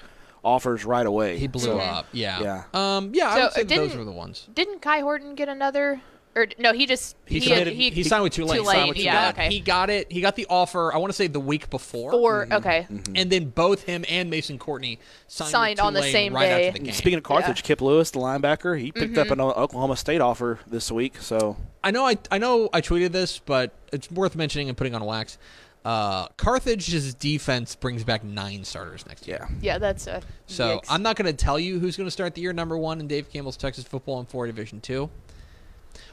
offers 0.42 0.84
right 0.84 1.04
away. 1.06 1.38
He 1.38 1.46
blew 1.46 1.60
So, 1.64 1.78
up. 1.78 2.06
Yeah. 2.12 2.40
Yeah. 2.40 2.62
Um. 2.96 3.10
Yeah. 3.14 3.28
I 3.28 3.42
would 3.44 3.52
say 3.52 3.60
uh, 3.60 3.64
that 3.64 3.76
those 3.76 3.96
were 3.96 4.04
the 4.04 4.12
ones. 4.12 4.48
Didn't 4.54 4.80
Kai 4.80 5.00
Horton 5.00 5.34
get 5.34 5.48
another? 5.48 6.00
Or 6.36 6.46
no, 6.58 6.72
he 6.72 6.86
just 6.86 7.16
He, 7.26 7.40
he, 7.40 7.46
submitted, 7.48 7.72
he, 7.74 7.90
he, 7.90 8.02
signed 8.04 8.22
with 8.22 8.32
Tulane. 8.32 8.58
Tulane, 8.58 8.76
Signed 8.76 8.88
with 8.90 8.98
yeah, 8.98 9.32
Tulane. 9.32 9.46
okay. 9.46 9.48
He 9.54 9.60
got 9.60 9.90
it. 9.90 10.12
He 10.12 10.20
got 10.20 10.36
the 10.36 10.46
offer. 10.48 10.94
I 10.94 10.98
want 10.98 11.10
to 11.10 11.16
say 11.16 11.26
the 11.26 11.40
week 11.40 11.70
before. 11.70 12.12
four. 12.12 12.46
Okay. 12.52 12.86
And 13.16 13.30
then 13.32 13.46
both 13.46 13.82
him 13.82 14.04
and 14.08 14.30
Mason 14.30 14.56
Courtney 14.56 15.00
signed, 15.26 15.50
Signed 15.50 15.80
on 15.80 15.92
the 15.92 16.02
same 16.02 16.32
right 16.32 16.46
day. 16.46 16.68
after 16.68 16.78
the 16.78 16.84
game. 16.84 16.94
Speaking 16.94 17.18
of 17.18 17.24
Carthage, 17.24 17.64
Kip 17.64 17.80
Lewis, 17.80 18.12
the 18.12 18.20
linebacker, 18.20 18.78
he 18.80 18.92
picked 18.92 19.18
up 19.18 19.26
Mm-hmm. 19.26 19.40
an 19.40 19.40
Oklahoma 19.40 19.96
State 19.96 20.20
offer 20.20 20.60
this 20.68 20.92
week. 20.92 21.16
So 21.20 21.56
I 21.82 21.90
know 21.90 22.06
I 22.06 22.16
I 22.30 22.38
know 22.38 22.68
I 22.72 22.80
tweeted 22.80 23.10
this, 23.10 23.40
but 23.40 23.72
it's 23.92 24.08
worth 24.10 24.36
mentioning 24.36 24.68
and 24.68 24.76
putting 24.78 24.94
on 24.94 25.04
wax. 25.04 25.36
Uh, 25.84 26.28
Carthage's 26.36 27.14
defense 27.14 27.74
brings 27.74 28.04
back 28.04 28.22
nine 28.22 28.64
starters 28.64 29.06
next 29.06 29.26
year. 29.26 29.48
yeah, 29.50 29.56
Yeah, 29.62 29.78
that's 29.78 30.06
a. 30.06 30.20
So 30.46 30.78
yikes. 30.78 30.86
I'm 30.90 31.02
not 31.02 31.16
going 31.16 31.26
to 31.26 31.32
tell 31.32 31.58
you 31.58 31.78
who's 31.80 31.96
going 31.96 32.06
to 32.06 32.10
start 32.10 32.34
the 32.34 32.42
year 32.42 32.52
number 32.52 32.76
one 32.76 33.00
in 33.00 33.08
Dave 33.08 33.32
Campbell's 33.32 33.56
Texas 33.56 33.84
football 33.84 34.20
in 34.20 34.26
four 34.26 34.46
Division 34.46 34.80
two. 34.80 35.08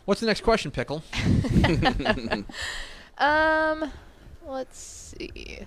What's 0.05 0.21
the 0.21 0.27
next 0.27 0.41
question, 0.41 0.71
Pickle? 0.71 1.03
Um, 3.17 3.91
let's 4.45 4.79
see. 4.79 5.59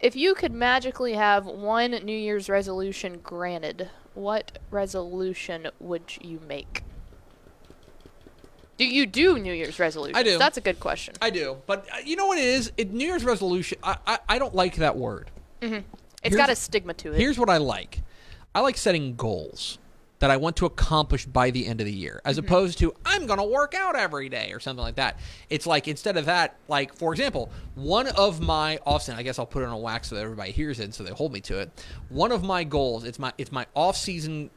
If 0.00 0.16
you 0.16 0.34
could 0.34 0.52
magically 0.52 1.14
have 1.14 1.46
one 1.46 1.90
New 1.90 2.16
Year's 2.16 2.48
resolution 2.48 3.20
granted, 3.22 3.90
what 4.14 4.58
resolution 4.70 5.68
would 5.80 6.02
you 6.20 6.40
make? 6.46 6.82
Do 8.76 8.84
you 8.86 9.06
do 9.06 9.38
New 9.38 9.52
Year's 9.52 9.80
resolutions? 9.80 10.16
I 10.18 10.22
do. 10.22 10.38
That's 10.38 10.56
a 10.56 10.60
good 10.60 10.78
question. 10.78 11.14
I 11.20 11.30
do, 11.30 11.58
but 11.66 11.88
uh, 11.92 11.98
you 12.04 12.14
know 12.14 12.26
what 12.26 12.38
it 12.38 12.44
is? 12.44 12.72
It, 12.76 12.92
New 12.92 13.06
Year's 13.06 13.24
resolution. 13.24 13.78
I, 13.82 13.96
I 14.06 14.18
I 14.28 14.38
don't 14.38 14.54
like 14.54 14.76
that 14.76 14.96
word. 14.96 15.30
It's 15.60 15.84
here's- 16.22 16.36
got 16.36 16.48
a 16.50 16.54
stigma 16.56 16.94
to 16.94 17.12
it. 17.12 17.18
Here's 17.18 17.38
what 17.38 17.50
I 17.50 17.56
like. 17.56 18.02
I 18.54 18.60
like 18.60 18.76
setting 18.76 19.16
goals 19.16 19.78
that 20.20 20.30
I 20.30 20.36
want 20.36 20.56
to 20.56 20.66
accomplish 20.66 21.26
by 21.26 21.50
the 21.50 21.66
end 21.66 21.80
of 21.80 21.86
the 21.86 21.92
year, 21.92 22.20
as 22.24 22.36
mm-hmm. 22.36 22.46
opposed 22.46 22.78
to 22.78 22.94
I'm 23.04 23.26
going 23.26 23.38
to 23.38 23.44
work 23.44 23.74
out 23.74 23.96
every 23.96 24.28
day 24.28 24.52
or 24.52 24.60
something 24.60 24.82
like 24.82 24.96
that. 24.96 25.18
It's 25.48 25.66
like 25.66 25.86
instead 25.88 26.16
of 26.16 26.26
that, 26.26 26.56
like 26.68 26.94
for 26.94 27.12
example, 27.12 27.50
one 27.74 28.08
of 28.08 28.40
my 28.40 28.78
off 28.84 29.08
I 29.08 29.22
guess 29.22 29.38
I'll 29.38 29.46
put 29.46 29.62
it 29.62 29.66
on 29.66 29.72
a 29.72 29.78
wax 29.78 30.08
so 30.08 30.16
that 30.16 30.22
everybody 30.22 30.50
hears 30.50 30.80
it, 30.80 30.94
so 30.94 31.04
they 31.04 31.12
hold 31.12 31.32
me 31.32 31.40
to 31.42 31.60
it. 31.60 31.70
One 32.08 32.32
of 32.32 32.42
my 32.42 32.64
goals, 32.64 33.04
it's 33.04 33.18
my 33.18 33.32
it's 33.38 33.52
my 33.52 33.66
off 33.74 33.96
season 33.96 34.50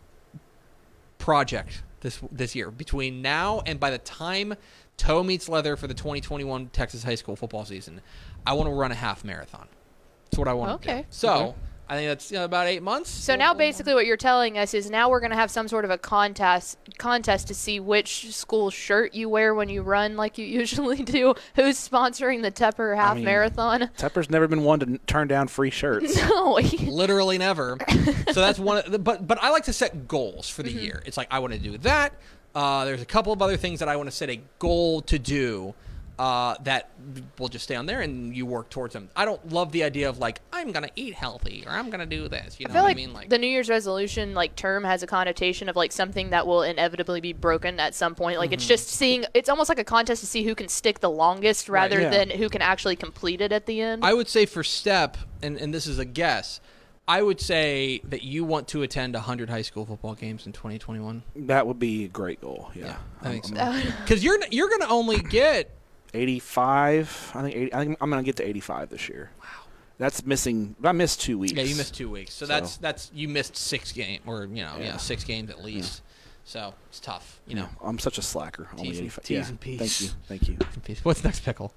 project 1.18 1.84
this 2.02 2.20
this 2.32 2.56
year 2.56 2.72
between 2.72 3.22
now 3.22 3.62
and 3.68 3.80
by 3.80 3.92
the 3.92 4.00
time 4.00 4.56
toe 4.98 5.24
meets 5.24 5.48
leather 5.48 5.76
for 5.76 5.88
the 5.88 5.94
2021 5.94 6.68
Texas 6.68 7.04
high 7.04 7.16
school 7.16 7.36
football 7.36 7.66
season, 7.66 8.02
I 8.46 8.54
want 8.54 8.68
to 8.68 8.74
run 8.74 8.92
a 8.92 8.96
half 8.96 9.24
marathon. 9.24 9.68
That's 10.26 10.40
what 10.40 10.48
I 10.48 10.54
want 10.54 10.82
to 10.82 10.90
Okay. 10.90 11.02
do. 11.02 11.08
So 11.10 11.56
I 11.92 11.96
think 11.96 12.08
that's 12.08 12.32
you 12.32 12.38
know, 12.38 12.46
about 12.46 12.68
eight 12.68 12.82
months. 12.82 13.10
so 13.10 13.36
now 13.36 13.54
basically 13.54 13.94
what 13.94 14.06
you're 14.06 14.16
telling 14.16 14.58
us 14.58 14.74
is 14.74 14.90
now 14.90 15.10
we're 15.10 15.20
going 15.20 15.32
to 15.32 15.36
have 15.36 15.52
some 15.52 15.68
sort 15.68 15.84
of 15.84 15.92
a 15.92 15.98
contest 15.98 16.78
contest 16.98 17.50
to 17.50 17.54
see 17.54 17.82
which 17.82 18.34
school 18.34 18.70
shirt 18.70 19.14
you 19.14 19.28
wear 19.28 19.54
when 19.54 19.68
you 19.68 19.82
run 19.82 20.16
like 20.16 20.38
you 20.38 20.46
usually 20.62 21.04
do. 21.04 21.36
Who's 21.56 21.76
sponsoring 21.78 22.44
the 22.44 22.52
Tepper 22.52 22.96
half 22.96 23.16
mean- 23.16 23.26
marathon? 23.26 23.90
Tepper's 23.98 24.30
never 24.30 24.48
been 24.48 24.64
one 24.64 24.80
to 24.80 24.98
turn 25.00 25.28
down 25.28 25.50
free 25.50 25.70
shirts. 25.70 26.16
No. 26.30 26.56
he- 26.56 26.78
literally 26.90 27.38
never. 27.38 27.78
so 28.32 28.40
that's 28.40 28.58
one. 28.58 28.78
Of 28.78 28.92
the, 28.94 28.98
but 29.00 29.28
but 29.28 29.38
I 29.44 29.50
like 29.50 29.66
to 29.66 29.74
set 29.74 30.08
goals 30.08 30.48
for 30.50 30.64
the 30.64 30.72
year. 30.72 31.04
It's 31.06 31.18
like 31.18 31.28
I 31.30 31.40
want 31.40 31.52
to 31.52 31.60
do 31.60 31.78
that. 31.80 32.14
Uh, 32.56 32.86
there's 32.86 33.02
a 33.02 33.06
couple 33.06 33.34
of 33.34 33.42
other 33.42 33.58
things 33.58 33.80
that 33.82 33.90
I 33.90 33.98
want 33.98 34.08
to 34.10 34.16
set 34.16 34.30
a 34.30 34.40
goal 34.60 35.02
to 35.02 35.20
do. 35.20 35.74
Uh, 36.22 36.56
that 36.62 36.92
will 37.40 37.48
just 37.48 37.64
stay 37.64 37.76
on 37.76 37.88
there, 37.88 38.02
and 38.02 38.38
you 38.38 38.46
work 38.46 38.70
towards 38.70 38.94
them. 38.94 39.10
I 39.16 39.26
don't 39.26 39.52
love 39.52 39.72
the 39.72 39.84
idea 39.84 40.08
of 40.08 40.20
like 40.20 40.40
I'm 40.54 40.72
gonna 40.72 40.92
eat 40.96 41.16
healthy 41.16 41.64
or 41.66 41.72
I'm 41.72 41.90
gonna 41.90 42.06
do 42.06 42.28
this. 42.28 42.60
You 42.60 42.68
know 42.68 42.74
I 42.74 42.74
feel 42.74 42.84
what 42.84 42.88
like, 42.90 42.96
I 42.96 43.00
mean? 43.00 43.14
Like 43.14 43.30
the 43.30 43.40
New 43.40 43.48
Year's 43.48 43.70
resolution 43.70 44.36
like 44.36 44.56
term 44.56 44.84
has 44.84 45.02
a 45.02 45.08
connotation 45.08 45.68
of 45.68 45.76
like 45.76 45.92
something 45.92 46.30
that 46.30 46.46
will 46.46 46.62
inevitably 46.62 47.22
be 47.22 47.34
broken 47.34 47.80
at 47.80 47.96
some 47.96 48.14
point. 48.14 48.38
Like 48.38 48.52
Mm-hmm. 48.52 48.54
it's 48.56 48.68
just 48.68 48.90
seeing 48.90 49.26
it's 49.34 49.50
almost 49.50 49.70
like 49.70 49.80
a 49.80 49.84
contest 49.84 50.22
to 50.22 50.28
see 50.28 50.44
who 50.44 50.54
can 50.54 50.68
stick 50.68 51.00
the 51.00 51.10
longest 51.10 51.70
rather 51.70 52.02
yeah. 52.02 52.10
than 52.10 52.30
who 52.30 52.50
can 52.50 52.62
actually 52.62 52.98
complete 52.98 53.42
it 53.42 53.52
at 53.52 53.66
the 53.66 53.82
end. 53.82 54.06
I 54.06 54.14
would 54.14 54.28
say 54.28 54.46
for 54.46 54.62
Stepp, 54.62 55.16
and, 55.42 55.58
and 55.58 55.74
this 55.74 55.88
is 55.88 55.98
a 55.98 56.06
guess, 56.06 56.62
I 57.08 57.24
would 57.24 57.42
say 57.42 58.02
that 58.04 58.22
you 58.22 58.46
want 58.46 58.68
to 58.70 58.84
attend 58.84 59.16
100 59.16 59.50
high 59.50 59.64
school 59.64 59.88
football 59.88 60.14
games 60.14 60.46
in 60.46 60.52
2021. 60.52 61.24
that 61.48 61.66
would 61.66 61.80
be 61.80 62.06
a 62.06 62.08
great 62.08 62.42
goal. 62.42 62.70
Yeah, 62.76 62.98
I 63.22 63.30
think 63.30 63.46
so. 63.46 63.82
Because 64.04 64.24
you're 64.24 64.38
you're 64.52 64.70
going 64.70 64.82
to 64.82 64.90
only 64.90 65.18
get 65.18 65.81
85. 66.14 67.32
I 67.36 67.42
think 67.42 67.56
80, 67.56 67.74
I 67.74 67.78
think 67.86 67.98
I'm 68.02 68.10
going 68.10 68.24
to 68.24 68.26
get 68.26 68.36
to 68.38 68.48
85 68.48 68.90
this 68.90 69.10
year. 69.10 69.32
Wow. 69.40 69.48
That's 69.98 70.26
missing. 70.26 70.76
I 70.84 70.92
missed 70.94 71.22
two 71.22 71.38
weeks. 71.38 71.54
yeah 71.54 71.64
you 71.64 71.76
missed 71.76 71.94
two 71.94 72.10
weeks, 72.10 72.34
so, 72.34 72.46
So- 72.46 72.54
that's 72.54 72.78
that's 72.78 73.12
you 73.14 73.28
missed 73.28 73.56
six 73.56 73.92
games 73.92 74.24
or 74.26 74.46
you 74.46 74.64
know 74.64 74.76
yeah, 74.80 74.86
Yeah. 74.86 74.98
six 74.98 75.24
games 75.24 75.50
at 75.50 75.64
least. 75.64 76.02
So 76.44 76.74
it's 76.90 77.00
tough, 77.00 77.40
you 77.48 77.56
know. 77.56 77.70
I'm 77.84 78.00
such 78.00 78.18
a 78.18 78.22
slacker. 78.24 78.68
Only 78.74 78.90
T's 78.90 78.98
and- 79.00 79.06
85. 79.06 79.24
T's 79.24 79.30
yeah. 79.38 79.48
and 79.50 79.60
P's. 79.60 79.78
Thank 79.80 80.02
you. 80.02 80.10
Thank 80.28 80.50
you. 80.90 80.96
What's 81.04 81.24
next, 81.24 81.42
pickle? 81.42 81.72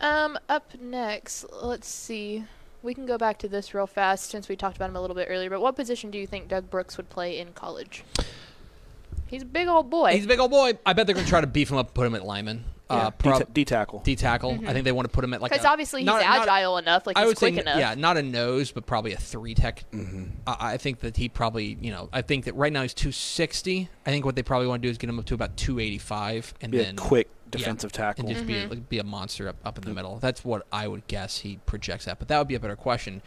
Um, 0.00 0.38
up 0.48 0.72
next, 0.80 1.44
let's 1.52 1.86
see. 1.86 2.44
We 2.82 2.94
can 2.94 3.04
go 3.04 3.18
back 3.18 3.38
to 3.40 3.48
this 3.48 3.74
real 3.74 3.86
fast 3.86 4.30
since 4.30 4.48
we 4.48 4.56
talked 4.56 4.76
about 4.76 4.88
him 4.88 4.96
a 4.96 5.00
little 5.02 5.14
bit 5.14 5.26
earlier. 5.30 5.50
But 5.50 5.60
what 5.60 5.76
position 5.76 6.10
do 6.10 6.16
you 6.16 6.26
think 6.26 6.48
Doug 6.48 6.70
Brooks 6.70 6.96
would 6.96 7.10
play 7.10 7.38
in 7.38 7.52
college? 7.52 8.04
He's 9.26 9.42
a 9.42 9.46
big 9.46 9.68
old 9.68 9.90
boy. 9.90 10.12
He's 10.12 10.24
a 10.24 10.28
big 10.28 10.38
old 10.40 10.50
boy. 10.50 10.78
I 10.86 10.94
bet 10.94 11.06
they're 11.06 11.12
going 11.14 11.26
to 11.26 11.30
try 11.30 11.42
to 11.42 11.46
beef 11.46 11.70
him 11.70 11.76
up 11.76 11.88
and 11.88 11.94
put 11.94 12.06
him 12.06 12.14
at 12.14 12.24
lineman. 12.24 12.64
Yeah. 12.90 12.96
Uh, 12.96 13.10
D, 13.10 13.14
prob- 13.18 13.54
D 13.54 13.64
tackle. 13.64 14.00
D 14.00 14.16
tackle. 14.16 14.58
I 14.66 14.72
think 14.72 14.84
they 14.84 14.92
want 14.92 15.08
to 15.08 15.12
put 15.14 15.22
him 15.24 15.32
at 15.32 15.40
like 15.40 15.52
Because 15.52 15.64
a- 15.64 15.68
obviously 15.68 16.00
he's 16.00 16.06
not- 16.06 16.20
not- 16.22 16.48
agile 16.48 16.76
enough, 16.78 17.06
like 17.06 17.16
I 17.16 17.20
he's 17.20 17.28
would 17.28 17.36
quick 17.36 17.54
say, 17.54 17.60
enough. 17.60 17.78
yeah, 17.78 17.94
not 17.94 18.16
a 18.16 18.22
nose, 18.22 18.72
but 18.72 18.84
probably 18.86 19.12
a 19.12 19.16
three 19.16 19.54
tech. 19.54 19.84
Mm-hmm. 19.92 20.24
I, 20.46 20.56
I 20.72 20.76
think 20.76 21.00
that 21.00 21.16
he 21.16 21.28
probably, 21.28 21.78
you 21.80 21.90
know, 21.92 22.08
I 22.12 22.22
think 22.22 22.44
that 22.46 22.54
right 22.56 22.72
now 22.72 22.82
he's 22.82 22.94
260. 22.94 23.88
I 24.06 24.10
think 24.10 24.24
what 24.24 24.34
they 24.36 24.42
probably 24.42 24.66
want 24.66 24.82
to 24.82 24.86
do 24.88 24.90
is 24.90 24.98
get 24.98 25.08
him 25.10 25.18
up 25.18 25.24
to 25.26 25.34
about 25.34 25.56
285, 25.56 26.54
and 26.60 26.72
Be 26.72 26.78
then 26.78 26.94
a 26.94 26.98
quick 26.98 27.28
yeah, 27.52 27.58
defensive 27.58 27.92
tackle. 27.92 28.26
and 28.26 28.34
just 28.34 28.46
be 28.46 28.58
a, 28.58 28.66
like, 28.66 28.88
be 28.88 28.98
a 28.98 29.04
monster 29.04 29.48
up, 29.48 29.56
up 29.64 29.78
in 29.78 29.84
the 29.84 29.94
middle. 29.94 30.18
That's 30.18 30.44
what 30.44 30.66
I 30.72 30.88
would 30.88 31.06
guess 31.06 31.38
he 31.38 31.58
projects 31.66 32.08
at. 32.08 32.18
But 32.18 32.28
that 32.28 32.38
would 32.38 32.48
be 32.48 32.54
a 32.56 32.60
better 32.60 32.76
question 32.76 33.22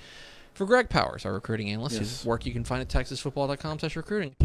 for 0.53 0.65
Greg 0.65 0.89
Powers, 0.89 1.25
our 1.25 1.33
recruiting 1.33 1.69
analyst. 1.69 1.95
Yes. 1.99 2.17
His 2.19 2.25
work 2.25 2.45
you 2.45 2.51
can 2.53 2.63
find 2.63 2.81
at 2.81 2.89
texasfootball.com/recruiting. 2.89 4.35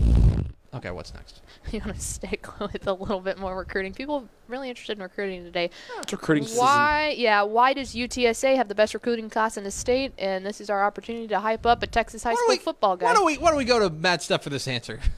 Okay, 0.74 0.90
what's 0.90 1.14
next? 1.14 1.40
You 1.72 1.80
want 1.80 1.96
to 1.96 2.00
stick 2.00 2.46
with 2.60 2.86
a 2.86 2.92
little 2.92 3.20
bit 3.20 3.38
more 3.38 3.56
recruiting. 3.56 3.92
People 3.92 4.26
really 4.48 4.70
interested 4.70 4.96
in 4.96 5.02
recruiting 5.02 5.44
today. 5.44 5.70
It's 6.00 6.12
recruiting 6.12 6.44
season. 6.44 6.60
Why? 6.60 7.14
Yeah. 7.16 7.42
Why 7.42 7.74
does 7.74 7.94
UTSA 7.94 8.56
have 8.56 8.68
the 8.68 8.74
best 8.74 8.94
recruiting 8.94 9.28
class 9.28 9.58
in 9.58 9.64
the 9.64 9.70
state? 9.70 10.12
And 10.16 10.46
this 10.46 10.60
is 10.60 10.70
our 10.70 10.82
opportunity 10.84 11.28
to 11.28 11.40
hype 11.40 11.66
up 11.66 11.82
a 11.82 11.86
Texas 11.86 12.22
high 12.22 12.34
school 12.34 12.46
we, 12.48 12.56
football 12.56 12.96
guy. 12.96 13.06
Why 13.06 13.14
don't 13.14 13.26
we 13.26 13.36
why 13.36 13.50
don't 13.50 13.58
we 13.58 13.66
go 13.66 13.78
to 13.80 13.90
Matt 13.90 14.22
Stuff 14.22 14.42
for 14.42 14.50
this 14.50 14.68
answer? 14.68 15.00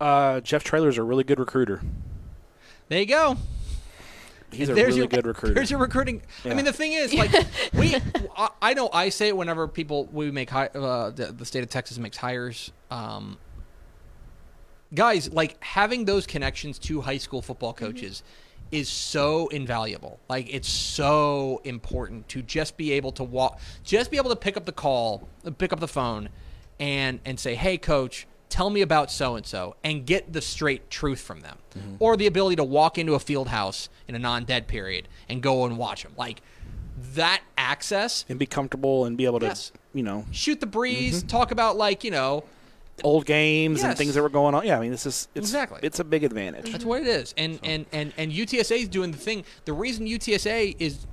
Uh, 0.00 0.40
Jeff 0.40 0.74
is 0.74 0.98
a 0.98 1.02
really 1.04 1.22
good 1.22 1.38
recruiter. 1.38 1.80
There 2.88 2.98
you 2.98 3.06
go. 3.06 3.36
He's 4.50 4.68
a 4.68 4.74
There's 4.74 4.88
really 4.88 4.98
your, 4.98 5.06
good 5.06 5.24
recruiter. 5.24 5.54
There's 5.54 5.70
your 5.70 5.80
recruiting. 5.80 6.20
I 6.44 6.52
mean, 6.54 6.64
the 6.64 6.72
thing 6.72 6.92
is, 6.92 7.14
like, 7.14 7.32
we, 7.72 7.96
I, 8.36 8.48
I 8.60 8.74
know 8.74 8.90
I 8.92 9.08
say 9.08 9.28
it 9.28 9.36
whenever 9.36 9.66
people 9.68 10.06
we 10.12 10.30
make 10.30 10.50
hi, 10.50 10.66
uh, 10.66 11.10
the, 11.10 11.26
the 11.26 11.44
state 11.44 11.62
of 11.62 11.70
Texas 11.70 11.96
makes 11.98 12.16
hires. 12.16 12.72
Um, 12.90 13.38
guys, 14.94 15.32
like 15.32 15.62
having 15.62 16.04
those 16.04 16.26
connections 16.26 16.78
to 16.80 17.00
high 17.02 17.18
school 17.18 17.42
football 17.42 17.72
coaches 17.72 18.22
is 18.72 18.88
so 18.88 19.48
invaluable. 19.48 20.18
Like, 20.28 20.52
it's 20.52 20.68
so 20.68 21.60
important 21.64 22.28
to 22.30 22.42
just 22.42 22.76
be 22.76 22.92
able 22.92 23.12
to 23.12 23.22
walk, 23.24 23.60
just 23.84 24.10
be 24.10 24.16
able 24.16 24.30
to 24.30 24.36
pick 24.36 24.56
up 24.56 24.64
the 24.64 24.72
call, 24.72 25.28
pick 25.58 25.72
up 25.72 25.80
the 25.80 25.88
phone, 25.88 26.28
and 26.80 27.20
and 27.24 27.38
say, 27.38 27.54
"Hey, 27.54 27.76
coach." 27.78 28.26
Tell 28.50 28.70
me 28.70 28.82
about 28.82 29.10
so 29.10 29.34
and 29.34 29.44
so, 29.44 29.74
and 29.82 30.06
get 30.06 30.32
the 30.32 30.40
straight 30.40 30.88
truth 30.88 31.20
from 31.20 31.40
them, 31.40 31.58
or 31.98 32.16
the 32.16 32.28
ability 32.28 32.54
to 32.56 32.62
walk 32.62 32.98
into 32.98 33.14
a 33.14 33.18
field 33.18 33.48
house 33.48 33.88
in 34.06 34.14
a 34.14 34.18
non-dead 34.18 34.68
period 34.68 35.08
and 35.28 35.42
go 35.42 35.64
and 35.64 35.76
watch 35.76 36.04
them. 36.04 36.12
Like 36.16 36.40
that 37.14 37.42
access, 37.58 38.24
and 38.28 38.38
be 38.38 38.46
comfortable 38.46 39.06
and 39.06 39.16
be 39.16 39.24
able 39.24 39.40
to, 39.40 39.46
Yes. 39.46 39.72
you 39.92 40.04
know, 40.04 40.24
shoot 40.30 40.60
the 40.60 40.66
breeze, 40.66 41.18
Mm-hmm. 41.18 41.26
talk 41.26 41.50
about 41.50 41.76
like 41.76 42.04
you 42.04 42.12
know 42.12 42.44
old 43.02 43.26
games 43.26 43.82
and 43.82 43.96
things 43.98 44.14
that 44.14 44.22
were 44.22 44.28
going 44.28 44.54
on. 44.54 44.64
Yeah, 44.66 44.78
I 44.78 44.80
mean, 44.80 44.90
this 44.92 45.04
is 45.06 45.28
it's, 45.34 45.46
Exactly. 45.48 45.80
It's 45.82 45.98
a 46.00 46.04
big 46.04 46.22
advantage. 46.24 46.70
That's 46.70 46.84
what 46.84 47.00
it 47.02 47.08
is. 47.08 47.34
And 47.36 47.58
and 47.62 47.86
and 47.92 48.12
and 48.16 48.30
UTSA 48.32 48.82
is 48.82 48.88
doing 48.88 49.10
the 49.10 49.18
thing. 49.18 49.44
The 49.64 49.72
reason 49.72 50.06
UTSA 50.06 50.76
is 50.78 51.06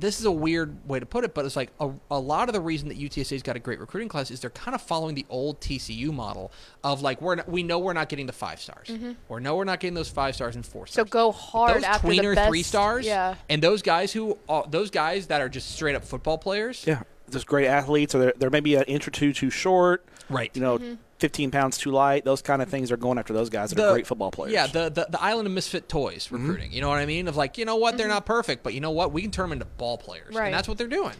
this 0.00 0.20
is 0.20 0.26
a 0.26 0.30
weird 0.30 0.76
way 0.88 1.00
to 1.00 1.06
put 1.06 1.24
it, 1.24 1.34
but 1.34 1.44
it's 1.44 1.56
like 1.56 1.72
a, 1.80 1.90
a 2.08 2.20
lot 2.20 2.48
of 2.48 2.52
the 2.52 2.60
reason 2.60 2.88
that 2.88 2.96
UTSA's 3.00 3.42
got 3.42 3.56
a 3.56 3.58
great 3.58 3.80
recruiting 3.80 4.08
class 4.08 4.30
is 4.30 4.38
they're 4.38 4.48
kind 4.50 4.76
of 4.76 4.80
following 4.80 5.16
the 5.16 5.26
old 5.28 5.60
TCU 5.60 6.12
model 6.12 6.52
of 6.84 7.02
like 7.02 7.20
we're 7.20 7.34
not, 7.34 7.48
we 7.48 7.64
know 7.64 7.80
we're 7.80 7.94
not 7.94 8.08
getting 8.08 8.26
the 8.26 8.32
five 8.32 8.60
stars, 8.60 8.88
or 9.28 9.40
no 9.40 9.56
we're 9.56 9.64
not 9.64 9.80
getting 9.80 9.94
those 9.94 10.08
five 10.08 10.36
stars 10.36 10.54
and 10.54 10.64
four 10.64 10.86
so 10.86 11.02
go 11.04 11.32
hard 11.32 11.78
those 11.78 11.82
after 11.82 12.06
tweener 12.06 12.30
the 12.30 12.34
best. 12.36 12.48
three 12.48 12.62
stars, 12.62 13.04
Yeah. 13.06 13.34
and 13.48 13.60
those 13.60 13.82
guys 13.82 14.12
who 14.12 14.38
uh, 14.48 14.62
those 14.70 14.90
guys 14.90 15.26
that 15.26 15.40
are 15.40 15.48
just 15.48 15.72
straight 15.72 15.96
up 15.96 16.04
football 16.04 16.38
players, 16.38 16.84
Yeah, 16.86 17.02
there's 17.26 17.42
great 17.42 17.66
athletes, 17.66 18.14
or 18.14 18.18
they're, 18.20 18.34
they're 18.36 18.50
maybe 18.50 18.76
an 18.76 18.84
inch 18.84 19.08
or 19.08 19.10
two 19.10 19.32
too 19.32 19.50
short. 19.50 20.04
right? 20.30 20.52
You 20.54 20.60
know, 20.62 20.78
Mm-hmm. 20.78 20.94
15 21.18 21.50
pounds 21.50 21.78
too 21.78 21.90
light. 21.90 22.24
Those 22.24 22.42
kind 22.42 22.62
of 22.62 22.68
things 22.68 22.92
are 22.92 22.96
going 22.96 23.18
after 23.18 23.32
those 23.32 23.50
guys 23.50 23.70
that 23.70 23.84
are 23.84 23.92
great 23.92 24.06
football 24.06 24.30
players. 24.30 24.52
Yeah, 24.52 24.66
the, 24.66 24.88
the 24.88 25.06
the 25.10 25.20
island 25.22 25.46
of 25.46 25.52
misfit 25.52 25.88
toys 25.88 26.26
Mm-hmm. 26.26 26.36
recruiting. 26.48 26.72
You 26.72 26.80
know 26.80 26.88
what 26.88 26.98
I 26.98 27.06
mean? 27.06 27.28
Of 27.28 27.36
like, 27.36 27.58
you 27.58 27.64
know 27.64 27.76
what, 27.76 27.96
they're 27.98 28.08
not 28.08 28.24
perfect, 28.26 28.62
but 28.62 28.74
you 28.74 28.80
know 28.80 28.90
what, 28.92 29.12
we 29.12 29.22
can 29.22 29.30
turn 29.30 29.44
them 29.50 29.52
into 29.54 29.64
ball 29.64 29.98
players, 29.98 30.34
Right. 30.34 30.46
and 30.46 30.54
that's 30.54 30.68
what 30.68 30.78
they're 30.78 30.86
doing, 30.86 31.14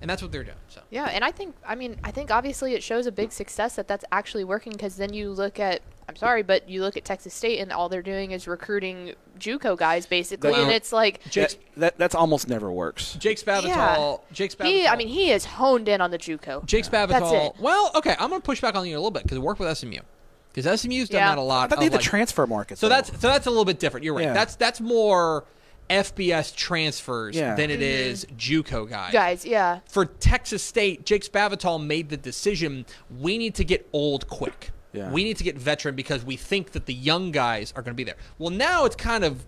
and 0.00 0.10
that's 0.10 0.22
what 0.22 0.32
they're 0.32 0.44
doing. 0.44 0.56
So 0.68 0.82
Yeah, 0.90 1.06
and 1.06 1.24
I 1.24 1.30
think 1.30 1.54
I 1.66 1.74
mean 1.74 1.98
I 2.04 2.10
think 2.10 2.30
obviously 2.30 2.74
it 2.74 2.82
shows 2.82 3.06
a 3.06 3.12
big 3.12 3.32
success 3.32 3.76
that 3.76 3.88
that's 3.88 4.04
actually 4.12 4.44
working 4.44 4.72
because 4.72 4.96
then 4.96 5.12
you 5.12 5.30
look 5.30 5.58
at 5.58 5.80
I'm 6.08 6.16
sorry, 6.16 6.42
but 6.42 6.68
you 6.68 6.80
look 6.80 6.96
at 6.96 7.04
Texas 7.04 7.34
State 7.34 7.58
and 7.60 7.70
all 7.70 7.88
they're 7.90 8.00
doing 8.02 8.30
is 8.30 8.48
recruiting 8.48 9.12
JUCO 9.38 9.76
guys 9.76 10.06
basically, 10.06 10.52
That- 10.52 10.60
and 10.62 10.70
it's 10.72 10.90
like 10.92 11.22
Jake's, 11.30 11.54
that, 11.54 11.60
that 11.76 11.98
that's 11.98 12.14
almost 12.14 12.48
never 12.48 12.72
works. 12.72 13.14
Jake 13.18 13.38
Spavital, 13.38 13.64
Yeah. 13.66 14.16
Jake 14.32 14.56
Spavital. 14.56 14.64
he 14.66 14.86
I 14.88 14.96
mean 14.96 15.08
he 15.08 15.30
is 15.30 15.44
honed 15.44 15.88
in 15.88 16.00
on 16.00 16.10
the 16.10 16.18
JUCO. 16.18 16.64
Jake 16.64 16.84
Spavital. 16.86 17.08
That's 17.08 17.32
it. 17.32 17.52
Well, 17.60 17.90
okay, 17.96 18.16
I'm 18.18 18.30
gonna 18.30 18.40
push 18.40 18.60
back 18.60 18.74
on 18.74 18.86
you 18.86 18.94
a 18.94 18.98
little 18.98 19.10
bit 19.10 19.24
because 19.24 19.36
it 19.36 19.42
worked 19.42 19.60
with 19.60 19.68
SMU. 19.76 19.98
Because 20.54 20.80
SMU's 20.80 21.08
done 21.10 21.20
Yeah. 21.20 21.28
that 21.28 21.38
a 21.38 21.42
lot. 21.42 21.64
I 21.64 21.68
thought 21.68 21.80
they 21.80 21.86
of, 21.86 21.92
had 21.92 22.00
the 22.00 22.02
like- 22.02 22.04
transfer 22.10 22.46
market. 22.46 22.78
So 22.78 22.88
though. 22.88 22.94
that's 22.96 23.10
so 23.10 23.28
that's 23.28 23.46
a 23.46 23.50
little 23.50 23.66
bit 23.66 23.78
different. 23.78 24.02
You're 24.04 24.14
right. 24.14 24.24
Yeah. 24.24 24.32
That's 24.32 24.56
that's 24.56 24.80
more 24.80 25.44
FBS 25.90 26.54
transfers 26.54 27.36
Yeah. 27.36 27.54
than 27.54 27.70
it 27.70 27.80
Mm-hmm. 27.80 27.82
is 28.10 28.26
JUCO 28.36 28.88
guys. 28.88 29.12
guys, 29.12 29.44
yeah. 29.46 29.80
For 29.88 30.04
Texas 30.06 30.62
State, 30.62 31.04
Jake 31.06 31.24
Spavital 31.30 31.82
made 31.84 32.08
the 32.08 32.16
decision. 32.16 32.86
We 33.20 33.38
need 33.38 33.54
to 33.56 33.64
get 33.64 33.88
old 33.92 34.26
quick. 34.28 34.70
Yeah. 34.98 35.10
We 35.10 35.24
need 35.24 35.36
to 35.38 35.44
get 35.44 35.56
veteran 35.56 35.94
because 35.94 36.24
we 36.24 36.36
think 36.36 36.72
that 36.72 36.86
the 36.86 36.94
young 36.94 37.30
guys 37.32 37.72
are 37.76 37.82
going 37.82 37.94
to 37.94 37.96
be 37.96 38.04
there. 38.04 38.16
Well, 38.38 38.50
now 38.50 38.84
it's 38.84 38.96
kind 38.96 39.24
of, 39.24 39.46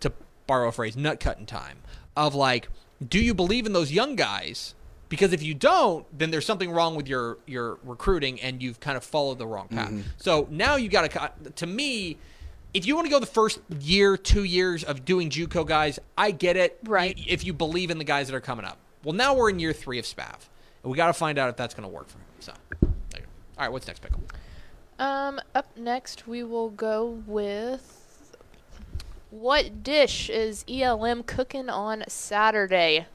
to 0.00 0.12
borrow 0.46 0.68
a 0.68 0.72
phrase, 0.72 0.96
nut 0.96 1.20
cutting 1.20 1.46
time. 1.46 1.78
Of 2.16 2.34
like, 2.34 2.68
do 3.06 3.18
you 3.18 3.34
believe 3.34 3.66
in 3.66 3.72
those 3.72 3.90
young 3.90 4.14
guys? 4.14 4.74
Because 5.08 5.32
if 5.32 5.42
you 5.42 5.54
don't, 5.54 6.06
then 6.16 6.30
there's 6.30 6.46
something 6.46 6.70
wrong 6.70 6.94
with 6.94 7.08
your 7.08 7.38
your 7.46 7.78
recruiting, 7.84 8.40
and 8.40 8.62
you've 8.62 8.80
kind 8.80 8.96
of 8.96 9.04
followed 9.04 9.38
the 9.38 9.46
wrong 9.46 9.68
path. 9.68 9.90
Mm-hmm. 9.90 10.02
So 10.16 10.46
now 10.50 10.76
you 10.76 10.88
got 10.88 11.10
to. 11.10 11.50
To 11.50 11.66
me, 11.66 12.18
if 12.72 12.86
you 12.86 12.94
want 12.94 13.06
to 13.06 13.10
go 13.10 13.20
the 13.20 13.26
first 13.26 13.60
year, 13.80 14.16
two 14.16 14.44
years 14.44 14.84
of 14.84 15.04
doing 15.04 15.28
JUCO 15.28 15.66
guys, 15.66 15.98
I 16.16 16.30
get 16.30 16.56
it. 16.56 16.78
Right. 16.84 17.18
If 17.26 17.44
you 17.44 17.52
believe 17.52 17.90
in 17.90 17.98
the 17.98 18.04
guys 18.04 18.28
that 18.28 18.36
are 18.36 18.40
coming 18.40 18.64
up. 18.64 18.78
Well, 19.04 19.14
now 19.14 19.34
we're 19.34 19.50
in 19.50 19.58
year 19.58 19.72
three 19.72 19.98
of 19.98 20.04
Spav, 20.04 20.48
and 20.82 20.90
we 20.90 20.96
got 20.96 21.08
to 21.08 21.12
find 21.12 21.38
out 21.38 21.50
if 21.50 21.56
that's 21.56 21.74
going 21.74 21.88
to 21.88 21.94
work 21.94 22.08
for 22.08 22.18
him. 22.18 22.24
So, 22.40 22.52
there 22.80 22.90
you 23.14 23.20
go. 23.20 23.26
All 23.58 23.64
right, 23.64 23.72
what's 23.72 23.86
next, 23.86 24.00
pickle? 24.00 24.22
Um, 24.98 25.40
up 25.54 25.76
next 25.76 26.26
we 26.28 26.42
will 26.44 26.70
go 26.70 27.22
with 27.26 28.36
what 29.30 29.82
dish 29.82 30.30
is 30.30 30.64
ELM 30.68 31.24
cooking 31.24 31.68
on 31.68 32.04
Saturday? 32.06 33.06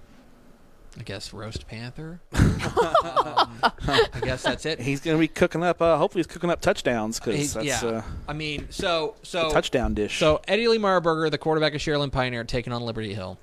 I 1.00 1.04
guess 1.04 1.32
roast 1.32 1.68
panther. 1.68 2.20
um, 2.34 2.42
I 3.88 4.20
guess 4.22 4.44
that's 4.44 4.66
it. 4.66 4.82
he's 4.82 5.00
going 5.00 5.16
to 5.16 5.20
be 5.20 5.30
cooking 5.30 5.64
up. 5.64 5.82
Uh, 5.82 5.98
hopefully, 5.98 6.20
he's 6.20 6.28
cooking 6.28 6.50
up 6.50 6.60
touchdowns 6.60 7.20
because 7.20 7.54
that's 7.54 7.66
yeah. 7.66 7.90
uh, 7.90 8.02
I 8.28 8.34
mean, 8.34 8.68
so 8.70 9.16
so 9.24 9.50
touchdown 9.52 9.94
dish. 9.94 10.20
So 10.20 10.42
Eddie 10.48 10.68
Lee 10.68 10.78
Marburger, 10.78 11.32
the 11.32 11.38
quarterback 11.38 11.74
of 11.74 11.80
Sharyland 11.80 12.12
Pioneer, 12.12 12.44
taking 12.44 12.74
on 12.74 12.82
Liberty 12.82 13.14
Hill, 13.14 13.38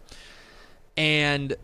and 0.99 1.53
it's, 1.53 1.61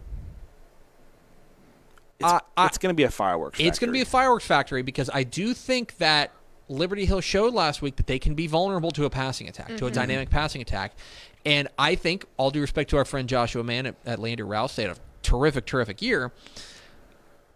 I- 2.22 2.40
I- 2.56 2.66
it's 2.66 2.78
going 2.78 2.94
to 2.94 2.96
be 2.96 3.02
a 3.04 3.10
fireworks. 3.10 3.60
it's 3.60 3.78
going 3.78 3.88
to 3.88 3.92
be 3.92 4.00
a 4.00 4.06
fireworks 4.06 4.46
factory 4.46 4.80
because 4.82 5.10
I 5.12 5.24
do 5.24 5.52
think 5.52 5.98
that 5.98 6.30
Liberty 6.72 7.04
Hill 7.04 7.20
showed 7.20 7.54
last 7.54 7.82
week 7.82 7.96
that 7.96 8.06
they 8.06 8.18
can 8.18 8.34
be 8.34 8.46
vulnerable 8.46 8.90
to 8.92 9.04
a 9.04 9.10
passing 9.10 9.48
attack, 9.48 9.68
to 9.68 9.74
a 9.74 9.78
mm-hmm. 9.78 9.94
dynamic 9.94 10.30
passing 10.30 10.60
attack. 10.60 10.92
And 11.44 11.68
I 11.78 11.94
think, 11.94 12.24
all 12.36 12.50
due 12.50 12.60
respect 12.60 12.90
to 12.90 12.96
our 12.96 13.04
friend 13.04 13.28
Joshua 13.28 13.64
Mann 13.64 13.86
at, 13.86 13.96
at 14.06 14.18
Leander 14.18 14.46
Rouse, 14.46 14.76
they 14.76 14.82
had 14.82 14.92
a 14.92 15.00
terrific, 15.22 15.66
terrific 15.66 16.00
year. 16.02 16.32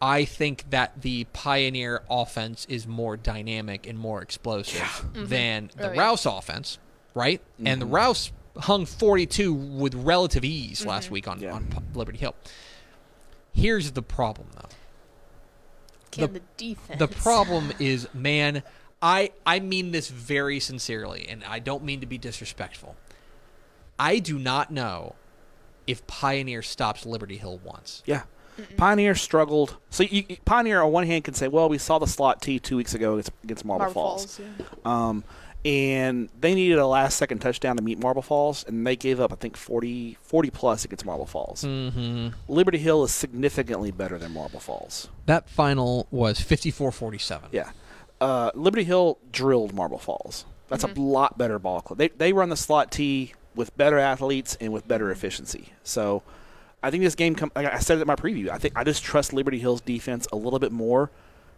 I 0.01 0.25
think 0.25 0.71
that 0.71 1.01
the 1.01 1.25
Pioneer 1.33 2.03
offense 2.11 2.67
is 2.69 2.87
more 2.87 3.17
dynamic 3.17 3.87
and 3.87 3.99
more 3.99 4.21
explosive 4.21 4.81
mm-hmm. 4.81 5.27
than 5.27 5.71
oh, 5.75 5.83
the 5.83 5.91
Oh, 5.91 5.93
yeah. 5.95 6.01
Rouse 6.01 6.27
offense, 6.27 6.79
right? 7.15 7.41
And 7.65 7.81
the 7.81 7.87
mm-hmm. 7.87 7.95
Rouse 7.95 8.33
hung 8.59 8.87
42 8.87 9.53
with 9.53 9.95
relative 9.95 10.45
ease 10.45 10.85
last 10.85 11.11
week 11.11 11.29
on, 11.29 11.41
Yeah. 11.41 11.53
on 11.55 11.69
Liberty 11.95 12.19
Hill. 12.19 12.35
Here's 13.53 13.93
the 13.93 14.03
problem, 14.03 14.49
though. 14.55 14.69
Can 16.11 16.33
The- 16.33 16.41
the, 16.41 16.43
defense? 16.57 16.99
The 16.99 17.09
problem 17.09 17.73
is, 17.79 18.09
man, 18.13 18.63
I 19.03 19.31
I 19.45 19.61
mean 19.61 19.91
this 19.93 20.09
very 20.09 20.61
sincerely, 20.61 21.27
and 21.29 21.45
I 21.45 21.59
don't 21.59 21.85
mean 21.85 22.01
to 22.01 22.07
be 22.07 22.19
disrespectful. 22.19 22.97
I 23.99 24.19
do 24.19 24.39
not 24.39 24.71
know 24.71 25.15
if 25.87 26.07
Pioneer 26.07 26.63
stops 26.63 27.07
Liberty 27.07 27.37
Hill 27.37 27.61
once. 27.65 28.03
Yeah. 28.07 28.23
Pioneer 28.79 29.15
struggled. 29.15 29.77
So 29.91 30.03
you, 30.03 30.25
you- 30.29 30.37
Pioneer, 30.45 30.81
on 30.83 30.91
one 30.91 31.07
hand, 31.07 31.25
can 31.25 31.35
say, 31.35 31.47
"Well, 31.47 31.69
we 31.69 31.77
saw 31.79 31.99
the 31.99 32.07
slot 32.07 32.41
T 32.41 32.59
two 32.59 32.77
weeks 32.77 32.95
ago 32.95 33.15
against, 33.15 33.31
against 33.45 33.65
Marble, 33.67 33.81
Marble 33.85 33.95
Falls, 33.95 34.37
Falls, 34.39 34.41
yeah. 34.59 35.09
um, 35.09 35.25
and 35.65 36.31
they 36.41 36.55
needed 36.55 36.79
a 36.79 36.87
last 36.87 37.17
second 37.19 37.41
touchdown 37.41 37.77
to 37.77 37.83
meet 37.83 37.99
Marble 37.99 38.23
Falls, 38.23 38.65
and 38.65 38.87
they 38.87 38.97
gave 38.97 39.21
up, 39.21 39.31
I 39.33 39.37
think, 39.37 39.57
40, 39.57 40.17
40 40.23 40.51
plus 40.51 40.85
against 40.85 41.05
Marble 41.05 41.27
Falls. 41.27 41.65
Mm-hmm. 41.65 42.29
Liberty 42.49 42.79
Hill 42.79 43.05
is 43.05 43.11
significantly 43.13 43.91
better 43.91 44.17
than 44.17 44.33
Marble 44.33 44.61
Falls. 44.61 45.09
That 45.27 45.51
final 45.51 46.07
was 46.11 46.39
54-47. 46.41 47.49
Yeah. 47.53 47.71
Uh, 48.21 48.51
Liberty 48.55 48.85
Hill 48.85 49.19
drilled 49.31 49.75
Marble 49.75 49.99
Falls. 49.99 50.45
That's 50.69 50.85
a 50.85 50.89
lot 50.89 51.39
better 51.39 51.59
ball 51.59 51.81
club. 51.81 51.99
They, 51.99 52.09
they 52.09 52.33
run 52.33 52.49
the 52.49 52.57
slot 52.57 52.91
T 52.91 53.35
with 53.55 53.77
better 53.77 53.99
athletes 53.99 54.57
and 54.61 54.73
with 54.73 54.89
better 54.89 55.11
efficiency. 55.11 55.73
So 55.85 56.23
I 56.83 56.91
think 56.91 57.03
this 57.03 57.15
game, 57.15 57.35
com- 57.35 57.53
like 57.55 57.73
I 57.73 57.79
said 57.79 57.99
it 57.99 58.03
in 58.03 58.07
my 58.07 58.17
preview, 58.17 58.49
I 58.51 58.59
think 58.59 58.75
I 58.77 58.85
just 58.85 59.03
trust 59.03 59.33
Liberty 59.33 59.59
Hill's 59.59 59.81
defense 59.81 60.27
a 60.33 60.37
little 60.37 60.59
bit 60.59 60.73
more 60.73 61.11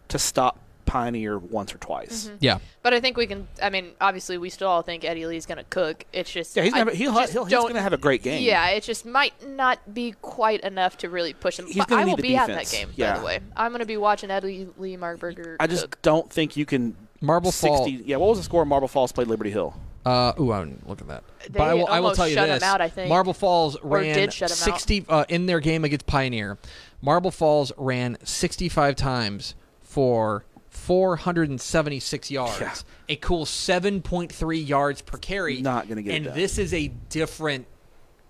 to 0.09 0.19
stop 0.19 0.59
Pioneer 0.89 1.37
once 1.37 1.73
or 1.73 1.77
twice. 1.77 2.31
Yeah. 2.39 2.57
But 2.81 2.93
I 2.93 2.99
think 2.99 3.15
we 3.15 3.27
can. 3.27 3.47
I 3.61 3.69
mean, 3.69 3.91
obviously, 4.01 4.37
we 4.39 4.49
still 4.49 4.67
all 4.67 4.81
think 4.81 5.05
Eddie 5.05 5.25
Lee's 5.27 5.45
going 5.45 5.59
to 5.59 5.63
cook. 5.65 6.03
It's 6.11 6.31
just 6.31 6.55
Yeah, 6.57 6.63
he's 6.63 6.73
gonna 6.73 6.85
have, 6.89 6.93
he'll, 6.97 7.13
just 7.13 7.31
he'll, 7.33 7.45
he's 7.45 7.53
going 7.53 7.75
to 7.75 7.81
have 7.81 7.93
a 7.93 7.97
great 7.97 8.23
game. 8.23 8.41
Yeah, 8.41 8.67
it 8.69 8.83
just 8.83 9.05
might 9.05 9.33
not 9.47 9.93
be 9.93 10.13
quite 10.21 10.61
enough 10.61 10.97
to 10.99 11.09
really 11.09 11.33
push 11.33 11.59
him. 11.59 11.67
He's 11.67 11.77
but 11.77 11.89
gonna 11.89 12.01
I 12.01 12.05
will 12.05 12.11
need 12.11 12.17
the 12.17 12.21
be 12.23 12.35
at 12.37 12.47
that 12.47 12.69
game, 12.69 12.89
Yeah. 12.95 13.13
by 13.13 13.19
the 13.19 13.25
way. 13.25 13.39
I'm 13.55 13.71
going 13.71 13.81
to 13.81 13.85
be 13.85 13.97
watching 13.97 14.31
Eddie 14.31 14.67
Lee 14.77 14.97
Marburger 14.97 15.57
I 15.59 15.67
just 15.67 15.83
cook. 15.83 16.01
don't 16.01 16.29
think 16.31 16.57
you 16.57 16.65
can. 16.65 16.95
Marble 17.21 17.51
60, 17.51 17.67
Fall. 17.67 17.87
Yeah, 17.89 18.15
what 18.17 18.29
was 18.29 18.39
the 18.39 18.43
score? 18.43 18.65
Marble 18.65 18.87
Falls 18.87 19.11
played 19.11 19.27
Liberty 19.27 19.51
Hill. 19.51 19.75
Uh, 20.05 20.31
ooh, 20.39 20.51
I 20.51 20.63
didn't 20.63 20.87
look 20.87 21.01
at 21.01 21.07
that. 21.09 21.23
They 21.43 21.59
but 21.59 21.61
I 21.67 21.73
will, 21.73 21.87
I 21.87 21.99
will 21.99 22.13
tell 22.13 22.27
you 22.27 22.35
this: 22.35 22.63
out, 22.63 22.79
I 22.81 22.87
think. 22.87 23.09
Marble 23.09 23.33
Falls 23.33 23.77
ran 23.83 24.15
did 24.15 24.33
shut 24.33 24.49
'em 24.49 24.53
out. 24.53 24.79
60 24.79 25.05
uh, 25.09 25.25
in 25.29 25.45
their 25.45 25.59
game 25.59 25.83
against 25.83 26.07
Pioneer. 26.07 26.57
Marble 27.01 27.31
Falls 27.31 27.71
ran 27.77 28.17
65 28.23 28.95
times 28.95 29.55
for 29.83 30.45
476 30.69 32.31
yards, 32.31 32.59
Yeah. 32.59 32.73
a 33.09 33.15
cool 33.17 33.45
7.3 33.45 34.57
yards 34.65 35.01
per 35.01 35.17
carry. 35.17 35.61
Not 35.61 35.87
gonna 35.89 36.01
get 36.01 36.13
it 36.13 36.15
And 36.17 36.25
done. 36.25 36.35
this 36.35 36.57
is 36.57 36.73
a 36.73 36.87
different 37.09 37.65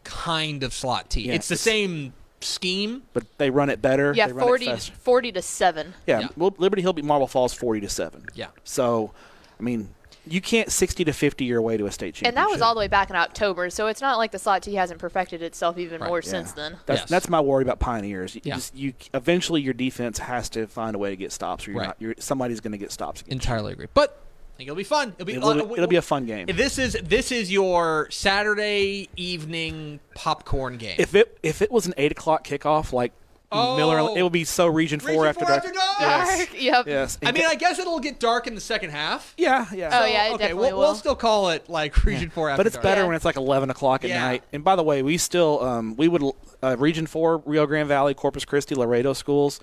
kind 0.04 0.64
of 0.64 0.74
slot 0.74 1.10
T. 1.10 1.22
Yeah, 1.22 1.34
it's 1.34 1.48
the 1.50 1.54
it's- 1.54 1.62
same 1.64 2.14
scheme. 2.42 3.04
but 3.14 3.24
they 3.38 3.50
run 3.50 3.70
it 3.70 3.82
better. 3.82 4.14
Yeah, 4.16 4.28
they 4.28 4.34
run 4.34 4.44
it 4.46 4.48
40, 4.48 4.76
40 5.02 5.32
to 5.34 5.42
7. 5.42 5.94
Yeah, 6.08 6.20
Yeah. 6.22 6.28
Well, 6.38 6.56
Liberty 6.58 6.82
Hill 6.82 6.94
beat 6.94 7.06
Marble 7.06 7.28
Falls 7.28 7.54
forty 7.54 7.82
to 7.82 7.90
seven. 7.90 8.26
Yeah. 8.34 8.48
So, 8.64 9.12
I 9.60 9.64
mean, 9.64 9.90
you 10.28 10.42
can't 10.42 10.72
sixty 10.72 11.04
to 11.06 11.14
fifty 11.14 11.46
your 11.46 11.62
way 11.62 11.78
to 11.78 11.86
a 11.86 11.92
state 11.92 12.14
championship. 12.16 12.28
And 12.28 12.38
that 12.38 12.50
was 12.52 12.62
all 12.62 12.74
the 12.74 12.80
way 12.80 12.88
back 12.88 13.10
in 13.10 13.16
October, 13.16 13.70
so 13.70 13.88
it's 13.88 14.02
not 14.02 14.18
like 14.18 14.32
the 14.32 14.40
slot 14.40 14.64
T 14.64 14.76
hasn't 14.76 15.00
perfected 15.00 15.42
itself 15.42 15.78
even 15.78 16.02
Right, 16.02 16.08
more 16.08 16.22
Yeah. 16.24 16.30
since 16.30 16.52
then. 16.54 16.78
That's 16.86 17.02
Yes. 17.02 17.10
that's 17.10 17.30
my 17.30 17.40
worry 17.40 17.64
about 17.64 17.80
Pioneers. 17.80 18.36
You 18.36 18.42
Yeah. 18.44 18.56
just 18.56 18.76
you 18.76 18.94
eventually 19.14 19.62
your 19.62 19.74
defense 19.74 20.20
has 20.20 20.50
to 20.50 20.68
find 20.68 20.96
a 20.96 21.00
way 21.00 21.10
to 21.10 21.16
get 21.16 21.32
stops, 21.32 21.68
or 21.68 21.72
you're 21.72 21.80
Right. 21.80 21.88
not. 21.88 21.96
You're, 22.00 22.16
somebody's 22.20 22.60
going 22.60 22.74
to 22.74 22.78
get 22.78 22.92
stops. 22.92 23.22
Against 23.22 23.32
Entirely 23.46 23.74
agree. 23.74 23.88
But 23.94 24.22
I 24.56 24.58
think 24.58 24.68
it'll 24.68 24.76
be 24.78 24.84
fun. 24.84 25.14
It'll 25.18 25.26
be. 25.26 25.34
It'll, 25.36 25.50
uh, 25.50 25.74
it'll 25.74 25.88
be 25.88 25.96
a 25.96 26.02
fun 26.02 26.26
game. 26.26 26.48
This 26.48 26.78
is 26.78 26.98
this 27.02 27.32
is 27.32 27.50
your 27.52 28.08
Saturday 28.12 29.08
evening 29.16 30.00
popcorn 30.16 30.78
game. 30.78 30.96
If 31.00 31.16
it 31.16 31.38
if 31.44 31.62
it 31.62 31.72
was 31.72 31.88
an 31.88 31.94
eight 31.98 32.12
o'clock 32.12 32.46
kickoff, 32.46 32.92
like 32.92 33.14
Oh. 33.52 33.78
Miller, 33.78 33.98
it 34.00 34.22
will 34.22 34.30
be 34.30 34.44
so 34.44 34.68
Region 34.68 35.00
Four 35.00 35.10
Region 35.10 35.26
after 35.26 35.40
four 35.40 35.48
dark. 35.50 35.64
after 35.66 35.74
dark! 35.74 36.00
Yes. 36.00 36.54
yep. 36.62 36.88
Yes. 36.88 37.18
I 37.26 37.32
mean, 37.32 37.46
I 37.48 37.56
guess 37.56 37.80
it'll 37.80 38.00
get 38.00 38.20
dark 38.20 38.46
in 38.46 38.54
the 38.54 38.62
second 38.62 38.92
half. 38.92 39.34
yeah, 39.38 39.66
yeah. 39.74 39.90
Oh, 39.92 40.06
yeah, 40.06 40.28
it 40.28 40.34
okay, 40.34 40.38
definitely 40.50 40.70
we'll, 40.70 40.78
we'll 40.80 40.96
still 40.96 41.16
call 41.16 41.50
it 41.50 41.68
like 41.68 42.04
Region 42.06 42.30
Four 42.30 42.50
after 42.52 42.60
but 42.60 42.68
it's 42.68 42.76
dark. 42.76 42.84
better 42.84 43.02
Yeah. 43.02 43.08
when 43.08 43.16
it's 43.16 43.26
like 43.26 43.38
11 43.38 43.70
o'clock 43.72 44.04
at 44.04 44.10
Yeah. 44.12 44.20
night. 44.22 44.44
And 44.54 44.64
by 44.64 44.76
the 44.76 44.84
way, 44.84 45.02
we 45.02 45.18
still 45.18 45.64
um, 45.64 45.96
we 45.96 46.08
would 46.08 46.22
uh, 46.62 46.76
Region 46.78 47.08
Four, 47.08 47.42
Rio 47.46 47.66
Grande 47.66 47.88
Valley, 47.88 48.14
Corpus 48.14 48.46
Christi, 48.46 48.76
Laredo 48.76 49.14
schools. 49.14 49.60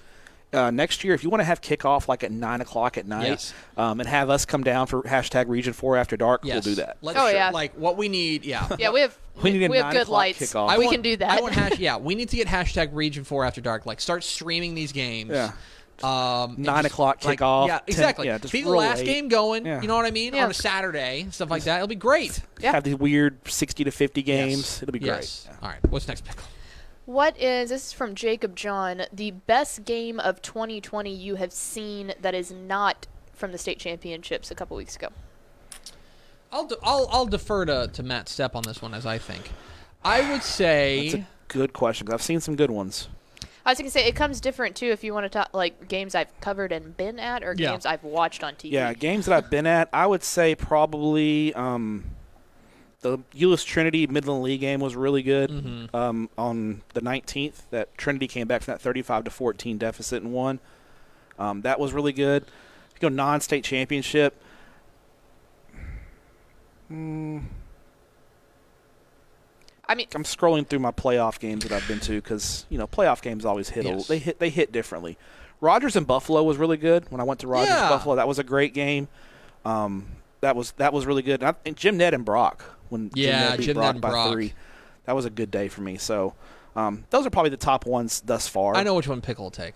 Uh, 0.52 0.70
next 0.70 1.02
year, 1.04 1.12
if 1.12 1.22
you 1.24 1.28
want 1.28 1.40
to 1.40 1.44
have 1.44 1.60
kickoff 1.60 2.08
like 2.08 2.22
at 2.24 2.30
nine 2.30 2.60
o'clock 2.60 2.96
at 2.96 3.06
night, 3.06 3.26
Yes. 3.28 3.54
um, 3.76 4.00
and 4.00 4.08
have 4.08 4.30
us 4.30 4.46
come 4.46 4.62
down 4.64 4.86
for 4.86 5.02
hashtag 5.02 5.48
Region 5.48 5.72
Four 5.72 5.96
after 5.96 6.16
dark, 6.16 6.42
Yes. 6.44 6.64
we'll 6.64 6.74
do 6.76 6.82
that. 6.82 6.96
Let's 7.02 7.18
Oh, 7.18 7.28
show- 7.28 7.34
yeah. 7.34 7.50
Like 7.50 7.74
what 7.74 7.96
we 7.96 8.08
need. 8.08 8.44
Yeah. 8.46 8.66
Yeah, 8.78 8.90
we 8.90 9.00
have 9.00 9.18
We 9.42 9.50
need 9.50 9.64
a 9.64 9.68
we 9.68 9.76
have 9.76 9.86
nine 9.86 9.92
good 9.94 10.02
o'clock 10.02 10.16
lights. 10.18 10.38
kickoff. 10.40 10.68
I 10.70 10.78
we 10.78 10.84
want- 10.86 10.94
can 10.94 11.02
do 11.02 11.16
that. 11.16 11.38
I 11.38 11.42
want 11.42 11.52
hash, 11.56 11.78
yeah, 11.78 11.96
we 11.98 12.14
need 12.14 12.28
to 12.30 12.36
get 12.36 12.46
hashtag 12.46 12.90
Region 12.92 13.24
Four 13.24 13.44
after 13.44 13.60
dark. 13.60 13.84
Like 13.86 14.00
start 14.00 14.22
streaming 14.24 14.74
these 14.74 14.92
games. 14.92 15.30
Yeah. 15.32 15.52
Um, 16.02 16.56
Nine 16.58 16.82
just, 16.84 16.92
o'clock 16.92 17.24
like, 17.24 17.38
kickoff, 17.40 17.68
Yeah, 17.68 17.78
10 17.78 17.84
exactly. 17.88 18.26
yeah, 18.26 18.36
just 18.36 18.52
Be 18.52 18.62
the 18.62 18.68
last 18.68 18.98
late. 18.98 19.06
game 19.06 19.28
going. 19.28 19.64
Yeah. 19.64 19.80
You 19.80 19.88
know 19.88 19.96
what 19.96 20.04
I 20.04 20.10
mean? 20.10 20.34
Yeah. 20.34 20.44
On 20.44 20.50
a 20.50 20.54
Saturday, 20.54 21.26
stuff 21.30 21.48
like 21.50 21.64
that. 21.64 21.76
It'll 21.76 21.88
be 21.88 21.94
great. 21.94 22.38
Yeah. 22.60 22.72
Have 22.72 22.84
these 22.84 22.96
weird 22.96 23.38
60 23.48 23.84
to 23.84 23.90
50 23.90 24.22
games. 24.22 24.56
Yes. 24.58 24.82
It'll 24.82 24.92
be 24.92 24.98
great. 24.98 25.08
Yes. 25.08 25.48
great. 25.48 25.62
All 25.62 25.68
right. 25.70 25.78
What's 25.90 26.06
next, 26.06 26.24
pickle? 26.26 26.44
What 27.06 27.38
is 27.40 27.70
this 27.70 27.86
is 27.86 27.92
from 27.92 28.14
Jacob 28.16 28.56
John, 28.56 29.02
the 29.12 29.30
best 29.30 29.84
game 29.84 30.18
of 30.18 30.42
2020 30.42 31.12
you 31.14 31.36
have 31.36 31.52
seen 31.52 32.12
that 32.20 32.34
is 32.34 32.50
not 32.50 33.06
from 33.32 33.52
the 33.52 33.58
state 33.58 33.78
championships 33.78 34.50
a 34.50 34.54
couple 34.56 34.76
weeks 34.76 34.96
ago? 34.96 35.08
I'll 36.50 36.66
de- 36.66 36.76
I'll 36.82 37.08
I'll 37.12 37.26
defer 37.26 37.64
to, 37.64 37.88
to 37.92 38.02
Matt 38.02 38.26
Stepp 38.26 38.54
on 38.56 38.62
this 38.64 38.82
one 38.82 38.92
as 38.92 39.06
I 39.06 39.18
think. 39.18 39.50
I 40.04 40.30
would 40.32 40.42
say 40.42 41.10
That's 41.10 41.14
a 41.22 41.26
good 41.48 41.72
question 41.72 42.06
'cause 42.06 42.14
I've 42.14 42.22
seen 42.22 42.40
some 42.40 42.56
good 42.56 42.70
ones. 42.70 43.08
I 43.64 43.70
was 43.70 43.78
going 43.78 43.86
to 43.88 43.90
say 43.90 44.06
it 44.06 44.14
comes 44.14 44.40
different 44.40 44.76
too 44.76 44.86
if 44.86 45.02
you 45.02 45.12
want 45.12 45.24
to 45.24 45.28
talk 45.28 45.50
like 45.52 45.88
games 45.88 46.14
I've 46.14 46.28
covered 46.40 46.70
and 46.72 46.96
been 46.96 47.18
at 47.18 47.42
or 47.42 47.54
Yeah. 47.56 47.70
games 47.72 47.84
I've 47.86 48.04
watched 48.04 48.42
on 48.44 48.54
TV. 48.54 48.70
Yeah, 48.72 48.92
games 48.94 49.26
that 49.26 49.34
I've 49.36 49.50
been 49.50 49.66
at, 49.66 49.88
I 49.92 50.06
would 50.06 50.22
say 50.22 50.54
probably 50.54 51.52
um, 51.54 52.04
the 53.10 53.18
Euless 53.38 53.64
Trinity 53.64 54.06
Midland 54.06 54.42
Lee 54.42 54.58
game 54.58 54.80
was 54.80 54.96
really 54.96 55.22
good. 55.22 55.50
Mm-hmm. 55.50 55.94
Um, 55.94 56.30
on 56.36 56.82
the 56.94 57.00
19th, 57.00 57.62
that 57.70 57.96
Trinity 57.96 58.26
came 58.26 58.46
back 58.46 58.62
from 58.62 58.72
that 58.72 58.80
35 58.80 59.24
to 59.24 59.30
14 59.30 59.78
deficit 59.78 60.22
and 60.22 60.32
won. 60.32 60.60
Um, 61.38 61.62
that 61.62 61.78
was 61.78 61.92
really 61.92 62.12
good. 62.12 62.44
You 62.94 63.00
go 63.00 63.08
non-state 63.08 63.62
championship, 63.62 64.40
mm, 66.90 67.42
I 69.88 69.94
mean, 69.94 70.06
I'm 70.14 70.24
scrolling 70.24 70.66
through 70.66 70.80
my 70.80 70.90
playoff 70.90 71.38
games 71.38 71.64
that 71.64 71.72
I've 71.72 71.86
been 71.86 72.00
to 72.00 72.20
because 72.20 72.66
you 72.68 72.78
know 72.78 72.86
playoff 72.86 73.22
games 73.22 73.44
always 73.44 73.68
hit. 73.68 73.84
Yes. 73.84 74.06
A, 74.06 74.08
they 74.08 74.18
hit 74.18 74.38
they 74.38 74.50
hit 74.50 74.72
differently. 74.72 75.16
Rogers 75.60 75.96
and 75.96 76.06
Buffalo 76.06 76.42
was 76.42 76.58
really 76.58 76.76
good 76.76 77.10
when 77.10 77.20
I 77.20 77.24
went 77.24 77.40
to 77.40 77.46
Rogers 77.46 77.68
Yeah. 77.70 77.88
Buffalo. 77.88 78.16
That 78.16 78.28
was 78.28 78.38
a 78.38 78.44
great 78.44 78.74
game. 78.74 79.08
Um, 79.64 80.06
that 80.40 80.56
was 80.56 80.72
that 80.72 80.92
was 80.92 81.06
really 81.06 81.22
good. 81.22 81.42
And, 81.42 81.50
I, 81.50 81.54
and 81.66 81.76
Jim 81.76 81.96
Ned 81.96 82.14
and 82.14 82.24
Brock 82.24 82.62
when 82.88 83.10
Yeah, 83.14 83.30
Jim 83.32 83.48
Ned 83.50 83.58
beat 83.58 83.64
Jim 83.66 83.74
Brock 83.74 83.94
Ned 83.94 84.02
by 84.02 84.10
Brock. 84.10 84.32
three. 84.32 84.52
That 85.04 85.14
was 85.14 85.24
a 85.24 85.30
good 85.30 85.50
day 85.50 85.68
for 85.68 85.80
me. 85.82 85.96
So 85.98 86.34
um, 86.74 87.04
those 87.10 87.26
are 87.26 87.30
probably 87.30 87.50
the 87.50 87.56
top 87.56 87.86
ones 87.86 88.20
thus 88.20 88.48
far. 88.48 88.74
I 88.76 88.82
know 88.82 88.94
which 88.94 89.08
one 89.08 89.20
pickle 89.20 89.44
will 89.46 89.50
take. 89.50 89.74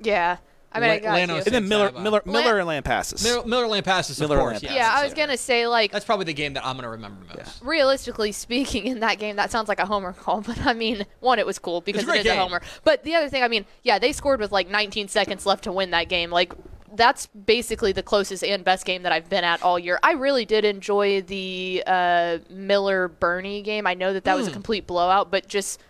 yeah. 0.00 0.38
I 0.76 0.80
mean, 0.80 0.90
I 0.90 0.98
got 0.98 1.16
Lano 1.16 1.28
you. 1.28 1.36
And 1.36 1.44
then 1.54 1.68
Miller 1.68 1.86
Saba. 1.90 2.00
Miller 2.00 2.22
Miller 2.24 2.58
and 2.58 2.68
Lampasas. 2.68 3.22
Miller, 3.22 3.46
Miller 3.46 3.66
Lampasas, 3.66 4.10
of 4.20 4.28
Miller 4.28 4.38
course. 4.38 4.58
Lampasas. 4.58 4.62
yes. 4.64 4.74
Yeah, 4.74 4.92
I 4.92 5.04
was 5.04 5.14
going 5.14 5.28
to 5.28 5.36
say 5.36 5.68
like 5.68 5.92
That's 5.92 6.04
probably 6.04 6.24
the 6.24 6.34
game 6.34 6.54
that 6.54 6.66
I'm 6.66 6.74
going 6.74 6.82
to 6.82 6.88
remember 6.88 7.24
most. 7.36 7.62
realistically 7.62 8.32
speaking, 8.32 8.86
in 8.88 8.98
that 8.98 9.20
game, 9.20 9.36
that 9.36 9.52
sounds 9.52 9.68
like 9.68 9.78
a 9.78 9.86
homer 9.86 10.12
call. 10.12 10.40
But 10.46 10.66
I 10.66 10.72
mean, 10.72 11.06
one, 11.20 11.38
it 11.38 11.46
was 11.46 11.60
cool 11.60 11.80
because 11.80 12.02
a 12.02 12.06
great 12.06 12.16
it 12.16 12.26
is 12.26 12.32
game. 12.32 12.40
a 12.40 12.42
homer. 12.42 12.60
But 12.82 13.04
the 13.04 13.14
other 13.14 13.28
thing, 13.28 13.44
I 13.44 13.48
mean, 13.48 13.66
yeah, 13.84 14.00
they 14.00 14.10
scored 14.10 14.40
with 14.40 14.50
like 14.50 14.68
19 14.68 15.06
seconds 15.06 15.46
left 15.46 15.62
to 15.62 15.70
win 15.70 15.92
that 15.92 16.08
game. 16.08 16.30
Like, 16.32 16.52
that's 16.96 17.26
basically 17.26 17.92
the 17.92 18.02
closest 18.02 18.42
and 18.44 18.64
best 18.64 18.84
game 18.86 19.02
that 19.02 19.12
I've 19.12 19.28
been 19.28 19.44
at 19.44 19.62
all 19.62 19.78
year. 19.78 19.98
I 20.02 20.12
really 20.12 20.44
did 20.44 20.64
enjoy 20.64 21.22
the 21.22 21.82
uh, 21.86 22.38
Miller 22.50 23.08
Boerne 23.08 23.62
game. 23.64 23.86
I 23.86 23.94
know 23.94 24.12
that 24.12 24.24
that 24.24 24.36
was 24.36 24.46
a 24.46 24.50
Hmm. 24.50 24.54
complete 24.54 24.86
blowout, 24.86 25.30
but 25.30 25.46
just 25.48 25.80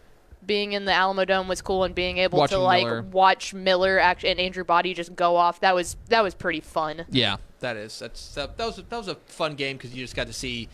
being 0.46 0.72
in 0.72 0.84
the 0.84 0.92
Alamo 0.92 1.24
Dome 1.24 1.48
was 1.48 1.62
cool, 1.62 1.84
and 1.84 1.94
being 1.94 2.18
able 2.18 2.38
Watching 2.38 2.58
to 2.58 2.62
like 2.62 2.84
Miller. 2.84 3.02
watch 3.02 3.54
Miller 3.54 3.98
act- 3.98 4.24
and 4.24 4.38
Andrew 4.38 4.64
Body 4.64 4.92
just 4.92 5.16
go 5.16 5.36
off 5.36 5.60
that 5.60 5.74
was 5.74 5.96
that 6.10 6.22
was 6.22 6.34
pretty 6.34 6.60
fun. 6.60 7.06
Yeah, 7.10 7.36
that 7.60 7.76
is. 7.76 7.98
That's 7.98 8.34
that, 8.34 8.58
that 8.58 8.66
was 8.66 8.76
that 8.76 8.90
was 8.96 9.08
a 9.08 9.14
fun 9.26 9.54
game 9.54 9.76
because 9.78 9.94
you 9.94 10.04
just 10.04 10.14
got 10.14 10.26
to 10.26 10.34
see 10.34 10.68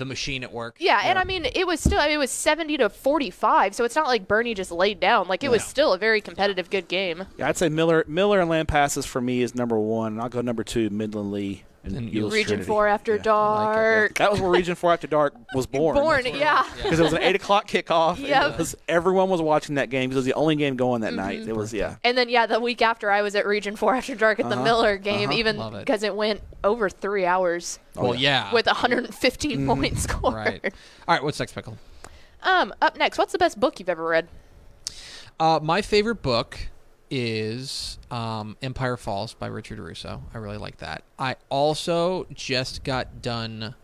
the 0.00 0.04
machine 0.04 0.42
at 0.42 0.52
work. 0.52 0.76
Yeah, 0.80 1.00
and 1.04 1.18
I 1.18 1.24
mean, 1.24 1.46
it 1.54 1.66
was 1.66 1.78
still, 1.78 2.00
I 2.00 2.06
mean, 2.06 2.16
it 2.16 2.18
was 2.18 2.32
70 2.32 2.78
to 2.78 2.88
45, 2.88 3.74
so 3.74 3.84
it's 3.84 3.94
not 3.94 4.08
like 4.08 4.26
Boerne 4.26 4.56
just 4.56 4.72
laid 4.72 4.98
down. 4.98 5.28
Like, 5.28 5.44
it 5.44 5.50
was 5.50 5.62
still 5.62 5.92
a 5.92 5.98
very 5.98 6.20
competitive, 6.20 6.70
good 6.70 6.88
game. 6.88 7.26
Yeah, 7.36 7.48
I'd 7.48 7.56
say 7.56 7.68
Miller 7.68 8.04
Miller 8.08 8.40
and 8.40 8.50
Lampasas 8.50 9.06
for 9.06 9.20
me 9.20 9.42
is 9.42 9.54
number 9.54 9.78
one. 9.78 10.18
I'll 10.18 10.28
go 10.28 10.40
number 10.40 10.64
two 10.64 10.90
Midland 10.90 11.30
Lee 11.30 11.64
and, 11.82 11.96
And 11.96 12.10
Euless 12.12 12.32
Region 12.32 12.46
Trinity. 12.48 12.66
4 12.66 12.86
After 12.88 13.12
Yeah. 13.12 13.16
like 13.16 13.20
it, 13.20 13.24
Dark. 13.24 14.14
That 14.18 14.30
was 14.32 14.40
where 14.40 14.50
Region 14.50 14.74
Four 14.74 14.92
After 14.92 15.06
Dark 15.06 15.34
was 15.54 15.66
born. 15.78 15.96
Born, 15.96 16.26
yeah. 16.26 16.64
because 16.82 17.00
it 17.00 17.02
was 17.02 17.12
an 17.14 17.22
eight 17.22 17.36
o'clock 17.36 17.66
kickoff. 17.68 18.18
Yeah. 18.18 18.54
Yep. 18.58 18.66
everyone 18.88 19.28
was 19.30 19.40
watching 19.40 19.76
that 19.76 19.88
game 19.88 20.10
because 20.10 20.16
it 20.16 20.18
was 20.18 20.24
the 20.26 20.34
only 20.34 20.56
game 20.56 20.76
going 20.76 21.00
Mm-hmm. 21.02 21.16
that 21.16 21.22
night. 21.22 21.48
It 21.48 21.56
was 21.56 21.72
yeah. 21.72 21.96
And 22.04 22.18
then, 22.18 22.28
yeah, 22.28 22.44
the 22.46 22.60
week 22.60 22.82
after, 22.82 23.10
I 23.10 23.22
was 23.22 23.34
at 23.34 23.46
Region 23.46 23.76
4 23.76 23.94
After 23.94 24.14
Dark 24.14 24.40
at 24.40 24.48
the 24.48 24.56
Uh-huh, 24.56 24.64
Miller 24.64 24.96
game, 24.98 25.30
uh-huh. 25.30 25.38
even 25.38 25.56
Love 25.56 25.74
it. 25.74 25.78
because 25.86 26.02
it 26.02 26.14
went 26.14 26.42
over 26.62 26.90
three 26.90 27.24
hours 27.24 27.78
Well, 27.96 28.14
yeah. 28.14 28.52
with 28.52 28.66
115 28.66 29.66
points 29.66 30.02
scored. 30.04 30.34
right. 30.34 30.60
All 31.08 31.14
right. 31.14 31.22
What's 31.24 31.38
next, 31.40 31.52
pickle? 31.54 31.78
Um, 32.42 32.72
up 32.82 32.96
next, 32.98 33.16
what's 33.18 33.32
the 33.32 33.38
best 33.38 33.58
book 33.60 33.78
you've 33.80 33.88
ever 33.88 34.04
read? 34.04 34.28
Uh, 35.38 35.58
my 35.62 35.80
favorite 35.82 36.22
book 36.22 36.68
is 37.10 37.98
um, 38.10 38.56
Empire 38.62 38.96
Falls 38.96 39.34
by 39.34 39.48
Richard 39.48 39.78
Russo. 39.78 40.22
I 40.32 40.38
really 40.38 40.58
like 40.58 40.78
that. 40.78 41.02
I 41.18 41.36
also 41.48 42.26
just 42.32 42.84
got 42.84 43.22
done. 43.22 43.74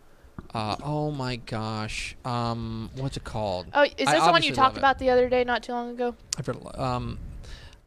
Uh, 0.54 0.76
oh 0.82 1.10
my 1.10 1.36
gosh, 1.36 2.16
um, 2.24 2.90
what's 2.96 3.16
it 3.16 3.24
called? 3.24 3.66
Oh, 3.74 3.82
is 3.82 3.92
this 3.96 4.24
the 4.24 4.30
one 4.30 4.42
you 4.42 4.52
talked 4.52 4.78
about 4.78 4.98
the 4.98 5.10
other 5.10 5.28
day, 5.28 5.44
not 5.44 5.62
too 5.62 5.72
long 5.72 5.90
ago? 5.90 6.14
I've 6.38 6.46
read 6.46 6.56
a 6.56 6.60
lot. 6.60 6.78
Um, 6.78 7.18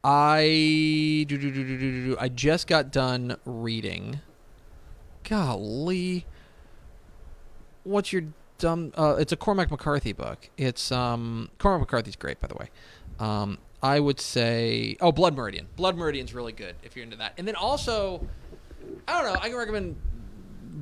I 0.03 1.25
do, 1.27 1.37
do, 1.37 1.51
do, 1.51 1.51
do, 1.51 1.77
do, 1.77 2.05
do. 2.05 2.17
I 2.19 2.29
just 2.29 2.67
got 2.67 2.91
done 2.91 3.37
reading. 3.45 4.21
Golly, 5.27 6.25
what's 7.83 8.13
your 8.13 8.23
dumb? 8.57 8.93
Uh, 8.95 9.15
it's 9.19 9.31
a 9.31 9.37
Cormac 9.37 9.71
McCarthy 9.71 10.13
book. 10.13 10.49
It's 10.57 10.91
um 10.91 11.49
Cormac 11.57 11.81
McCarthy's 11.81 12.15
great, 12.15 12.39
by 12.39 12.47
the 12.47 12.55
way. 12.55 12.69
Um, 13.19 13.57
I 13.82 13.99
would 13.99 14.19
say 14.19 14.97
oh 15.01 15.11
Blood 15.11 15.36
Meridian. 15.36 15.67
Blood 15.75 15.97
Meridian's 15.97 16.34
really 16.34 16.51
good 16.53 16.75
if 16.84 16.95
you're 16.95 17.03
into 17.03 17.17
that. 17.17 17.34
And 17.38 17.47
then 17.47 17.55
also, 17.55 18.27
I 19.07 19.21
don't 19.21 19.34
know. 19.34 19.39
I 19.39 19.49
can 19.49 19.57
recommend 19.57 19.95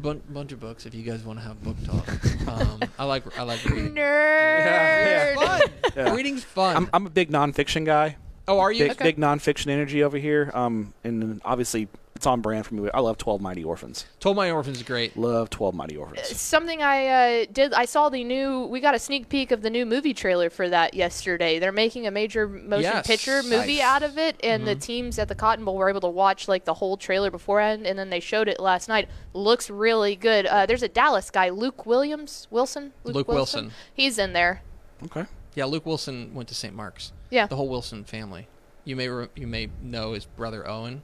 bun- 0.01 0.23
bunch 0.29 0.51
of 0.51 0.59
books 0.59 0.85
if 0.85 0.93
you 0.95 1.03
guys 1.03 1.23
want 1.23 1.39
to 1.39 1.43
have 1.45 1.61
book 1.63 1.77
talk. 1.85 2.07
um, 2.47 2.79
I 2.97 3.05
like 3.05 3.37
I 3.39 3.43
like 3.43 3.63
reading. 3.65 3.93
Nerd. 3.95 5.35
Fun. 5.35 5.61
Yeah. 5.95 6.13
Reading's 6.15 6.43
fun. 6.43 6.75
I'm, 6.75 6.89
I'm 6.93 7.05
a 7.05 7.09
big 7.09 7.29
nonfiction 7.31 7.85
guy. 7.85 8.17
oh, 8.47 8.59
are 8.59 8.71
you? 8.71 8.85
Big 8.85 8.91
Okay. 8.91 9.03
big 9.05 9.17
nonfiction 9.17 9.67
energy 9.67 10.03
over 10.03 10.17
here. 10.17 10.51
Um, 10.53 10.93
and 11.03 11.41
obviously 11.45 11.87
it's 12.17 12.25
on 12.27 12.41
brand 12.41 12.65
for 12.65 12.73
me. 12.75 12.89
I 12.93 12.99
love 12.99 13.17
Twelve 13.17 13.39
Mighty 13.41 13.63
Orphans. 13.63 14.05
Twelve 14.19 14.35
Mighty 14.35 14.51
Orphans 14.51 14.77
is 14.77 14.83
great. 14.83 15.15
Love 15.15 15.49
Twelve 15.49 15.73
Mighty 15.75 15.95
Orphans. 15.95 16.27
Something 16.39 16.81
I 16.81 17.07
uh, 17.43 17.45
did, 17.51 17.73
I 17.73 17.85
saw 17.85 18.09
the 18.09 18.23
new, 18.23 18.65
we 18.65 18.79
got 18.81 18.95
a 18.95 18.99
sneak 18.99 19.29
peek 19.29 19.51
of 19.51 19.61
the 19.61 19.69
new 19.69 19.85
movie 19.85 20.13
trailer 20.13 20.49
for 20.49 20.67
that 20.67 20.93
yesterday. 20.95 21.59
They're 21.59 21.71
making 21.71 22.07
a 22.07 22.11
major 22.11 22.47
motion 22.47 22.81
Yes. 22.83 23.07
picture 23.07 23.41
movie 23.43 23.77
Nice. 23.77 23.81
out 23.81 24.03
of 24.03 24.17
it, 24.17 24.35
and 24.43 24.65
the 24.67 24.75
teams 24.75 25.19
at 25.19 25.27
the 25.27 25.35
Cotton 25.35 25.63
Bowl 25.63 25.77
were 25.77 25.89
able 25.89 26.01
to 26.01 26.07
watch 26.09 26.47
like 26.47 26.65
the 26.65 26.73
whole 26.73 26.97
trailer 26.97 27.29
beforehand, 27.31 27.85
and 27.87 27.97
then 27.97 28.09
they 28.09 28.19
showed 28.19 28.47
it 28.47 28.59
last 28.59 28.89
night. 28.89 29.07
Looks 29.33 29.69
really 29.69 30.15
good. 30.15 30.47
Uh, 30.47 30.65
there's 30.65 30.83
a 30.83 30.87
Dallas 30.89 31.29
guy, 31.29 31.49
Luke 31.49 31.85
Williams, 31.85 32.47
Wilson? 32.49 32.93
Luke 33.03 33.27
Wilson. 33.27 33.71
He's 33.93 34.17
in 34.17 34.33
there. 34.33 34.63
Okay. 35.05 35.25
Yeah, 35.55 35.65
Luke 35.65 35.85
Wilson 35.85 36.33
went 36.33 36.49
to 36.49 36.55
St. 36.55 36.73
Mark's. 36.75 37.11
Yeah. 37.29 37.45
The 37.47 37.55
whole 37.55 37.69
Wilson 37.69 38.03
family. 38.03 38.47
You 38.85 38.95
may 38.95 39.09
re- 39.09 39.27
you 39.35 39.47
may 39.47 39.69
know 39.81 40.13
his 40.13 40.25
brother 40.25 40.67
Owen. 40.67 41.03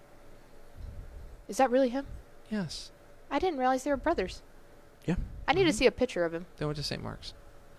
Is 1.54 1.58
that 1.58 1.70
really 1.70 1.90
him? 1.90 2.08
Yes. 2.50 2.90
I 3.30 3.38
didn't 3.38 3.60
realize 3.60 3.84
they 3.84 3.92
were 3.92 3.96
brothers. 3.98 4.42
Yeah. 5.06 5.18
I 5.48 5.54
need 5.54 5.66
to 5.66 5.72
see 5.74 5.86
a 5.86 5.92
picture 5.92 6.26
of 6.26 6.34
him. 6.34 6.48
They 6.58 6.66
went 6.66 6.78
to 6.78 6.84
St. 6.84 7.04
Mark's. 7.04 7.36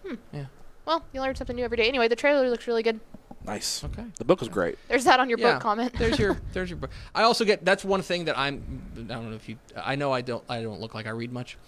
Hm. 0.06 0.16
Yeah. 0.32 0.44
Well, 0.86 1.04
you 1.12 1.20
learn 1.20 1.34
something 1.34 1.56
new 1.56 1.64
every 1.64 1.76
day. 1.76 1.88
Anyway, 1.88 2.06
the 2.06 2.14
trailer 2.14 2.48
looks 2.48 2.68
really 2.68 2.84
good. 2.84 3.00
Nice. 3.44 3.82
Okay. 3.82 4.04
The 4.16 4.24
book 4.24 4.38
was 4.38 4.48
great. 4.48 4.78
There's 4.86 5.02
that 5.06 5.18
on 5.18 5.28
your 5.28 5.40
Yeah. 5.40 5.54
book 5.54 5.62
comment. 5.62 5.92
there's 5.98 6.20
your 6.20 6.40
there's 6.52 6.70
your 6.70 6.76
book. 6.76 6.90
I 7.16 7.24
also 7.24 7.44
get 7.44 7.64
that's 7.64 7.84
one 7.84 8.00
thing 8.00 8.26
that 8.26 8.38
I'm 8.38 8.62
I 8.96 9.12
don't 9.12 9.28
know 9.30 9.34
if 9.34 9.48
you 9.48 9.56
I 9.76 9.96
know 9.96 10.12
I 10.12 10.20
don't 10.20 10.44
I 10.48 10.62
don't 10.62 10.80
look 10.80 10.94
like 10.94 11.08
I 11.08 11.10
read 11.10 11.32
much. 11.32 11.58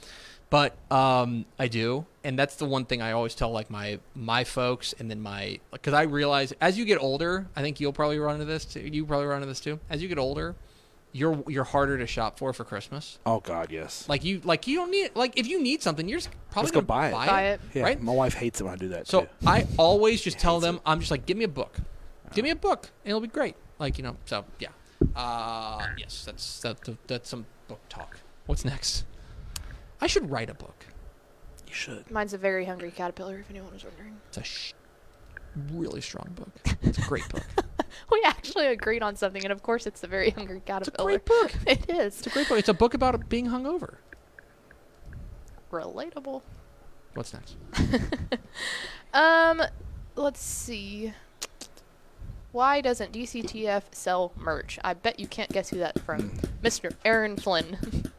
But 0.48 0.76
um 0.92 1.44
I 1.58 1.66
do 1.66 2.06
and 2.22 2.38
that's 2.38 2.54
the 2.54 2.66
one 2.66 2.84
thing 2.84 3.02
I 3.02 3.10
always 3.12 3.34
tell 3.34 3.50
like 3.50 3.68
my 3.68 3.98
my 4.14 4.44
folks 4.44 4.94
and 5.00 5.10
then 5.10 5.20
my 5.20 5.58
cuz 5.82 5.92
I 5.92 6.02
realize 6.02 6.52
as 6.60 6.78
you 6.78 6.84
get 6.84 6.98
older, 7.02 7.48
I 7.56 7.62
think 7.62 7.80
you'll 7.80 7.92
probably 7.92 8.20
run 8.20 8.34
into 8.34 8.46
this 8.46 8.64
too. 8.64 8.80
You 8.80 9.04
probably 9.04 9.26
run 9.26 9.38
into 9.38 9.48
this 9.48 9.60
too. 9.60 9.80
As 9.90 10.00
you 10.00 10.06
get 10.08 10.18
older, 10.18 10.54
you're 11.12 11.42
you're 11.48 11.64
harder 11.64 11.96
to 11.98 12.06
shop 12.06 12.38
for 12.38 12.52
for 12.52 12.64
Christmas. 12.64 13.18
Oh 13.24 13.40
God, 13.40 13.70
yes. 13.72 14.08
Like 14.08 14.24
you 14.24 14.40
like 14.44 14.66
you 14.66 14.76
don't 14.76 14.90
need 14.90 15.10
like 15.14 15.38
if 15.38 15.46
you 15.46 15.62
need 15.62 15.82
something, 15.82 16.08
you're 16.08 16.18
just 16.18 16.30
probably 16.50 16.66
Just 16.70 16.74
go 16.74 16.80
gonna 16.80 16.86
buy 16.86 17.08
it. 17.08 17.12
Buy 17.26 17.42
it. 17.44 17.60
yeah, 17.74 17.82
right? 17.84 18.02
my 18.02 18.12
wife 18.12 18.34
hates 18.34 18.60
it 18.60 18.64
when 18.64 18.72
I 18.74 18.76
do 18.76 18.88
that 18.88 19.06
So 19.08 19.22
too. 19.22 19.28
I 19.46 19.66
always 19.78 20.20
just 20.20 20.38
tell 20.38 20.56
hates 20.56 20.64
them, 20.66 20.80
I'm 20.84 21.00
just 21.00 21.10
like, 21.10 21.24
give 21.26 21.36
me 21.36 21.44
a 21.44 21.48
book, 21.48 21.78
give 22.34 22.42
me 22.44 22.50
a 22.50 22.56
book, 22.56 22.90
and 23.04 23.10
it'll 23.10 23.20
be 23.20 23.28
great. 23.28 23.56
Like 23.78 23.96
you 23.98 24.04
know, 24.04 24.16
so 24.26 24.44
yeah. 24.58 24.68
Uh, 25.14 25.86
yes, 25.98 26.24
that's 26.24 26.60
that, 26.60 26.78
that's 27.06 27.28
some 27.28 27.46
book 27.68 27.80
talk. 27.88 28.18
What's 28.46 28.64
next? 28.64 29.04
I 30.00 30.06
should 30.06 30.30
write 30.30 30.50
a 30.50 30.54
book. 30.54 30.86
You 31.66 31.74
should. 31.74 32.10
Mine's 32.10 32.32
a 32.34 32.38
very 32.38 32.64
hungry 32.64 32.90
caterpillar. 32.90 33.38
If 33.40 33.50
anyone 33.50 33.72
was 33.72 33.84
wondering, 33.84 34.16
It's 34.28 34.36
a 34.38 34.42
sh- 34.44 34.72
really 35.72 36.00
strong 36.00 36.30
book. 36.34 36.76
It's 36.82 36.98
a 36.98 37.02
great 37.02 37.28
book. 37.28 37.44
we 38.10 38.22
actually 38.24 38.66
agreed 38.66 39.02
on 39.02 39.16
something, 39.16 39.42
and 39.42 39.52
of 39.52 39.62
course, 39.62 39.86
it's 39.86 40.00
the 40.00 40.06
very 40.08 40.30
hungry 40.30 40.60
caterpillar. 40.64 41.10
It's 41.10 41.24
a 41.24 41.28
great 41.28 41.52
book. 41.52 41.52
It 41.66 41.90
is 41.90 42.18
It's 42.18 42.26
a 42.26 42.30
great 42.30 42.48
book. 42.48 42.58
It's 42.58 42.68
a 42.68 42.74
book 42.74 42.94
about 42.94 43.28
being 43.28 43.46
hungover. 43.48 43.96
relatable. 45.72 46.42
What's 47.14 47.32
next? 47.32 47.56
Um, 49.14 49.62
let's 50.14 50.42
see. 50.42 51.14
Why 52.52 52.82
doesn't 52.82 53.12
DCTF 53.12 53.82
sell 53.92 54.32
merch? 54.36 54.78
I 54.84 54.92
bet 54.92 55.18
you 55.18 55.26
can't 55.26 55.50
guess 55.50 55.70
who 55.70 55.78
that's 55.78 56.02
from. 56.02 56.30
Mr. 56.62 56.92
Aaron 57.02 57.36
Flynn. 57.36 58.10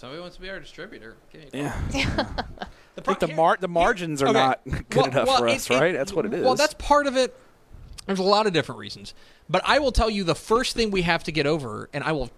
Somebody 0.00 0.22
wants 0.22 0.36
to 0.36 0.42
be 0.42 0.48
our 0.48 0.58
distributor. 0.58 1.16
Yeah. 1.52 1.78
The 2.96 3.02
I 3.02 3.14
think 3.14 3.20
the 3.20 3.36
mar- 3.36 3.56
the 3.60 3.68
margins 3.68 4.20
are 4.20 4.26
Okay. 4.28 4.38
not 4.38 4.64
good 4.64 4.96
Well- 4.96 5.06
enough 5.06 5.26
well, 5.28 5.38
for 5.38 5.46
it- 5.46 5.54
us, 5.54 5.70
it- 5.70 5.78
right? 5.78 5.92
That's 5.92 6.12
what 6.12 6.26
it 6.26 6.34
is. 6.34 6.44
Well, 6.44 6.56
that's 6.56 6.74
part 6.74 7.06
of 7.06 7.16
it. 7.16 7.36
There's 8.06 8.18
a 8.18 8.24
lot 8.24 8.48
of 8.48 8.52
different 8.52 8.80
reasons. 8.80 9.14
But 9.48 9.62
I 9.64 9.78
will 9.78 9.92
tell 9.92 10.10
you 10.10 10.24
the 10.24 10.34
first 10.34 10.74
thing 10.74 10.90
we 10.90 11.02
have 11.02 11.22
to 11.24 11.30
get 11.32 11.46
over, 11.46 11.88
and 11.92 12.02
I 12.02 12.10
will 12.10 12.30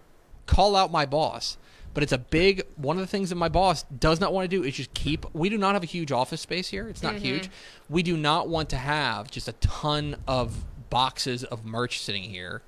call 0.46 0.76
out 0.76 0.92
my 0.92 1.06
boss, 1.06 1.56
but 1.94 2.02
it's 2.02 2.12
a 2.12 2.18
big 2.18 2.66
one 2.76 2.98
of 2.98 3.00
the 3.00 3.06
things 3.06 3.30
that 3.30 3.36
my 3.36 3.48
boss 3.48 3.84
does 3.84 4.20
not 4.20 4.34
want 4.34 4.44
to 4.44 4.54
do 4.54 4.62
is 4.62 4.74
just 4.74 4.92
keep 4.92 5.24
we 5.34 5.48
do 5.48 5.56
not 5.56 5.72
have 5.72 5.82
a 5.82 5.86
huge 5.86 6.12
office 6.12 6.42
space 6.42 6.68
here. 6.68 6.86
It's 6.88 7.02
not 7.02 7.14
mm-hmm. 7.14 7.24
huge. 7.24 7.50
We 7.88 8.02
do 8.02 8.18
not 8.18 8.46
want 8.46 8.68
to 8.70 8.76
have 8.76 9.30
just 9.30 9.48
a 9.48 9.52
ton 9.54 10.16
of 10.28 10.64
boxes 10.90 11.44
of 11.44 11.64
merch 11.64 12.00
sitting 12.00 12.24
here. 12.24 12.60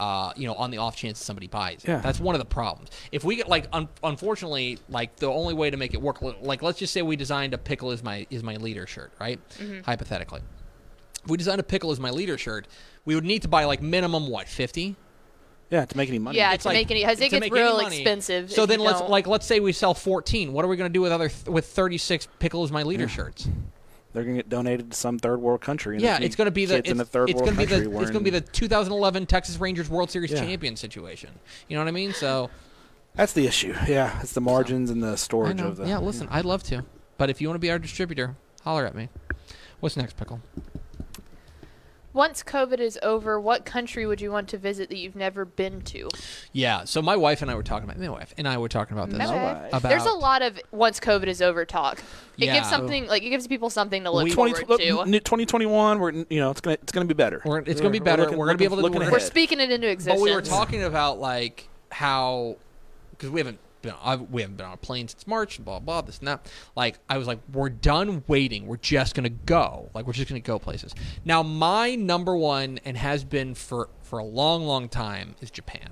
Uh, 0.00 0.32
you 0.34 0.46
know, 0.46 0.54
on 0.54 0.70
the 0.70 0.78
off 0.78 0.96
chance 0.96 1.22
somebody 1.22 1.46
buys 1.46 1.84
it. 1.84 1.88
Yeah. 1.88 1.98
That's 2.00 2.18
one 2.18 2.34
of 2.34 2.38
the 2.38 2.46
problems. 2.46 2.88
If 3.12 3.22
we 3.22 3.36
get 3.36 3.48
like, 3.50 3.66
un- 3.70 3.88
unfortunately, 4.02 4.78
like 4.88 5.14
the 5.16 5.26
only 5.26 5.52
way 5.52 5.68
to 5.68 5.76
make 5.76 5.92
it 5.92 6.00
work, 6.00 6.22
like 6.22 6.62
let's 6.62 6.78
just 6.78 6.94
say 6.94 7.02
we 7.02 7.16
designed 7.16 7.52
a 7.52 7.58
pickle 7.58 7.90
is 7.90 8.02
my 8.02 8.26
is 8.30 8.42
my 8.42 8.56
leader 8.56 8.86
shirt, 8.86 9.12
right? 9.20 9.38
Hypothetically, 9.84 10.40
if 11.22 11.30
we 11.30 11.36
designed 11.36 11.60
a 11.60 11.64
pickle 11.64 11.90
as 11.90 12.00
my 12.00 12.08
leader 12.10 12.38
shirt, 12.38 12.66
we 13.04 13.14
would 13.14 13.24
need 13.24 13.42
to 13.42 13.48
buy 13.48 13.64
like 13.64 13.82
minimum 13.82 14.26
what 14.28 14.48
fifty. 14.48 14.96
yeah, 15.70 15.84
to 15.84 15.96
make 15.96 16.08
any 16.08 16.18
money. 16.18 16.38
Yeah, 16.38 16.54
It's 16.54 16.62
to 16.62 16.70
like- 16.70 16.76
make 16.76 16.90
any, 16.90 17.00
because 17.04 17.20
it 17.20 17.30
to 17.30 17.40
gets 17.40 17.52
real 17.52 17.78
expensive. 17.80 18.50
So 18.50 18.64
then 18.64 18.80
let's 18.80 19.00
don't. 19.00 19.10
like 19.10 19.26
let's 19.26 19.44
say 19.44 19.60
we 19.60 19.72
sell 19.72 19.92
fourteen. 19.92 20.54
What 20.54 20.64
are 20.64 20.68
we 20.68 20.76
going 20.76 20.90
to 20.90 20.92
do 20.94 21.02
with 21.02 21.12
other 21.12 21.28
th- 21.28 21.46
with 21.46 21.66
thirty 21.66 21.98
six 21.98 22.26
pickle 22.38 22.64
is 22.64 22.72
my 22.72 22.84
leader 22.84 23.06
shirts? 23.06 23.48
They're 24.12 24.24
gonna 24.24 24.36
get 24.36 24.48
donated 24.48 24.90
to 24.90 24.96
some 24.96 25.18
third 25.18 25.40
world 25.40 25.60
country. 25.60 25.96
and 25.96 26.02
Yeah, 26.02 26.18
it's 26.20 26.36
going 26.36 26.46
to 26.46 26.50
be 26.50 26.66
the 26.66 26.78
it's, 26.78 26.90
in 26.90 27.00
a 27.00 27.04
third 27.04 27.28
world 27.30 27.44
going 27.44 27.54
to 27.54 27.60
be 27.60 27.66
country 27.66 27.86
the 27.88 28.00
it's 28.00 28.10
going 28.10 28.24
to 28.24 28.30
be 28.30 28.36
the 28.38 28.40
2011 28.40 29.26
Texas 29.26 29.58
Rangers 29.58 29.88
World 29.88 30.10
Series 30.10 30.30
Yeah. 30.32 30.40
champion 30.40 30.76
situation. 30.76 31.30
You 31.68 31.76
know 31.76 31.82
what 31.84 31.88
I 31.88 31.92
mean? 31.92 32.12
So 32.12 32.50
That's 33.14 33.32
the 33.32 33.46
issue. 33.46 33.74
Yeah, 33.88 34.20
it's 34.20 34.32
the 34.32 34.40
margins 34.40 34.90
and 34.90 35.02
the 35.02 35.16
storage 35.16 35.60
of 35.60 35.76
the. 35.76 35.86
yeah, 35.86 35.98
listen, 35.98 36.28
I'd 36.30 36.44
love 36.44 36.62
to, 36.64 36.84
but 37.18 37.30
if 37.30 37.40
you 37.40 37.48
want 37.48 37.56
to 37.56 37.60
be 37.60 37.70
our 37.70 37.78
distributor, 37.78 38.36
holler 38.62 38.86
at 38.86 38.94
me. 38.94 39.08
What's 39.80 39.96
next, 39.96 40.16
pickle? 40.16 40.40
Once 42.12 42.42
COVID 42.42 42.80
is 42.80 42.98
over, 43.02 43.40
what 43.40 43.64
country 43.64 44.04
would 44.04 44.20
you 44.20 44.32
want 44.32 44.48
to 44.48 44.58
visit 44.58 44.88
that 44.88 44.98
you've 44.98 45.14
never 45.14 45.44
been 45.44 45.80
to? 45.82 46.08
Yeah, 46.52 46.82
so 46.84 47.00
my 47.00 47.14
wife 47.14 47.40
and 47.40 47.50
I 47.50 47.54
were 47.54 47.62
talking 47.62 47.88
about 47.88 48.00
my 48.00 48.08
wife 48.08 48.34
and 48.36 48.48
I 48.48 48.58
were 48.58 48.68
talking 48.68 48.96
about 48.96 49.10
this. 49.10 49.20
Okay. 49.30 49.68
About 49.72 49.82
There's 49.82 50.04
a 50.06 50.12
lot 50.12 50.42
of 50.42 50.58
once 50.72 50.98
COVID 50.98 51.26
is 51.28 51.40
over 51.40 51.64
talk. 51.64 52.00
It 52.36 52.46
Yeah. 52.46 52.54
gives 52.54 52.68
something 52.68 53.06
like 53.06 53.22
it 53.22 53.30
gives 53.30 53.46
people 53.46 53.70
something 53.70 54.02
to 54.04 54.10
look 54.10 54.24
We- 54.24 54.32
forward 54.32 54.56
20, 54.56 54.86
to. 54.88 55.00
n- 55.02 55.12
2021, 55.12 56.00
we're 56.00 56.10
you 56.12 56.40
know 56.40 56.50
it's 56.50 56.60
gonna 56.60 56.78
it's 56.82 56.90
gonna 56.92 57.06
be 57.06 57.14
better. 57.14 57.42
We're- 57.44 57.62
it's 57.66 57.80
gonna 57.80 57.90
be 57.92 58.00
better. 58.00 58.24
We're 58.36 58.46
gonna 58.46 58.58
be 58.58 58.64
able 58.64 58.78
to- 58.78 58.82
looking 58.82 58.98
we're- 58.98 59.12
We're 59.12 59.20
speaking 59.20 59.60
it 59.60 59.70
into 59.70 59.88
existence. 59.88 60.20
But 60.20 60.26
existence. 60.28 60.48
we 60.50 60.56
were 60.58 60.64
talking 60.64 60.82
about 60.82 61.20
like 61.20 61.68
how 61.92 62.56
because 63.12 63.30
we 63.30 63.38
haven't 63.38 63.58
been 63.82 63.94
I've, 64.02 64.22
we 64.30 64.42
haven't 64.42 64.56
been 64.56 64.66
on 64.66 64.72
a 64.74 64.76
plane 64.76 65.08
since 65.08 65.26
March 65.26 65.56
and 65.58 65.64
blah 65.64 65.78
blah 65.80 66.00
this 66.02 66.18
and 66.18 66.28
that. 66.28 66.50
Like 66.76 66.98
I 67.08 67.18
was 67.18 67.26
like, 67.26 67.38
we're 67.52 67.68
done 67.70 68.22
waiting. 68.26 68.66
We're 68.66 68.76
just 68.76 69.14
gonna 69.14 69.28
go. 69.28 69.90
Like 69.94 70.06
we're 70.06 70.12
just 70.12 70.28
gonna 70.28 70.40
go 70.40 70.58
places. 70.58 70.94
Now 71.24 71.42
my 71.42 71.94
number 71.94 72.36
one 72.36 72.78
and 72.84 72.96
has 72.96 73.24
been 73.24 73.54
for 73.54 73.88
for 74.02 74.18
a 74.18 74.24
long 74.24 74.64
long 74.64 74.88
time 74.88 75.34
is 75.40 75.50
Japan. 75.50 75.90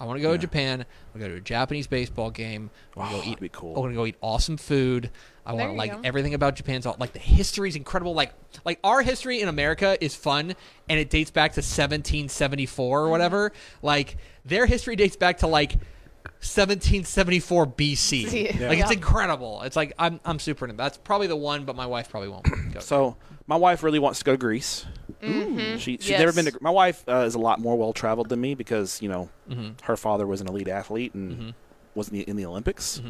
I 0.00 0.06
want 0.06 0.18
to 0.18 0.22
go 0.22 0.32
to 0.32 0.38
Japan. 0.38 0.80
I 0.82 0.84
want 0.84 1.14
to 1.14 1.18
go 1.20 1.28
to 1.28 1.34
a 1.36 1.40
Japanese 1.40 1.86
baseball 1.86 2.28
game. 2.28 2.68
I 2.96 2.98
want 2.98 3.10
to 3.12 3.16
Oh, 3.16 3.18
go 3.20 3.22
eat. 3.24 3.28
that'd 3.30 3.40
be 3.40 3.48
cool. 3.48 3.76
I 3.76 3.78
want 3.78 3.92
to 3.92 3.96
go 3.96 4.04
eat 4.04 4.16
awesome 4.20 4.56
food. 4.56 5.08
I 5.46 5.52
There 5.54 5.60
want 5.68 5.72
to 5.74 5.78
like 5.78 5.92
go. 5.92 6.00
everything 6.02 6.34
about 6.34 6.56
Japan's 6.56 6.84
all 6.84 6.96
like 6.98 7.12
the 7.12 7.20
history 7.20 7.68
is 7.68 7.76
incredible. 7.76 8.12
Like 8.12 8.34
like 8.64 8.80
our 8.82 9.02
history 9.02 9.40
in 9.40 9.48
America 9.48 9.96
is 10.04 10.14
fun 10.16 10.54
and 10.88 10.98
it 11.00 11.10
dates 11.10 11.30
back 11.30 11.52
to 11.52 11.58
1774 11.60 12.98
Mm-hmm. 12.98 13.06
or 13.06 13.08
whatever. 13.10 13.52
Like 13.82 14.16
their 14.44 14.66
history 14.66 14.96
dates 14.96 15.16
back 15.16 15.38
to 15.38 15.46
like 15.46 15.76
1774 16.24 17.66
BC. 17.66 18.22
Yeah. 18.60 18.68
Like 18.68 18.78
it's 18.78 18.88
Yeah. 18.90 18.96
incredible. 18.96 19.62
It's 19.62 19.76
like 19.76 19.92
I'm 19.98 20.20
I'm 20.24 20.38
super 20.38 20.64
into. 20.66 20.76
That's 20.76 20.98
probably 20.98 21.26
the 21.26 21.36
one, 21.36 21.64
but 21.64 21.76
my 21.76 21.86
wife 21.86 22.10
probably 22.10 22.28
won't 22.28 22.46
go. 22.72 22.80
So 22.80 23.16
my 23.46 23.56
wife 23.56 23.82
really 23.82 23.98
wants 23.98 24.18
to 24.20 24.24
go 24.24 24.32
to 24.32 24.38
Greece. 24.38 24.86
Mhm. 25.22 25.78
She 25.78 25.96
she's 25.98 26.10
Yes. 26.10 26.18
never 26.20 26.32
been 26.32 26.46
to. 26.46 26.58
My 26.60 26.70
wife 26.70 27.02
uh, 27.08 27.24
is 27.26 27.34
a 27.34 27.38
lot 27.38 27.60
more 27.60 27.76
well 27.76 27.92
traveled 27.92 28.28
than 28.28 28.40
me 28.40 28.54
because 28.54 29.00
you 29.02 29.08
know 29.08 29.28
Mm-hmm. 29.48 29.84
her 29.84 29.96
father 29.96 30.26
was 30.26 30.40
an 30.40 30.48
elite 30.48 30.68
athlete 30.68 31.12
and 31.14 31.52
was 31.94 32.08
in 32.08 32.14
the, 32.18 32.22
in 32.22 32.36
the 32.36 32.46
Olympics. 32.46 33.00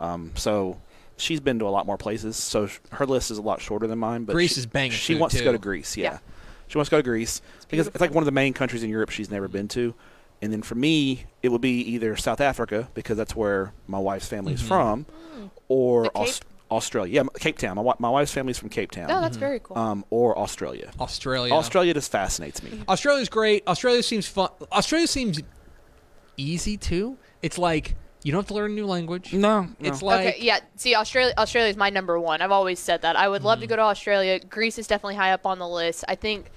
Um, 0.00 0.32
so 0.34 0.80
she's 1.18 1.40
been 1.40 1.58
to 1.60 1.66
a 1.66 1.70
lot 1.70 1.86
more 1.86 1.98
places. 1.98 2.36
So 2.36 2.66
sh- 2.66 2.78
her 2.92 3.04
list 3.06 3.30
is 3.30 3.38
a 3.38 3.42
lot 3.42 3.60
shorter 3.60 3.86
than 3.86 3.98
mine. 3.98 4.24
But 4.24 4.32
Greece 4.32 4.54
she, 4.54 4.60
is 4.60 4.66
banging 4.66 4.92
She 4.92 5.12
food, 5.14 5.20
wants 5.20 5.36
to 5.36 5.44
go 5.44 5.52
to 5.52 5.58
Greece. 5.58 5.96
Yeah. 5.96 6.04
Yeah. 6.12 6.18
she 6.66 6.78
wants 6.78 6.88
to 6.88 6.96
go 6.96 6.98
to 6.98 7.02
Greece 7.02 7.42
because 7.68 7.86
it's 7.88 8.00
like 8.00 8.12
one 8.14 8.22
of 8.22 8.26
the 8.26 8.32
main 8.32 8.52
countries 8.54 8.82
in 8.82 8.88
Europe 8.90 9.10
she's 9.10 9.30
never 9.30 9.46
been 9.48 9.68
to. 9.68 9.94
And 10.42 10.52
then 10.52 10.62
for 10.62 10.74
me, 10.74 11.24
it 11.42 11.48
would 11.50 11.60
be 11.62 11.80
either 11.80 12.16
South 12.16 12.40
Africa 12.40 12.88
because 12.94 13.16
that's 13.16 13.34
where 13.34 13.72
my 13.86 13.98
wife's 13.98 14.26
family 14.26 14.52
is 14.54 14.60
from, 14.62 15.06
or 15.68 16.04
The 16.04 16.10
Cape? 16.10 16.22
Aus- 16.28 16.40
Australia. 16.70 17.12
Yeah, 17.22 17.28
Cape 17.40 17.56
Town. 17.58 17.76
My, 17.76 17.80
wi- 17.82 17.96
my 17.98 18.10
wife's 18.10 18.32
family's 18.32 18.58
from 18.58 18.68
Cape 18.68 18.90
Town. 18.90 19.10
Oh, 19.10 19.20
that's 19.20 19.36
very 19.36 19.60
cool. 19.62 19.78
um, 19.78 20.04
or 20.10 20.36
Australia. 20.38 20.90
Australia. 21.00 21.52
Australia 21.54 21.94
just 21.94 22.10
fascinates 22.12 22.62
me. 22.62 22.82
Australia's 22.88 23.28
great. 23.28 23.66
Australia 23.66 24.02
seems 24.02 24.26
fun. 24.26 24.48
Australia 24.72 25.06
seems 25.06 25.40
easy 26.36 26.76
too. 26.76 27.16
It's 27.42 27.58
like 27.58 27.94
you 28.22 28.32
don't 28.32 28.40
have 28.40 28.48
to 28.48 28.54
learn 28.54 28.72
a 28.72 28.74
new 28.74 28.86
language. 28.86 29.32
No, 29.32 29.68
It's 29.80 30.02
like 30.02 30.26
okay, 30.26 30.36
yeah. 30.40 30.60
See, 30.76 30.94
Australia. 30.94 31.34
Australia 31.38 31.70
is 31.70 31.76
my 31.76 31.90
number 31.90 32.18
one. 32.18 32.40
I've 32.42 32.50
always 32.50 32.78
said 32.80 33.02
that. 33.02 33.16
I 33.16 33.28
would 33.28 33.42
love 33.42 33.56
Mm-hmm. 33.58 33.62
to 33.62 33.66
go 33.68 33.76
to 33.76 33.82
Australia. 33.82 34.40
Greece 34.40 34.78
is 34.78 34.86
definitely 34.86 35.16
high 35.16 35.32
up 35.32 35.46
on 35.46 35.58
the 35.58 35.68
list. 35.68 36.04
I 36.08 36.14
think, 36.16 36.50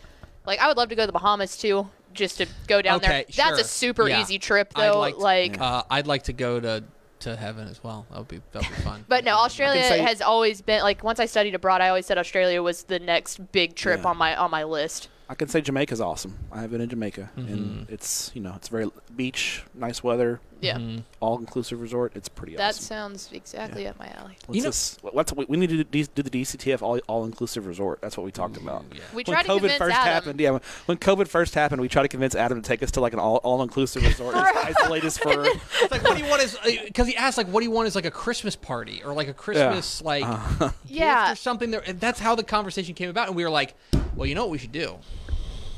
like, 0.45 0.59
I 0.59 0.67
would 0.67 0.77
love 0.77 0.89
to 0.89 0.95
go 0.95 1.03
to 1.03 1.07
the 1.07 1.11
Bahamas 1.13 1.57
too, 1.57 1.89
just 2.17 2.37
to 2.39 2.47
go 2.67 2.81
down 2.81 2.97
okay, 2.97 3.07
there. 3.07 3.23
That's 3.27 3.35
sure. 3.57 3.59
a 3.59 3.63
super 3.63 4.09
Yeah. 4.09 4.21
easy 4.21 4.39
trip, 4.39 4.73
I'd 4.75 4.91
though. 4.91 4.99
like, 4.99 5.17
like, 5.17 5.61
uh, 5.61 5.83
I'd 5.89 6.07
like 6.07 6.23
to 6.23 6.33
go 6.33 6.59
to 6.59 6.83
to 7.19 7.35
heaven 7.35 7.67
as 7.67 7.83
well. 7.83 8.05
That 8.11 8.17
would 8.19 8.27
be 8.27 8.41
that 8.51 8.67
would 8.67 8.75
be 8.77 8.81
fun. 8.83 9.03
but 9.07 9.23
no, 9.23 9.37
Australia 9.37 9.81
say- 9.83 9.99
has 10.01 10.21
always 10.21 10.61
been 10.61 10.81
like. 10.83 11.03
Once 11.03 11.19
I 11.19 11.25
studied 11.25 11.55
abroad, 11.55 11.81
I 11.81 11.87
always 11.89 12.05
said 12.05 12.17
Australia 12.17 12.61
was 12.61 12.83
the 12.83 12.99
next 12.99 13.51
big 13.51 13.75
trip 13.75 14.01
Yeah. 14.03 14.09
on 14.09 14.17
my 14.17 14.35
on 14.35 14.51
my 14.51 14.63
list. 14.63 15.09
I 15.29 15.35
can 15.35 15.47
say 15.49 15.59
Jamaica's 15.59 15.99
awesome. 15.99 16.37
I 16.53 16.61
have 16.61 16.71
been 16.71 16.79
in 16.79 16.89
Jamaica, 16.89 17.31
and 17.35 17.85
it's 17.89 18.31
you 18.33 18.41
know 18.41 18.53
it's 18.55 18.67
very 18.69 18.89
beach, 19.15 19.63
nice 19.73 20.03
weather, 20.03 20.39
Yeah, 20.61 20.77
Mm-hmm. 20.77 20.99
all 21.19 21.37
inclusive 21.39 21.81
resort. 21.81 22.13
It's 22.15 22.27
pretty 22.29 22.55
that 22.55 22.69
awesome. 22.69 22.83
sounds 22.83 23.29
exactly 23.31 23.87
up 23.87 23.97
my 23.99 24.07
alley. 24.07 24.37
Let's 24.47 24.55
You 24.55 24.61
know- 24.63 24.69
just- 24.69 25.03
let's- 25.13 25.33
we 25.33 25.45
we 25.45 25.57
need 25.57 25.69
to 25.69 25.83
do, 25.83 26.03
do 26.03 26.23
the 26.23 26.29
DCTF 26.29 26.81
all, 26.81 26.97
all 27.07 27.25
inclusive 27.25 27.65
resort. 27.67 27.99
That's 28.01 28.17
what 28.17 28.23
we 28.25 28.31
talked 28.31 28.57
about. 28.57 28.85
yeah. 28.93 29.01
We 29.13 29.17
When 29.17 29.25
tried 29.25 29.43
to 29.43 29.49
COVID 29.49 29.59
convince 29.59 29.77
first 29.77 29.95
Adam. 29.95 30.13
happened, 30.13 30.39
yeah, 30.39 30.51
when- 30.51 30.61
when 30.87 30.97
COVID 30.97 31.27
first 31.27 31.53
happened, 31.55 31.81
we 31.81 31.87
tried 31.87 32.03
to 32.03 32.07
convince 32.09 32.35
Adam 32.35 32.61
to 32.61 32.67
take 32.67 32.81
us 32.83 32.91
to 32.91 33.01
like 33.01 33.13
an 33.13 33.19
all, 33.19 33.37
all 33.37 33.61
inclusive 33.61 34.03
resort, 34.03 34.35
and 34.35 34.45
isolate 34.57 35.03
us 35.03 35.17
for. 35.17 35.31
It's 35.47 35.91
like, 35.91 36.03
what 36.03 36.17
do 36.17 36.23
you 36.23 36.29
want? 36.29 36.41
Is 36.41 36.57
because 36.85 37.07
he 37.07 37.15
asked 37.15 37.37
like, 37.37 37.47
what 37.47 37.59
do 37.61 37.65
you 37.65 37.71
want? 37.71 37.87
Is 37.87 37.95
like 37.95 38.05
a 38.05 38.11
Christmas 38.11 38.55
party 38.55 39.01
or 39.03 39.13
like 39.13 39.27
a 39.27 39.33
Christmas 39.33 40.01
like 40.01 40.23
gift 40.59 40.73
Yeah. 40.85 41.31
or 41.31 41.35
something. 41.35 41.71
There, 41.71 41.83
and 41.85 41.99
that's 41.99 42.19
how 42.19 42.35
the 42.35 42.43
conversation 42.43 42.93
came 42.95 43.09
about, 43.09 43.27
and 43.27 43.35
we 43.35 43.43
were 43.43 43.49
like, 43.49 43.75
well, 44.15 44.25
you 44.25 44.35
know 44.35 44.41
what 44.43 44.51
we 44.51 44.57
should 44.57 44.71
do? 44.71 44.97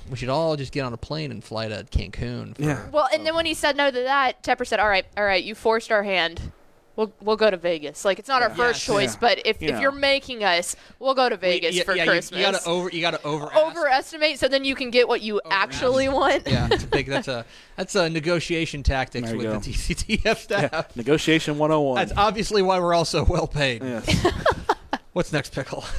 We 0.10 0.18
should 0.18 0.30
all 0.30 0.55
just 0.55 0.72
get 0.72 0.82
on 0.82 0.93
a 0.93 0.97
plane 0.97 1.32
and 1.32 1.43
fly 1.43 1.68
to 1.68 1.84
Cancun. 1.86 2.55
For, 2.55 2.62
Yeah. 2.64 2.89
Well, 2.91 3.07
and 3.14 3.26
then 3.26 3.36
when 3.36 3.45
he 3.45 3.53
said 3.53 3.78
no 3.78 3.91
to 3.91 4.01
that, 4.03 4.41
Tepper 4.43 4.66
said, 4.66 4.80
"All 4.80 4.89
right, 4.89 5.05
all 5.16 5.24
right, 5.24 5.43
you 5.43 5.53
forced 5.55 5.91
our 5.91 6.03
hand. 6.03 6.51
We'll 6.95 7.14
we'll 7.22 7.38
go 7.38 7.49
to 7.49 7.55
Vegas. 7.55 8.03
Like 8.03 8.20
it's 8.20 8.28
not 8.28 8.41
our 8.41 8.49
first 8.49 8.80
Yes. 8.82 8.86
choice, 8.86 9.14
Yeah. 9.14 9.20
but 9.22 9.41
if, 9.45 9.62
You 9.62 9.70
if 9.70 9.76
know. 9.76 9.82
you're 9.82 9.91
making 9.93 10.43
us, 10.43 10.76
we'll 10.99 11.14
go 11.14 11.30
to 11.30 11.38
Vegas 11.38 11.74
Yeah, 11.74 11.84
for 11.84 11.95
yeah, 11.95 12.03
you- 12.03 12.10
Christmas. 12.10 12.39
You, 12.39 12.45
gotta 12.51 12.66
over. 12.68 12.89
You 12.89 12.99
gotta 12.99 13.24
over. 13.24 13.49
Overestimate 13.55 14.38
so 14.38 14.49
then 14.49 14.66
you 14.66 14.76
can 14.76 14.89
get 14.89 15.07
what 15.07 15.22
you 15.22 15.39
actually 15.49 16.10
want. 16.10 16.45
Yeah, 16.45 16.68
it's 16.72 16.84
a 16.84 16.88
big. 16.88 17.05
That's 17.07 17.30
a 17.30 17.45
that's 17.78 17.95
a 17.95 18.10
negotiation 18.10 18.84
tactics 18.84 19.28
There 19.30 19.38
you 19.41 19.47
with 19.47 19.53
go. 19.53 19.60
the 19.60 19.72
DCTF 19.72 20.38
staff. 20.39 20.70
Yeah. 20.74 20.84
Negotiation 20.95 21.57
101. 21.57 21.95
That's 21.95 22.12
obviously 22.18 22.62
why 22.62 22.80
we're 22.80 22.93
all 22.93 23.05
so 23.05 23.24
well 23.24 23.47
paid. 23.47 23.82
yes. 23.82 24.28
What's 25.14 25.32
next, 25.32 25.53
pickle? 25.53 25.86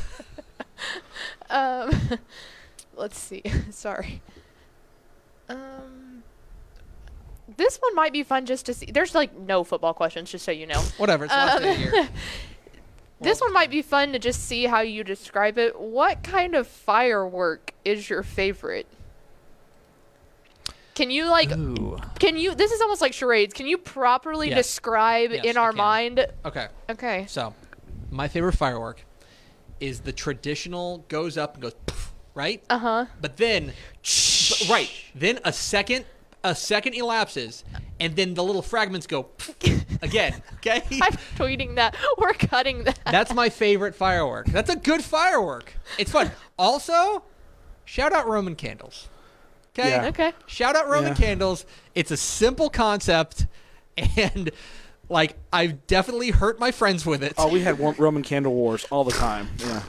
Um, 1.50 1.90
let's 3.00 3.18
see. 3.18 3.42
Sorry. 3.70 4.22
Um, 5.48 6.22
this 7.56 7.78
one 7.78 7.94
might 7.96 8.12
be 8.12 8.22
fun 8.22 8.46
just 8.46 8.66
to 8.66 8.74
see. 8.74 8.86
There's 8.86 9.14
like 9.14 9.36
no 9.36 9.64
football 9.64 9.94
questions, 9.94 10.30
just 10.30 10.44
so 10.44 10.52
you 10.52 10.66
know. 10.66 10.80
Whatever. 10.98 11.24
It's 11.24 11.34
Um, 11.34 11.62
the 11.62 11.74
year. 11.76 12.08
This 13.22 13.38
one 13.42 13.52
might 13.52 13.68
be 13.70 13.82
fun 13.82 14.12
to 14.14 14.18
just 14.18 14.44
see 14.46 14.64
how 14.64 14.80
you 14.80 15.04
describe 15.04 15.58
it. 15.58 15.78
What 15.78 16.22
kind 16.22 16.54
of 16.54 16.66
firework 16.66 17.74
is 17.84 18.08
your 18.08 18.22
favorite? 18.22 18.86
Can 20.94 21.10
you 21.10 21.26
like? 21.28 21.52
Ooh. 21.52 21.98
Can 22.18 22.38
you? 22.38 22.54
This 22.54 22.72
is 22.72 22.80
almost 22.80 23.02
like 23.02 23.12
charades. 23.12 23.52
Can 23.52 23.66
you 23.66 23.76
properly 23.76 24.48
Yes. 24.48 24.66
describe 24.66 25.32
Yes, 25.32 25.44
in 25.44 25.58
I 25.58 25.60
our 25.60 25.70
can. 25.72 25.76
mind? 25.76 26.26
Okay. 26.46 26.68
Okay. 26.88 27.26
So, 27.28 27.52
my 28.10 28.26
favorite 28.26 28.56
firework 28.56 29.04
is 29.80 30.00
the 30.00 30.12
traditional 30.12 31.04
goes 31.08 31.36
up 31.36 31.54
and 31.54 31.62
goes, 31.62 31.74
poof, 31.84 32.09
right? 32.34 32.62
Uh 32.70 32.78
huh. 32.78 33.06
But 33.20 33.36
then, 33.36 33.72
but- 34.02 34.66
right, 34.70 34.90
then 35.14 35.38
a 35.44 35.52
second, 35.52 36.04
a 36.44 36.54
second 36.54 36.94
elapses, 36.94 37.64
and 37.98 38.16
then 38.16 38.34
the 38.34 38.42
little 38.44 38.62
fragments 38.62 39.06
go 39.06 39.28
again. 40.02 40.42
Okay, 40.56 40.82
I'm 41.02 41.12
tweeting 41.36 41.76
that. 41.76 41.96
We're 42.18 42.32
cutting 42.32 42.84
that. 42.84 42.98
that's 43.04 43.34
my 43.34 43.48
favorite 43.48 43.94
firework. 43.94 44.46
That's 44.46 44.70
a 44.70 44.76
good 44.76 45.02
firework. 45.04 45.72
It's 45.98 46.10
fun. 46.10 46.30
Also, 46.58 47.22
shout 47.84 48.12
out 48.12 48.26
Roman 48.28 48.54
candles. 48.54 49.08
Okay. 49.78 49.90
Yeah. 49.90 50.06
Okay. 50.06 50.32
Shout 50.46 50.74
out 50.76 50.88
Roman 50.88 51.10
Yeah. 51.12 51.14
candles. 51.26 51.64
It's 51.94 52.10
a 52.10 52.16
simple 52.16 52.70
concept, 52.70 53.46
and 54.16 54.50
like 55.08 55.36
I've 55.52 55.86
definitely 55.86 56.30
hurt 56.30 56.58
my 56.58 56.70
friends 56.72 57.06
with 57.06 57.22
it. 57.22 57.34
Oh, 57.38 57.48
we 57.48 57.60
had 57.60 57.78
Roman 57.98 58.22
candle 58.22 58.52
wars 58.54 58.84
all 58.90 59.04
the 59.04 59.12
time. 59.12 59.48
Yeah. 59.58 59.82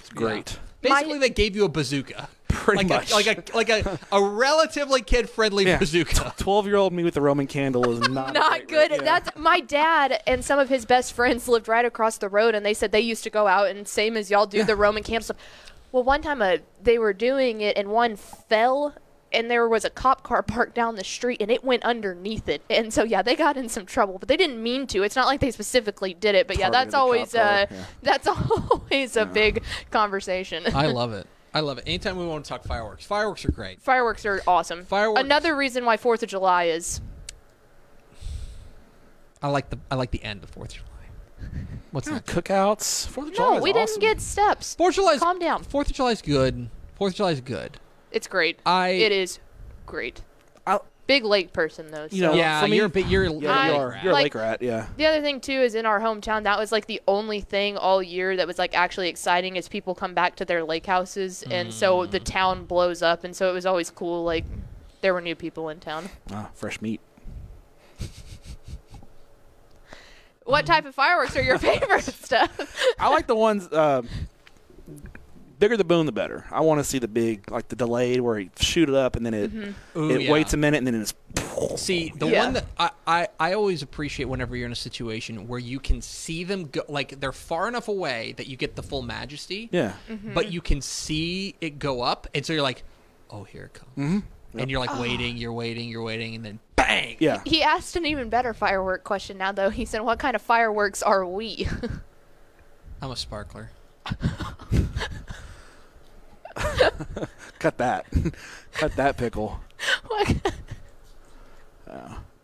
It's 0.00 0.08
great. 0.10 0.58
Basically, 0.82 1.18
they 1.18 1.30
gave 1.30 1.54
you 1.56 1.64
a 1.64 1.68
bazooka. 1.68 2.28
Pretty 2.48 2.78
like 2.78 2.88
much. 2.88 3.10
A, 3.12 3.14
like 3.14 3.26
a 3.52 3.56
like 3.56 3.68
a, 3.68 3.98
a 4.10 4.22
relatively 4.22 5.02
kid 5.02 5.30
friendly 5.30 5.64
Yeah. 5.66 5.78
bazooka. 5.78 6.34
12 6.36 6.66
year 6.66 6.76
old 6.76 6.92
me 6.92 7.04
with 7.04 7.14
the 7.14 7.20
Roman 7.20 7.46
candle 7.46 7.88
is 7.90 8.00
not 8.08 8.34
not 8.34 8.66
good. 8.66 8.90
right? 8.90 9.00
Yeah. 9.00 9.04
That's 9.20 9.30
my 9.36 9.60
dad 9.60 10.20
and 10.26 10.44
some 10.44 10.58
of 10.58 10.68
his 10.68 10.84
best 10.84 11.12
friends 11.12 11.46
lived 11.48 11.68
right 11.68 11.84
across 11.84 12.18
the 12.18 12.28
road, 12.28 12.54
and 12.54 12.66
they 12.66 12.74
said 12.74 12.90
they 12.92 13.00
used 13.00 13.22
to 13.24 13.30
go 13.30 13.46
out 13.46 13.68
and 13.68 13.86
same 13.86 14.16
as 14.16 14.30
y'all 14.30 14.46
do 14.46 14.64
the 14.64 14.74
Roman 14.76 15.02
candle 15.02 15.22
stuff. 15.24 15.36
Well, 15.92 16.02
one 16.04 16.22
time 16.22 16.40
uh, 16.42 16.56
they 16.82 16.98
were 16.98 17.12
doing 17.12 17.60
it, 17.60 17.76
and 17.76 17.88
one 17.90 18.16
fell, 18.16 18.94
and 19.32 19.50
there 19.50 19.68
was 19.68 19.84
a 19.84 19.90
cop 19.90 20.22
car 20.22 20.42
parked 20.44 20.74
down 20.74 20.96
the 20.96 21.04
street, 21.04 21.40
and 21.40 21.50
it 21.50 21.62
went 21.64 21.82
underneath 21.84 22.48
it, 22.48 22.62
and 22.70 22.92
so 22.92 23.04
yeah, 23.04 23.22
they 23.22 23.36
got 23.36 23.56
in 23.56 23.68
some 23.68 23.86
trouble, 23.86 24.18
but 24.18 24.28
they 24.28 24.36
didn't 24.36 24.62
mean 24.62 24.86
to. 24.88 25.02
It's 25.02 25.16
not 25.16 25.26
like 25.26 25.40
they 25.40 25.50
specifically 25.50 26.14
did 26.14 26.34
it, 26.34 26.46
but 26.46 26.58
yeah, 26.58 26.70
Targeted 26.70 26.86
that's 26.86 26.94
always 26.94 27.32
car, 27.32 27.42
uh, 27.42 27.66
yeah. 27.70 27.84
that's 28.02 28.26
always 28.70 29.16
a 29.16 29.26
big 29.26 29.62
conversation. 29.90 30.64
I 30.74 30.86
love 30.86 31.12
it. 31.12 31.26
I 31.52 31.60
love 31.60 31.78
it. 31.78 31.84
Anytime 31.86 32.16
we 32.16 32.26
want 32.26 32.44
to 32.44 32.48
talk 32.48 32.62
fireworks, 32.64 33.04
fireworks 33.04 33.44
are 33.44 33.50
great. 33.50 33.82
Fireworks 33.82 34.24
are 34.24 34.40
awesome. 34.46 34.84
Fireworks- 34.84 35.20
Another 35.20 35.56
reason 35.56 35.84
why 35.84 35.96
Fourth 35.96 36.22
of 36.22 36.28
July 36.28 36.64
is 36.64 37.00
I 39.42 39.48
like 39.48 39.70
the 39.70 39.78
I 39.90 39.94
like 39.94 40.10
the 40.10 40.22
end 40.22 40.44
of 40.44 40.50
Fourth 40.50 40.70
of 40.70 40.74
July. 40.76 40.86
What's 41.90 42.06
Yeah, 42.06 42.14
next? 42.14 42.30
cookouts. 42.32 43.08
Fourth 43.08 43.28
of 43.28 43.34
July 43.34 43.48
no, 43.50 43.56
is 43.56 43.62
we 43.62 43.70
awesome. 43.72 43.82
didn't 43.86 44.00
get 44.00 44.20
steps. 44.20 44.74
Fourth 44.74 44.90
of 44.90 44.96
July. 44.96 45.18
Calm 45.18 45.38
down. 45.38 45.64
Fourth 45.64 45.88
of 45.90 45.96
July 45.96 46.10
is 46.12 46.22
good. 46.22 46.68
Fourth 46.94 47.12
of 47.14 47.16
July 47.16 47.30
is 47.32 47.40
good. 47.40 47.78
It's 48.10 48.26
great. 48.26 48.58
I 48.66 48.88
It 48.90 49.12
is 49.12 49.38
great. 49.86 50.22
I- 50.66 50.80
Big 51.06 51.24
lake 51.24 51.52
person 51.52 51.90
though. 51.90 52.06
You 52.10 52.22
know, 52.22 52.34
yeah, 52.34 52.64
me- 52.66 52.76
you're 52.76 52.88
but 52.88 53.08
you're 53.08 53.24
Yeah, 53.24 53.50
I- 53.52 53.68
you 53.70 53.74
are. 53.74 53.98
You're 54.02 54.12
a 54.12 54.14
like- 54.14 54.24
lake 54.24 54.34
rat. 54.36 54.62
Yeah. 54.62 54.86
The 54.96 55.06
other 55.06 55.20
thing 55.22 55.40
too 55.40 55.52
is 55.60 55.74
in 55.74 55.84
our 55.84 55.98
hometown 56.00 56.44
that 56.44 56.56
was 56.58 56.70
like 56.70 56.86
the 56.86 57.00
only 57.08 57.40
thing 57.40 57.76
all 57.76 58.00
year 58.00 58.36
that 58.36 58.46
was 58.46 58.58
like 58.58 58.76
actually 58.76 59.08
exciting 59.08 59.56
is 59.56 59.68
people 59.68 59.94
come 59.96 60.14
back 60.14 60.36
to 60.36 60.44
their 60.44 60.62
lake 60.62 60.86
houses 60.86 61.42
and 61.50 61.72
so 61.74 62.06
Mm. 62.06 62.10
the 62.12 62.20
town 62.20 62.64
blows 62.64 63.02
up 63.02 63.24
and 63.24 63.34
so 63.34 63.50
it 63.50 63.52
was 63.52 63.66
always 63.66 63.90
cool 63.90 64.22
like 64.22 64.44
there 65.00 65.12
were 65.12 65.20
new 65.20 65.34
people 65.34 65.68
in 65.68 65.80
town. 65.80 66.10
Ah, 66.32 66.50
fresh 66.54 66.80
meat. 66.80 67.00
What 70.44 70.66
type 70.66 70.84
of 70.84 70.94
fireworks 70.94 71.36
are 71.36 71.42
your 71.42 71.58
favorite 71.70 72.02
stuff? 72.04 72.76
I 72.98 73.08
like 73.08 73.26
the 73.26 73.36
ones. 73.36 73.66
Uh, 73.68 74.02
bigger 75.60 75.76
the 75.76 75.84
boom, 75.84 76.06
the 76.06 76.12
better. 76.12 76.44
I 76.50 76.60
want 76.62 76.80
to 76.80 76.84
see 76.84 76.98
the 76.98 77.06
big, 77.06 77.48
like 77.50 77.68
the 77.68 77.76
delayed, 77.76 78.20
where 78.20 78.38
he 78.40 78.50
shoot 78.58 78.88
it 78.88 78.94
up 78.96 79.14
and 79.14 79.24
then 79.24 79.34
it 79.34 79.52
Ooh, 79.96 80.10
it 80.10 80.22
yeah. 80.22 80.32
waits 80.32 80.52
a 80.54 80.56
minute 80.56 80.78
and 80.78 80.86
then 80.86 81.00
it's. 81.00 81.14
See, 81.76 82.12
the 82.16 82.26
Yeah. 82.26 82.44
one 82.44 82.54
that 82.54 82.64
I, 82.78 82.90
I, 83.06 83.28
I 83.38 83.52
always 83.52 83.82
appreciate 83.82 84.24
whenever 84.26 84.56
you're 84.56 84.66
in 84.66 84.72
a 84.72 84.76
situation 84.76 85.46
where 85.46 85.58
you 85.58 85.78
can 85.78 86.00
see 86.02 86.42
them 86.42 86.64
go, 86.64 86.82
like 86.88 87.20
they're 87.20 87.30
far 87.32 87.68
enough 87.68 87.86
away 87.88 88.32
that 88.38 88.46
you 88.48 88.56
get 88.56 88.74
the 88.76 88.82
full 88.82 89.02
majesty, 89.02 89.68
Yeah. 89.70 89.92
Mm-hmm. 90.08 90.32
but 90.34 90.50
you 90.50 90.60
can 90.62 90.80
see 90.80 91.54
it 91.60 91.78
go 91.78 92.00
up, 92.00 92.26
and 92.34 92.44
so 92.44 92.52
you're 92.54 92.62
like, 92.62 92.82
oh, 93.30 93.44
here 93.44 93.64
it 93.64 93.74
comes. 93.74 93.90
Mm-hmm. 93.96 94.58
And 94.58 94.70
you're 94.70 94.80
like 94.80 94.98
waiting, 94.98 95.36
you're 95.36 95.52
waiting, 95.52 95.88
you're 95.88 96.02
waiting, 96.02 96.34
and 96.34 96.44
then 96.44 96.58
bang! 96.74 97.16
Yeah. 97.20 97.40
he 97.44 97.62
asked 97.62 97.94
an 97.94 98.04
even 98.06 98.30
better 98.30 98.52
firework 98.54 99.04
question 99.04 99.38
now 99.38 99.52
though. 99.52 99.70
He 99.70 99.84
said, 99.84 100.00
"What 100.00 100.18
kind 100.18 100.34
of 100.34 100.42
fireworks 100.42 101.02
are 101.04 101.24
we?" 101.24 101.68
I'm 103.02 103.10
a 103.12 103.16
sparkler. 103.16 103.70
Cut 107.58 107.78
that. 107.78 108.06
Cut 108.72 108.96
that 108.96 109.16
pickle. 109.16 109.60
What- 110.06 110.36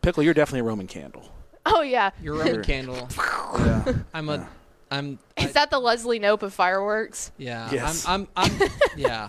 Pickle, 0.02 0.22
you're 0.22 0.34
definitely 0.34 0.60
a 0.60 0.64
Roman 0.64 0.86
candle. 0.86 1.32
oh 1.66 1.82
yeah. 1.82 2.10
You're 2.22 2.34
a 2.40 2.44
Roman 2.44 2.62
candle. 2.64 3.08
Yeah. 3.58 3.92
I'm 4.12 4.28
a, 4.28 4.48
I'm. 4.90 5.18
Is 5.36 5.46
I- 5.46 5.52
that 5.52 5.70
the 5.70 5.78
Leslie 5.78 6.20
Knope 6.20 6.42
of 6.42 6.52
fireworks? 6.52 7.30
yeah. 7.38 7.68
Yes. 7.72 8.04
I'm, 8.06 8.28
I'm, 8.36 8.50
I'm. 8.60 8.68
Yeah. 8.96 9.26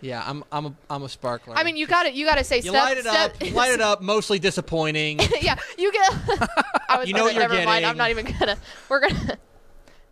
Yeah. 0.00 0.22
I'm, 0.26 0.42
I'm 0.50 0.66
a, 0.66 0.74
I'm 0.90 1.02
a 1.02 1.08
sparkler. 1.08 1.54
I 1.56 1.64
mean, 1.64 1.76
you 1.76 1.86
got 1.86 2.04
to 2.04 2.12
You 2.12 2.24
got 2.26 2.36
to 2.38 2.44
say 2.44 2.56
You 2.56 2.70
step, 2.70 2.74
light 2.74 2.96
it 2.98 3.04
step, 3.04 3.34
up, 3.40 3.52
light 3.52 3.72
it 3.72 3.80
up. 3.80 4.00
Mostly 4.02 4.38
disappointing. 4.38 5.20
yeah, 5.40 5.56
you 5.76 5.92
get. 5.92 6.12
I 6.88 6.98
was. 6.98 7.08
You 7.08 7.14
know 7.14 7.24
what 7.24 7.34
you're 7.34 7.48
never 7.48 7.62
mind. 7.64 7.84
I'm 7.86 7.96
not 7.96 8.10
even 8.10 8.26
gonna. 8.38 8.56
We're 8.88 9.00
gonna. 9.00 9.38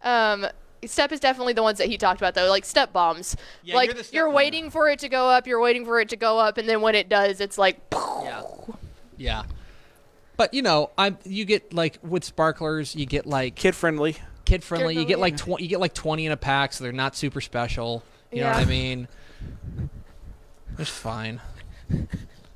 Um, 0.03 0.47
step 0.87 1.13
is 1.13 1.21
definitely 1.21 1.53
the 1.53 1.63
ones 1.63 1.79
that 1.79 1.89
he 1.89 1.99
talked 1.99 2.21
about 2.21 2.35
though, 2.35 2.49
like 2.49 2.65
step 2.65 2.93
bombs. 2.93 3.37
Yeah, 3.63 3.77
like 3.77 3.89
you're 3.89 3.95
the 3.95 4.05
step 4.05 4.25
bomb. 4.25 4.35
waiting 4.35 4.71
for 4.71 4.89
it 4.89 4.99
to 5.01 5.09
go 5.09 5.29
up. 5.29 5.47
You're 5.47 5.61
waiting 5.61 5.85
for 5.85 6.01
it 6.01 6.09
to 6.11 6.17
go 6.17 6.39
up, 6.39 6.59
and 6.59 6.69
then 6.69 6.81
when 6.81 6.95
it 6.95 7.09
does, 7.09 7.41
it's 7.41 7.59
like. 7.59 7.81
Yeah. 7.93 8.43
Yeah. 9.17 9.43
But 10.37 10.53
you 10.53 10.63
know, 10.63 10.91
I'm 10.99 11.17
you 11.25 11.45
get 11.45 11.73
like 11.73 11.99
with 12.03 12.25
sparklers, 12.25 12.95
you 12.95 13.07
get 13.07 13.27
like 13.27 13.55
Kid 13.55 13.75
friendly. 13.75 14.17
kid 14.45 14.63
friendly. 14.63 14.95
You 14.95 15.05
get 15.05 15.19
like 15.19 15.37
twenty. 15.37 15.65
You 15.65 15.69
get 15.71 15.81
like 15.81 15.95
twenty 15.95 16.27
in 16.27 16.33
a 16.33 16.37
pack, 16.37 16.73
so 16.75 16.85
they're 16.85 16.93
not 16.93 17.17
super 17.17 17.41
special. 17.41 18.03
You 18.31 18.43
know 18.43 18.49
what 18.49 18.59
I 18.59 18.65
mean? 18.67 19.09
It's 20.79 20.91
fine. 20.91 21.41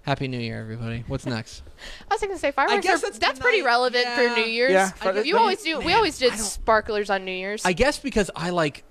Happy 0.02 0.28
New 0.28 0.38
Year, 0.38 0.60
everybody. 0.60 1.04
What's 1.06 1.26
next? 1.36 1.62
I 2.10 2.14
was 2.14 2.20
gonna 2.20 2.38
say 2.38 2.52
fireworks. 2.52 2.84
guess 2.86 2.98
are, 3.02 3.06
that's 3.06 3.18
that's 3.18 3.38
pretty 3.38 3.62
relevant 3.62 4.04
yeah. 4.04 4.16
for 4.16 4.36
New 4.36 4.46
Year's. 4.46 4.72
Yeah, 4.72 4.90
I- 5.02 5.20
you 5.20 5.34
but- 5.34 5.40
always 5.40 5.62
do. 5.62 5.78
we 5.80 5.92
always 5.92 6.18
did 6.18 6.34
sparklers 6.34 7.10
on 7.10 7.24
New 7.24 7.32
Year's. 7.32 7.64
I 7.64 7.72
guess 7.74 7.98
because 7.98 8.30
I 8.34 8.50
like, 8.50 8.82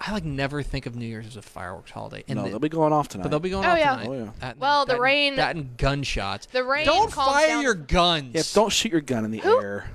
I 0.00 0.12
like 0.12 0.24
never 0.24 0.62
think 0.62 0.86
of 0.86 0.96
New 0.96 1.06
Year's 1.06 1.26
as 1.26 1.36
a 1.36 1.42
fireworks 1.42 1.90
holiday, 1.90 2.24
and 2.28 2.36
No, 2.38 2.44
the- 2.44 2.50
they'll 2.50 2.58
be 2.58 2.68
going 2.70 2.92
off 2.92 3.08
tonight. 3.08 3.24
but 3.24 3.28
they'll 3.30 3.40
be 3.40 3.50
going 3.50 3.64
Oh, 3.66 3.70
off 3.70 3.78
yeah. 3.78 3.96
tonight. 3.96 4.08
Oh, 4.08 4.12
yeah. 4.24 4.30
That- 4.40 4.58
Well, 4.58 4.86
the 4.86 4.98
rain- 5.00 5.36
that 5.36 5.54
and 5.56 5.76
gunshots. 5.76 6.46
The 6.46 6.64
rain 6.64 6.86
Don't 6.86 7.10
calms 7.12 7.32
fire 7.32 7.48
down- 7.48 7.62
your 7.62 7.74
guns. 7.74 8.30
Yeah, 8.34 8.42
don't 8.54 8.72
shoot 8.72 8.90
your 8.92 9.00
gun 9.02 9.24
in 9.26 9.30
the 9.32 9.38
Who? 9.40 9.60
air. 9.62 9.90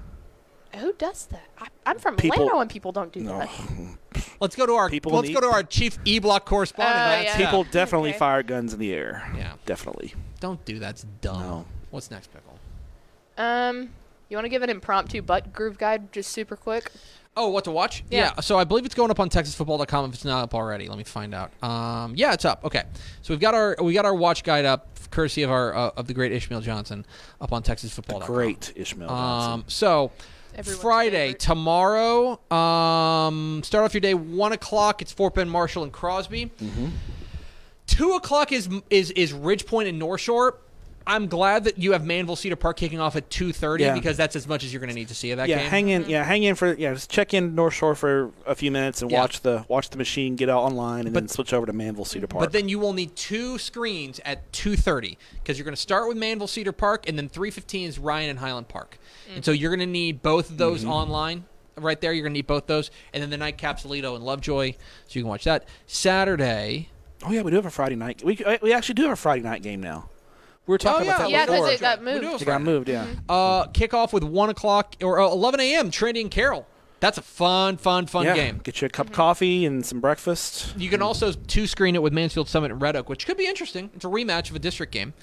Who 0.78 0.93
does 0.93 1.26
that? 1.28 1.47
I, 1.59 1.67
I'm 1.86 1.99
from 1.99 2.15
People- 2.15 2.43
Atlanta, 2.43 2.59
and 2.59 2.70
people 2.70 2.91
don't 2.91 3.11
do 3.11 3.22
No. 3.22 3.39
that. 3.39 3.49
Let's 4.39 4.55
go 4.55 4.65
to 4.65 4.74
our 4.74 4.89
People 4.89 5.11
let's 5.11 5.28
need- 5.28 5.34
go 5.34 5.41
to 5.41 5.47
our 5.47 5.63
chief 5.63 5.97
E 6.05 6.20
Block 6.20 6.45
correspondent. 6.45 6.95
That's- 6.95 7.26
yeah. 7.39 7.45
People 7.45 7.63
definitely 7.65 8.09
Okay. 8.11 8.20
fire 8.20 8.43
guns 8.43 8.74
in 8.74 8.80
the 8.80 8.93
air. 8.93 9.30
Yeah. 9.36 9.53
Definitely. 9.65 10.13
Don't 10.39 10.63
do 10.65 10.80
that. 10.80 10.91
It's 10.91 11.05
dumb. 11.22 11.41
No. 11.41 11.65
What's 11.91 12.09
next, 12.11 12.32
pickle? 12.34 12.57
Um, 13.38 13.89
you 14.30 14.38
want 14.38 14.45
to 14.45 14.49
give 14.49 14.61
an 14.61 14.70
impromptu 14.70 15.22
butt 15.22 15.51
groove 15.53 15.78
guide, 15.78 16.11
just 16.11 16.32
super 16.32 16.55
quick? 16.55 16.91
Oh, 17.38 17.49
what 17.49 17.63
to 17.65 17.72
watch? 17.72 18.03
Yeah. 18.09 18.39
So 18.41 18.57
I 18.57 18.63
believe 18.63 18.86
it's 18.86 18.95
going 18.95 19.11
up 19.11 19.20
on 19.20 19.30
TexasFootball.com 19.30 20.09
if 20.09 20.13
it's 20.15 20.26
not 20.26 20.43
up 20.43 20.53
already. 20.55 20.88
Let 20.89 20.97
me 20.97 21.03
find 21.03 21.34
out. 21.34 21.51
Um, 21.63 22.13
yeah, 22.15 22.34
it's 22.34 22.45
up. 22.45 22.65
Okay. 22.65 22.84
So 23.22 23.34
we've 23.34 23.39
got 23.39 23.53
our 23.53 23.76
we 23.82 23.93
got 23.93 24.05
our 24.05 24.13
watch 24.15 24.43
guide 24.43 24.65
up, 24.65 24.88
courtesy 25.11 25.43
of 25.43 25.51
our 25.51 25.74
uh, 25.76 25.91
of 25.95 26.07
the 26.07 26.13
great 26.13 26.32
Ishmael 26.32 26.61
Johnson, 26.61 27.05
up 27.39 27.53
on 27.53 27.63
TexasFootball.com. 27.63 28.28
Great 28.28 28.74
Ishmael 28.76 29.07
Johnson. 29.09 29.51
Um, 29.51 29.63
so 29.67 30.05
Everyone's 30.05 30.13
Friday 30.64 31.28
favorite. 31.28 31.39
tomorrow. 31.39 32.39
Um, 32.52 33.62
start 33.64 33.86
off 33.86 33.93
your 33.93 34.02
day 34.02 34.14
one 34.14 34.52
o'clock. 34.52 35.02
It's 35.02 35.12
Fort 35.12 35.36
Bend 35.36 35.50
Marshall 35.52 35.84
and 35.84 35.91
Crosby. 35.93 36.52
Mm-hmm. 36.62 36.88
two 37.88 38.14
o'clock 38.14 38.52
is 38.52 38.70
is 38.89 39.12
is 39.12 39.34
Ridge 39.34 39.66
Point 39.66 39.88
and 39.89 40.00
North 40.00 40.22
Shore. 40.22 40.58
I'm 41.10 41.28
glad 41.28 41.64
that 41.66 41.78
you 41.80 41.93
have 41.93 42.03
Manvel 42.03 42.38
Cedar 42.38 42.55
Park 42.55 42.78
kicking 42.78 42.99
off 42.99 43.16
at 43.16 43.30
two 43.30 43.51
thirty 43.51 43.84
Yeah. 43.84 43.93
because 43.95 44.16
that's 44.16 44.36
as 44.36 44.47
much 44.47 44.64
as 44.64 44.72
you're 44.72 44.80
going 44.80 44.89
to 44.91 44.95
need 44.95 45.07
to 45.10 45.16
see 45.16 45.32
of 45.32 45.38
that 45.38 45.47
game. 45.47 45.57
yeah, 45.57 45.64
game. 45.64 45.70
hang 45.72 45.89
in. 45.89 46.10
Yeah, 46.10 46.24
hang 46.24 46.43
in 46.43 46.55
for 46.55 46.74
yeah. 46.76 46.93
Just 46.93 47.10
check 47.10 47.34
in 47.34 47.55
North 47.55 47.74
Shore 47.74 47.95
for 47.95 48.32
a 48.45 48.53
few 48.55 48.70
minutes 48.72 49.01
and 49.01 49.10
Yeah. 49.12 49.20
watch 49.22 49.41
the 49.41 49.66
watch 49.68 49.89
the 49.89 49.97
machine 49.97 50.36
get 50.36 50.49
out 50.49 50.62
online, 50.62 51.07
and 51.07 51.16
then 51.16 51.28
switch 51.28 51.51
over 51.51 51.66
to 51.66 51.74
Manvel 51.74 52.05
Cedar 52.05 52.28
Park. 52.28 52.41
But 52.43 52.51
then 52.51 52.70
you 52.70 52.78
will 52.80 52.93
need 52.93 53.16
two 53.16 53.57
screens 53.57 54.22
at 54.24 54.49
2:30 54.53 55.18
because 55.41 55.57
you're 55.57 55.66
going 55.66 55.76
to 55.76 55.82
start 55.82 56.07
with 56.07 56.18
Manvel 56.18 56.47
Cedar 56.47 56.72
Park 56.72 57.10
and 57.10 57.18
then 57.18 57.28
3:15 57.28 57.88
is 57.88 57.97
Ryan 57.99 58.30
and 58.30 58.39
Highland 58.39 58.68
Park. 58.68 58.99
And 59.36 59.43
so 59.43 59.51
you're 59.51 59.72
going 59.76 59.80
to 59.88 59.91
need 59.91 60.22
both 60.22 60.49
of 60.51 60.57
those 60.57 60.82
Mm-hmm. 60.82 60.91
online 60.91 61.45
right 61.76 61.99
there. 61.99 62.14
You're 62.14 62.24
going 62.24 62.34
to 62.34 62.38
need 62.38 62.47
both 62.47 62.68
those 62.68 62.91
and 63.14 63.24
then 63.24 63.30
the 63.32 63.38
night 63.38 63.57
Aledo 63.57 64.16
and 64.16 64.24
Lovejoy 64.24 64.74
so 64.74 64.78
you 65.18 65.22
can 65.24 65.30
watch 65.30 65.45
that. 65.45 65.66
Saturday. 65.88 66.89
oh 67.26 67.32
yeah, 67.32 67.41
we 67.41 67.49
do 67.51 67.55
have 67.55 67.66
a 67.66 67.72
Friday 67.72 67.95
night. 67.95 68.24
We 68.24 68.38
we 68.62 68.74
actually 68.74 68.95
do 68.95 69.03
have 69.03 69.14
a 69.14 69.16
Friday 69.16 69.41
night 69.41 69.64
game 69.64 69.82
now. 69.82 70.10
We 70.70 70.74
were 70.74 70.78
talking 70.78 71.07
yeah. 71.07 71.15
about 71.15 71.24
that 71.24 71.32
Yeah, 71.32 71.45
because 71.47 71.70
it 71.72 71.82
got 71.82 72.03
moved. 72.03 72.41
It 72.43 72.45
got 72.45 72.61
moved. 72.61 72.89
Yeah. 72.89 73.07
Uh, 73.28 73.65
kickoff 73.70 74.13
with 74.13 74.24
1 74.24 74.49
o'clock 74.51 74.95
or 75.01 75.20
uh, 75.20 75.32
11 75.32 75.59
a.m. 75.61 75.89
Trinity 75.89 76.22
and 76.22 76.30
Carroll. 76.30 76.67
That's 76.99 77.17
a 77.17 77.24
fun, 77.24 77.78
fun, 77.78 78.05
fun 78.05 78.28
yeah. 78.28 78.36
game. 78.36 78.61
Get 78.63 78.80
you 78.80 78.86
a 78.86 78.89
cup 78.89 79.07
of 79.07 79.11
coffee 79.11 79.65
and 79.65 79.84
some 79.84 79.99
breakfast. 79.99 80.78
You 80.78 80.91
can 80.91 81.01
also 81.01 81.32
two 81.32 81.65
screen 81.65 81.95
it 81.95 82.03
with 82.03 82.13
Mansfield 82.13 82.47
Summit 82.49 82.70
and 82.70 82.80
Red 82.80 82.95
Oak, 82.95 83.09
which 83.09 83.26
could 83.26 83.36
be 83.36 83.47
interesting. 83.47 83.89
It's 83.95 84.05
a 84.05 84.09
rematch 84.09 84.51
of 84.51 84.57
a 84.57 84.59
district 84.59 84.93
game. 84.93 85.15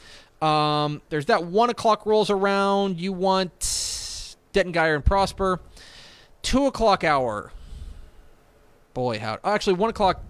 Um, 0.43 1.01
there's 1.11 1.27
that 1.27 1.45
one 1.45 1.71
o'clock 1.71 2.07
rolls 2.07 2.29
around. 2.29 3.01
You 3.01 3.13
want 3.13 4.35
Denton 4.53 4.75
Guyer 4.75 4.97
and 4.97 5.05
Prosper. 5.05 5.61
Two 6.43 6.67
o'clock 6.67 7.05
hour. 7.05 7.53
Boy, 8.95 9.21
how 9.21 9.39
oh, 9.45 9.53
actually 9.53 9.75
one 9.75 9.91
o'clock. 9.91 10.25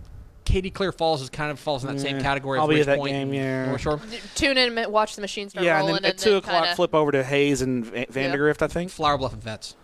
Katy 0.47 0.71
Clear 0.71 0.93
Falls 0.93 1.21
is 1.21 1.29
kind 1.29 1.51
of 1.51 1.59
falls 1.61 1.85
in 1.85 1.95
that 1.95 2.01
same 2.01 2.21
category. 2.23 2.59
I'll 2.59 2.67
be 2.69 2.81
at 2.81 2.87
that 2.87 2.99
Point 2.99 3.13
game, 3.13 3.29
and 3.29 3.35
yeah. 3.37 3.67
North 3.67 3.81
Shore. 3.83 4.01
Tune 4.35 4.57
in, 4.57 4.79
and 4.79 4.93
watch 4.93 5.15
the 5.17 5.21
machines 5.21 5.51
start 5.53 5.67
yeah, 5.67 5.79
and 5.79 5.89
rolling, 5.89 6.03
then 6.03 6.13
at 6.13 6.19
two 6.19 6.37
o'clock, 6.37 6.63
kinda, 6.63 6.77
flip 6.77 6.95
over 6.95 7.13
to 7.13 7.23
Hays 7.23 7.61
and 7.63 7.85
Va- 7.85 8.07
Vandergrift. 8.07 8.63
I 8.63 8.69
think. 8.69 8.91
Flour 8.91 9.19
Bluff 9.19 9.35
and 9.35 9.43
Vets. 9.43 9.77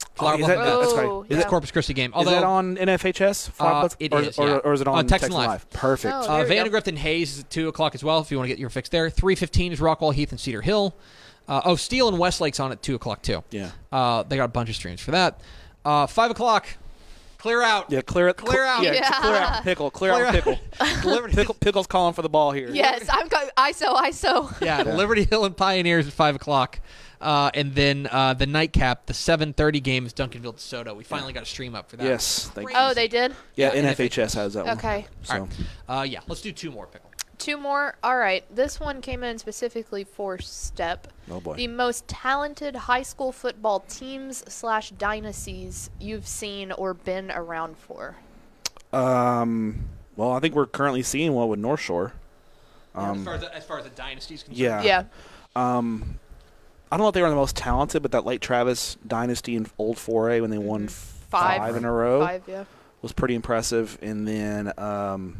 Oh, 0.00 0.06
Flour 0.14 0.34
is 0.34 0.38
Bluff 0.40 0.48
that, 0.48 0.58
and 0.58 0.66
Vets. 0.66 0.80
that's 0.80 0.92
Oh, 0.92 1.20
right. 1.22 1.30
Is 1.30 1.38
Is, 1.38 1.44
it 1.44 1.48
Corpus 1.48 1.70
Christi 1.70 1.94
game? 1.94 2.12
is 2.18 2.26
that 2.26 2.42
on 2.44 2.76
NFHS? 2.76 3.48
Uh, 3.48 3.52
Flop- 3.52 3.92
it 4.00 4.12
or, 4.12 4.20
is, 4.20 4.38
or, 4.38 4.46
yeah. 4.48 4.56
or 4.58 4.72
is 4.74 4.80
it 4.80 4.88
Uh, 4.88 4.92
on 4.92 5.06
Texan 5.06 5.30
Texan 5.30 5.32
Live. 5.34 5.48
Live? 5.48 5.70
Perfect. 5.70 6.14
Oh, 6.14 6.18
Uh, 6.20 6.44
There 6.44 6.64
go. 6.64 6.70
Vandergrift 6.70 6.86
and 6.88 6.98
Hays 6.98 7.34
is 7.34 7.40
at 7.40 7.50
2 7.50 7.68
o'clock 7.68 7.94
as 7.94 8.02
well 8.04 8.18
if 8.20 8.30
you 8.30 8.36
want 8.36 8.46
to 8.46 8.48
get 8.48 8.58
your 8.58 8.70
fix 8.70 8.88
there. 8.88 9.08
3.15 9.10 9.72
is 9.72 9.80
Rockwall 9.80 10.12
Heath 10.12 10.30
and 10.32 10.40
Cedar 10.40 10.62
Hill. 10.62 10.94
Uh, 11.46 11.62
oh, 11.64 11.76
Steele 11.76 12.08
and 12.08 12.18
Westlake's 12.18 12.60
on 12.60 12.72
at 12.72 12.82
2 12.82 12.94
o'clock 12.96 13.22
too. 13.22 13.42
yeah. 13.50 13.70
Uh, 13.92 14.22
they 14.24 14.36
got 14.36 14.44
a 14.44 14.48
bunch 14.48 14.68
of 14.68 14.74
streams 14.74 15.00
for 15.00 15.12
that. 15.12 15.40
Uh, 15.84 16.06
5 16.06 16.32
o'clock, 16.32 16.66
clear 17.38 17.62
out. 17.62 17.90
Yeah, 17.90 18.02
clear 18.02 18.28
it. 18.28 18.36
Clear 18.36 18.64
out. 18.64 18.82
Yeah, 18.82 18.92
Yeah. 18.94 19.10
clear 19.20 19.34
out 19.36 19.62
pickle. 19.64 19.90
Clear, 19.90 20.12
Clear 20.12 20.24
out 20.26 20.34
out. 20.36 20.44
pickle. 20.44 21.10
Liberty, 21.10 21.34
pickle. 21.34 21.54
Pickle's 21.54 21.86
calling 21.86 22.14
for 22.14 22.22
the 22.22 22.28
ball 22.28 22.52
here. 22.52 22.68
Yes, 22.70 23.06
I'm 23.10 23.28
go- 23.28 23.48
ISO, 23.56 23.94
ISO. 23.96 24.60
yeah, 24.64 24.82
Liberty 24.82 25.24
Hill 25.24 25.44
and 25.44 25.56
Pioneers 25.56 26.06
at 26.06 26.12
5 26.12 26.36
o'clock. 26.36 26.80
Uh, 27.20 27.50
and 27.54 27.74
then 27.74 28.08
uh, 28.12 28.32
the 28.34 28.46
nightcap, 28.46 29.06
the 29.06 29.12
7.30 29.12 29.82
game 29.82 30.06
is 30.06 30.12
Duncanville 30.14 30.54
DeSoto. 30.54 30.94
We 30.94 31.02
finally 31.02 31.32
got 31.32 31.42
a 31.42 31.46
stream 31.46 31.74
up 31.74 31.90
for 31.90 31.96
that. 31.96 32.04
Yes. 32.06 32.48
Thank 32.54 32.70
you. 32.70 32.76
Oh, 32.78 32.94
they 32.94 33.08
did? 33.08 33.34
Yeah, 33.56 33.74
Yeah, 33.74 33.92
NFHS 33.92 34.34
has 34.36 34.54
that 34.54 34.66
one. 34.66 34.78
Okay. 34.78 35.06
So 35.24 35.34
All 35.34 35.40
right. 35.40 35.50
Uh, 35.88 36.02
yeah, 36.02 36.20
let's 36.28 36.42
do 36.42 36.52
two 36.52 36.70
more, 36.70 36.86
Pickle. 36.86 37.07
Two 37.38 37.56
more. 37.56 37.96
All 38.02 38.16
right. 38.16 38.44
This 38.54 38.80
one 38.80 39.00
came 39.00 39.22
in 39.22 39.38
specifically 39.38 40.04
for 40.04 40.38
Stepp. 40.38 41.04
oh 41.30 41.40
boy. 41.40 41.54
The 41.54 41.68
most 41.68 42.06
talented 42.08 42.74
high 42.74 43.02
school 43.02 43.30
football 43.32 43.80
teams 43.80 44.42
slash 44.52 44.90
dynasties 44.90 45.88
you've 46.00 46.26
seen 46.26 46.72
or 46.72 46.94
been 46.94 47.30
around 47.30 47.78
for. 47.78 48.16
Um. 48.92 49.84
Well, 50.16 50.32
I 50.32 50.40
think 50.40 50.54
we're 50.54 50.66
currently 50.66 51.02
seeing 51.02 51.32
one 51.32 51.48
with 51.48 51.60
North 51.60 51.80
Shore. 51.80 52.12
as, 52.94 53.02
Um. 53.04 53.24
far 53.24 53.34
as, 53.34 53.40
the, 53.42 53.54
as 53.54 53.64
far 53.64 53.78
as 53.78 53.84
the 53.84 53.90
dynasty's 53.90 54.42
concerned. 54.42 54.58
Yeah. 54.58 54.82
yeah. 54.82 55.04
Um. 55.54 56.18
I 56.90 56.96
don't 56.96 57.04
know 57.04 57.08
if 57.08 57.14
they 57.14 57.22
were 57.22 57.28
the 57.28 57.36
most 57.36 57.54
talented, 57.54 58.00
but 58.02 58.12
that 58.12 58.24
Lake 58.24 58.40
Travis 58.40 58.96
dynasty 59.06 59.56
in 59.56 59.66
Old 59.76 59.96
4A 59.98 60.40
when 60.40 60.48
they 60.50 60.56
won 60.56 60.88
Five. 60.88 61.58
five 61.58 61.76
in 61.76 61.84
a 61.84 61.92
row 61.92 62.20
Five, 62.24 62.44
yeah. 62.48 62.64
was 63.02 63.12
pretty 63.12 63.34
impressive. 63.34 63.98
And 64.00 64.26
then, 64.26 64.72
um, 64.78 65.36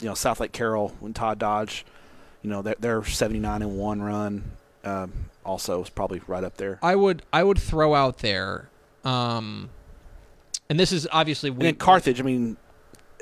you 0.00 0.06
know, 0.06 0.12
Southlake 0.12 0.52
Carroll 0.52 0.94
when 1.00 1.12
Todd 1.14 1.38
Dodge, 1.38 1.84
you 2.42 2.50
know, 2.50 2.62
their, 2.62 2.76
their 2.78 3.04
79 3.04 3.62
and 3.62 3.78
one 3.78 4.02
run 4.02 4.44
um, 4.84 5.12
also 5.44 5.80
was 5.80 5.90
probably 5.90 6.20
right 6.26 6.44
up 6.44 6.56
there. 6.56 6.78
I 6.82 6.94
would 6.96 7.22
I 7.32 7.42
would 7.42 7.58
throw 7.58 7.94
out 7.94 8.18
there, 8.18 8.68
um, 9.04 9.70
and 10.68 10.78
this 10.78 10.92
is 10.92 11.08
obviously 11.10 11.50
And 11.50 11.60
then 11.60 11.74
Carthage, 11.76 12.20
I 12.20 12.24
mean, 12.24 12.56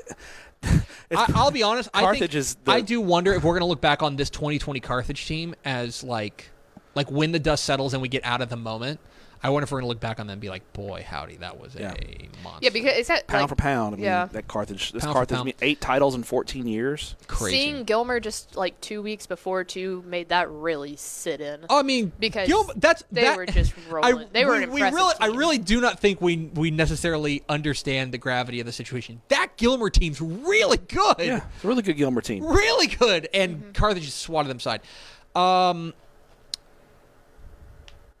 I, 0.63 0.77
I'll 1.35 1.51
be 1.51 1.63
honest. 1.63 1.89
I 1.93 2.01
Carthage 2.01 2.19
think, 2.31 2.35
is 2.35 2.55
the- 2.63 2.71
I 2.71 2.81
do 2.81 3.01
wonder 3.01 3.33
if 3.33 3.43
we're 3.43 3.53
going 3.53 3.61
to 3.61 3.67
look 3.67 3.81
back 3.81 4.03
on 4.03 4.15
this 4.15 4.29
2020 4.29 4.79
Carthage 4.79 5.25
team 5.25 5.55
as 5.63 6.03
like, 6.03 6.49
like 6.93 7.09
when 7.11 7.31
the 7.31 7.39
dust 7.39 7.63
settles 7.65 7.93
and 7.93 8.01
we 8.01 8.07
get 8.07 8.25
out 8.25 8.41
of 8.41 8.49
the 8.49 8.57
moment. 8.57 8.99
I 9.43 9.49
wonder 9.49 9.65
if 9.65 9.71
we're 9.71 9.79
going 9.79 9.85
to 9.85 9.89
look 9.89 9.99
back 9.99 10.19
on 10.19 10.27
them 10.27 10.33
and 10.33 10.41
be 10.41 10.49
like, 10.49 10.73
boy, 10.73 11.05
howdy, 11.07 11.37
that 11.37 11.59
was 11.59 11.75
Yeah. 11.75 11.91
a 11.93 12.29
monster. 12.43 12.59
Yeah, 12.63 12.69
because 12.71 12.93
it's 12.97 13.07
that 13.09 13.27
pound 13.27 13.41
like, 13.43 13.49
for 13.49 13.55
pound. 13.55 13.93
I 13.93 13.97
mean, 13.97 14.05
yeah. 14.05 14.25
that 14.31 14.47
Carthage, 14.47 14.91
this 14.91 15.03
Pound 15.03 15.13
for 15.13 15.19
Carthage, 15.19 15.33
I 15.33 15.37
pound. 15.37 15.45
mean, 15.45 15.55
eight 15.61 15.81
titles 15.81 16.15
in 16.15 16.23
14 16.23 16.65
years. 16.67 17.15
crazy. 17.27 17.55
seeing 17.57 17.83
Gilmer 17.83 18.19
just 18.19 18.55
like 18.55 18.79
two 18.81 19.01
weeks 19.01 19.27
before 19.27 19.63
too 19.63 20.03
made 20.07 20.29
that 20.29 20.49
really 20.49 20.95
sit 20.95 21.41
in. 21.41 21.65
I 21.69 21.83
mean, 21.83 22.11
Because 22.19 22.47
Gil- 22.47 22.69
that's 22.75 23.03
they 23.11 23.21
that- 23.21 23.37
were 23.37 23.45
just 23.45 23.73
I, 23.89 23.91
rolling. 24.11 24.27
They 24.31 24.45
were 24.45 24.53
we, 24.57 24.63
an 24.63 24.71
we 24.71 24.81
impressive 24.81 24.95
really, 24.95 25.13
I 25.19 25.27
team. 25.29 25.37
really 25.37 25.57
do 25.59 25.81
not 25.81 25.99
think 25.99 26.21
we 26.21 26.49
we 26.55 26.71
necessarily 26.71 27.43
understand 27.47 28.11
the 28.13 28.17
gravity 28.17 28.59
of 28.59 28.65
the 28.65 28.71
situation. 28.71 29.21
That 29.27 29.57
Gilmer 29.57 29.89
team's 29.89 30.19
really 30.21 30.77
good. 30.77 31.15
Yeah, 31.19 31.41
it's 31.55 31.63
a 31.63 31.67
really 31.67 31.81
good 31.83 31.97
Gilmer 31.97 32.21
team. 32.21 32.43
really 32.45 32.87
good, 32.87 33.29
and 33.33 33.73
Carthage 33.73 34.03
just 34.05 34.19
swatted 34.19 34.49
them 34.49 34.57
aside. 34.57 34.81
Um, 35.35 35.93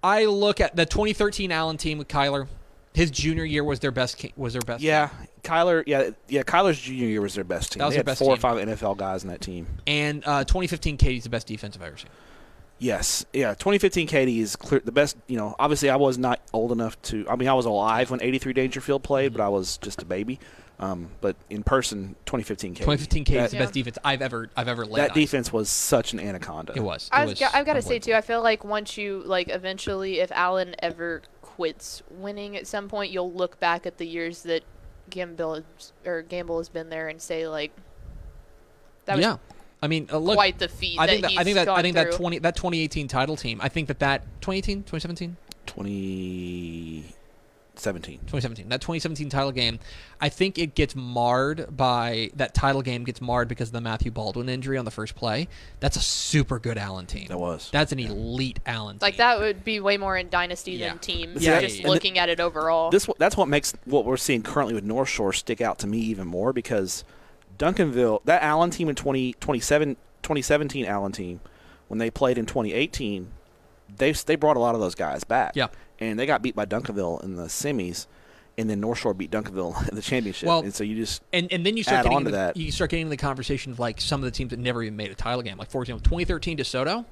I 0.05 0.25
look 0.25 0.61
at 0.61 0.75
the 0.75 0.85
2013 0.85 1.51
Allen 1.51 1.77
team 1.77 1.97
with 1.97 2.07
Kyler. 2.07 2.47
His 2.93 3.09
junior 3.09 3.43
year 3.43 3.63
was 3.63 3.79
their 3.79 3.91
best. 3.91 4.23
Was 4.37 4.53
their 4.53 4.61
best. 4.61 4.83
Yeah, 4.83 5.09
Kyler. 5.41 5.83
Yeah, 5.87 6.11
yeah. 6.27 6.43
Kyler's 6.43 6.79
junior 6.79 7.07
year 7.07 7.21
was 7.21 7.33
their 7.33 7.43
best 7.43 7.73
team. 7.73 7.79
That 7.79 7.87
was 7.87 7.95
they 7.95 7.97
their 7.97 8.03
best 8.03 8.19
four 8.19 8.31
or 8.31 8.37
five 8.37 8.57
NFL 8.57 8.97
guys 8.97 9.23
in 9.23 9.29
that 9.29 9.41
team. 9.41 9.65
and 9.87 10.23
uh, 10.25 10.43
2015 10.43 10.97
Katy's 10.97 11.23
the 11.23 11.29
best 11.29 11.47
defense 11.47 11.75
I've 11.75 11.81
ever 11.81 11.97
seen. 11.97 12.09
Yes, 12.77 13.25
yeah. 13.33 13.53
2015 13.55 14.05
Katy 14.05 14.39
is 14.39 14.55
clear 14.55 14.79
the 14.79 14.91
best. 14.91 15.17
You 15.27 15.37
know, 15.37 15.55
obviously 15.57 15.89
I 15.89 15.95
was 15.95 16.17
not 16.19 16.39
old 16.53 16.71
enough 16.71 17.01
to. 17.03 17.27
I 17.27 17.35
mean, 17.35 17.47
I 17.47 17.53
was 17.53 17.65
alive 17.65 18.11
when 18.11 18.21
83 18.21 18.53
Daingerfield 18.53 19.01
played, 19.01 19.33
but 19.33 19.41
I 19.41 19.49
was 19.49 19.77
just 19.77 20.01
a 20.01 20.05
baby. 20.05 20.39
Um, 20.77 21.09
but 21.21 21.35
in 21.49 21.63
person, 21.63 22.15
2015 22.25 22.73
Katy. 22.73 22.83
2015 22.83 23.23
Katy's 23.23 23.41
that, 23.43 23.51
the 23.51 23.57
best 23.57 23.73
defense 23.73 23.97
I've 24.03 24.21
ever 24.21 24.49
I've 24.57 24.67
ever 24.67 24.85
led. 24.85 25.01
that 25.01 25.11
on. 25.11 25.15
defense 25.15 25.53
was 25.53 25.69
such 25.69 26.11
an 26.13 26.19
anaconda. 26.19 26.73
It 26.75 26.81
was. 26.81 27.07
It 27.07 27.15
I 27.15 27.21
was, 27.25 27.31
was 27.31 27.39
go- 27.39 27.47
I've 27.53 27.65
got 27.65 27.73
to 27.75 27.81
say 27.81 27.99
too. 27.99 28.13
I 28.13 28.21
feel 28.21 28.41
like 28.41 28.65
once 28.65 28.97
you 28.97 29.23
like 29.25 29.49
eventually, 29.49 30.19
if 30.19 30.31
Allen 30.33 30.75
ever 30.79 31.21
quits 31.41 32.03
winning 32.11 32.57
at 32.57 32.67
some 32.67 32.89
point, 32.89 33.11
you'll 33.11 33.31
look 33.31 33.59
back 33.59 33.85
at 33.85 33.97
the 33.97 34.05
years 34.05 34.43
that 34.43 34.63
Gambill 35.09 35.63
has- 35.77 35.93
or 36.05 36.23
Gambill 36.23 36.57
has 36.57 36.67
been 36.67 36.89
there 36.89 37.07
and 37.07 37.21
say 37.21 37.47
like, 37.47 37.71
that 39.05 39.15
was 39.15 39.25
yeah. 39.25 39.37
I 39.81 39.87
mean, 39.87 40.09
uh, 40.11 40.17
look. 40.17 40.35
quite 40.35 40.59
the 40.59 40.67
feat. 40.67 40.99
I 40.99 41.07
think 41.07 41.21
that, 41.21 41.31
that, 41.31 41.39
I 41.39 41.43
think 41.43 41.55
that 41.55 41.61
I 41.69 41.75
gone 41.75 41.83
think 41.83 41.95
that 41.95 42.11
20 42.11 42.39
that 42.39 42.55
2018 42.55 43.07
title 43.07 43.37
team. 43.37 43.59
I 43.61 43.69
think 43.69 43.87
that 43.87 43.99
that 43.99 44.23
2018 44.41 44.83
2017 44.83 45.37
2017. 47.77 48.19
2017 48.19 48.69
that 48.69 48.81
2017 48.81 49.29
title 49.29 49.51
game. 49.51 49.79
I 50.19 50.29
think 50.29 50.57
it 50.57 50.75
gets 50.75 50.95
marred 50.95 51.75
by 51.75 52.31
that 52.35 52.53
title 52.53 52.81
game 52.81 53.03
gets 53.03 53.21
marred 53.21 53.47
because 53.47 53.69
of 53.69 53.73
the 53.73 53.81
Matthew 53.81 54.11
Baldwin 54.11 54.49
injury 54.49 54.77
on 54.77 54.85
the 54.85 54.91
first 54.91 55.15
play. 55.15 55.47
That's 55.79 55.97
a 55.97 56.01
super 56.01 56.59
good 56.59 56.77
Allen 56.77 57.05
team. 57.05 57.27
That 57.27 57.37
was. 57.37 57.69
That's 57.71 57.91
an 57.91 57.99
elite 57.99 58.59
Allen. 58.65 58.95
Team. 58.95 58.99
Like 59.01 59.13
team. 59.15 59.17
that 59.19 59.39
would 59.39 59.63
be 59.63 59.79
way 59.79 59.97
more 59.97 60.17
in 60.17 60.29
dynasty 60.29 60.73
Yeah. 60.73 60.89
than 60.89 60.99
team. 60.99 61.33
Yeah, 61.37 61.61
just 61.61 61.77
yeah, 61.77 61.83
yeah. 61.83 61.89
looking 61.89 62.17
at 62.17 62.29
it 62.29 62.39
overall. 62.39 62.89
This 62.91 63.09
that's 63.19 63.37
what 63.37 63.47
makes 63.47 63.73
what 63.85 64.05
we're 64.05 64.17
seeing 64.17 64.41
currently 64.43 64.73
with 64.73 64.83
North 64.83 65.09
Shore 65.09 65.33
stick 65.33 65.61
out 65.61 65.79
to 65.79 65.87
me 65.87 65.99
even 65.99 66.27
more 66.27 66.53
because 66.53 67.03
Duncanville, 67.57 68.21
that 68.25 68.41
Allen 68.43 68.69
team 68.69 68.89
in 68.89 68.95
20, 68.95 69.33
27 69.33 69.95
2017 70.21 70.85
Allen 70.85 71.11
team, 71.11 71.39
when 71.87 71.99
they 71.99 72.09
played 72.09 72.37
in 72.37 72.45
2018, 72.45 73.31
they 73.97 74.11
they 74.11 74.35
brought 74.35 74.57
a 74.57 74.59
lot 74.59 74.75
of 74.75 74.81
those 74.81 74.95
guys 74.95 75.23
back. 75.23 75.55
Yeah. 75.55 75.67
and 75.99 76.17
they 76.19 76.25
got 76.25 76.41
beat 76.41 76.55
by 76.55 76.65
Duncanville 76.65 77.23
in 77.23 77.35
the 77.35 77.43
semis, 77.45 78.07
and 78.57 78.69
then 78.69 78.79
North 78.79 78.99
Shore 78.99 79.13
beat 79.13 79.31
Duncanville 79.31 79.89
in 79.89 79.95
the 79.95 80.01
championship. 80.01 80.47
Well, 80.47 80.59
and 80.61 80.73
so 80.73 80.83
you 80.83 80.95
just 80.95 81.21
and 81.33 81.51
and 81.51 81.65
then 81.65 81.77
you 81.77 81.83
start 81.83 81.99
add 81.99 82.03
getting 82.03 82.15
on 82.17 82.21
to 82.23 82.27
into, 82.29 82.37
that. 82.37 82.57
you 82.57 82.71
start 82.71 82.89
getting 82.91 83.03
into 83.07 83.11
the 83.11 83.17
conversation 83.17 83.71
of 83.71 83.79
like 83.79 84.01
some 84.01 84.21
of 84.21 84.25
the 84.25 84.31
teams 84.31 84.49
that 84.51 84.59
never 84.59 84.83
even 84.83 84.95
made 84.95 85.11
a 85.11 85.15
title 85.15 85.41
game. 85.41 85.57
Like 85.57 85.69
for 85.71 85.81
example, 85.81 86.03
2013 86.03 86.57
DeSoto. 86.57 87.05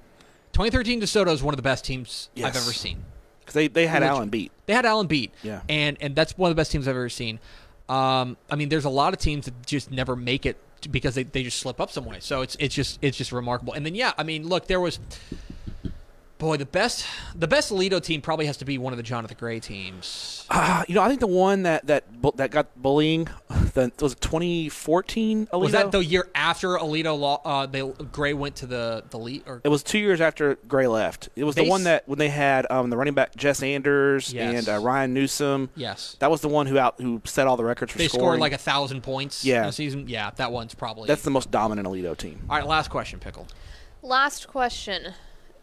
2013 0.53 1.01
DeSoto 1.01 1.32
is 1.32 1.41
one 1.41 1.53
of 1.53 1.57
the 1.57 1.63
best 1.63 1.84
teams 1.84 2.30
I've 2.38 2.45
ever 2.55 2.74
seen. 2.74 3.03
because 3.39 3.53
they 3.55 3.67
they 3.67 3.88
had 3.88 4.01
Which- 4.01 4.09
Allen 4.09 4.30
beat. 4.30 4.51
They 4.67 4.74
had 4.74 4.86
Allen 4.86 5.07
beat. 5.07 5.32
Yeah. 5.41 5.61
And 5.69 5.97
and 5.99 6.15
that's 6.15 6.38
one 6.38 6.49
of 6.51 6.55
the 6.55 6.59
best 6.59 6.71
teams 6.71 6.88
I've 6.88 6.95
ever 6.95 7.09
seen. 7.09 7.39
Um, 7.89 8.38
I 8.49 8.55
mean, 8.55 8.69
there's 8.69 8.86
a 8.86 8.89
lot 8.89 9.13
of 9.13 9.19
teams 9.19 9.45
that 9.45 9.65
just 9.65 9.91
never 9.91 10.15
make 10.15 10.45
it 10.45 10.57
because 10.91 11.15
they, 11.15 11.24
they 11.24 11.43
just 11.43 11.59
slip 11.59 11.80
up 11.82 11.91
some 11.91 12.05
way. 12.05 12.17
So 12.19 12.41
it's 12.41 12.55
it's 12.59 12.74
just 12.76 12.99
it's 13.01 13.17
just 13.17 13.32
remarkable. 13.32 13.74
And 13.74 13.86
then 13.86 13.95
yeah, 13.95 14.13
I 14.17 14.24
mean, 14.24 14.47
look, 14.47 14.67
there 14.67 14.80
was 14.80 14.99
boy 16.43 16.57
the 16.57 16.65
best 16.65 17.05
the 17.35 17.47
best 17.47 17.71
Aledo 17.71 18.01
team 18.03 18.21
probably 18.21 18.45
has 18.45 18.57
to 18.57 18.65
be 18.65 18.77
one 18.77 18.93
of 18.93 18.97
the 18.97 19.03
Jonathan 19.03 19.37
Gray 19.39 19.59
teams. 19.59 20.45
Uh, 20.49 20.83
you 20.87 20.95
know, 20.95 21.01
I 21.01 21.07
think 21.07 21.19
the 21.19 21.27
one 21.27 21.63
that 21.63 21.87
that 21.87 22.21
bu- 22.21 22.33
that 22.35 22.51
got 22.51 22.67
bullying 22.81 23.27
the 23.73 23.91
was 23.99 24.13
2014 24.15 25.47
Aledo? 25.47 25.59
Was 25.59 25.71
that 25.71 25.91
the 25.91 26.03
year 26.03 26.27
after 26.35 26.69
Aledo 26.77 27.17
law, 27.17 27.41
uh, 27.43 27.65
they 27.65 27.81
Gray 28.11 28.33
went 28.33 28.55
to 28.57 28.65
the 28.65 29.03
the 29.09 29.17
lead 29.17 29.43
or 29.47 29.61
It 29.63 29.69
was 29.69 29.83
two 29.83 29.99
years 29.99 30.21
after 30.21 30.55
Gray 30.67 30.87
left. 30.87 31.29
It 31.35 31.43
was 31.43 31.55
They 31.55 31.63
the 31.63 31.69
one 31.69 31.83
that 31.85 32.07
when 32.07 32.19
they 32.19 32.29
had 32.29 32.69
um, 32.69 32.89
the 32.89 32.97
running 32.97 33.13
back 33.13 33.35
Jess 33.35 33.63
Anders 33.63 34.31
Yes. 34.33 34.67
and 34.67 34.69
uh, 34.77 34.79
Ryan 34.85 35.13
Newsom. 35.13 35.69
yes? 35.75 36.15
That 36.19 36.29
was 36.29 36.41
the 36.41 36.49
one 36.49 36.67
who 36.67 36.77
out 36.77 36.99
who 36.99 37.21
set 37.25 37.47
all 37.47 37.57
the 37.57 37.63
records 37.65 37.91
for 37.91 37.97
They 37.97 38.07
scoring. 38.07 38.23
scored 38.25 38.39
like 38.39 38.53
a 38.53 38.57
thousand 38.57 39.01
points 39.01 39.43
Yeah. 39.45 39.63
in 39.63 39.69
a 39.69 39.71
season. 39.71 40.07
Yeah, 40.07 40.31
that 40.35 40.51
one's 40.51 40.73
probably 40.75 41.07
That's 41.07 41.23
the 41.23 41.31
most 41.31 41.51
dominant 41.51 41.87
Aledo 41.87 42.15
team. 42.17 42.41
All 42.49 42.57
right, 42.57 42.67
last 42.67 42.89
question, 42.89 43.19
pickle. 43.19 43.47
Last 44.01 44.47
question. 44.47 45.13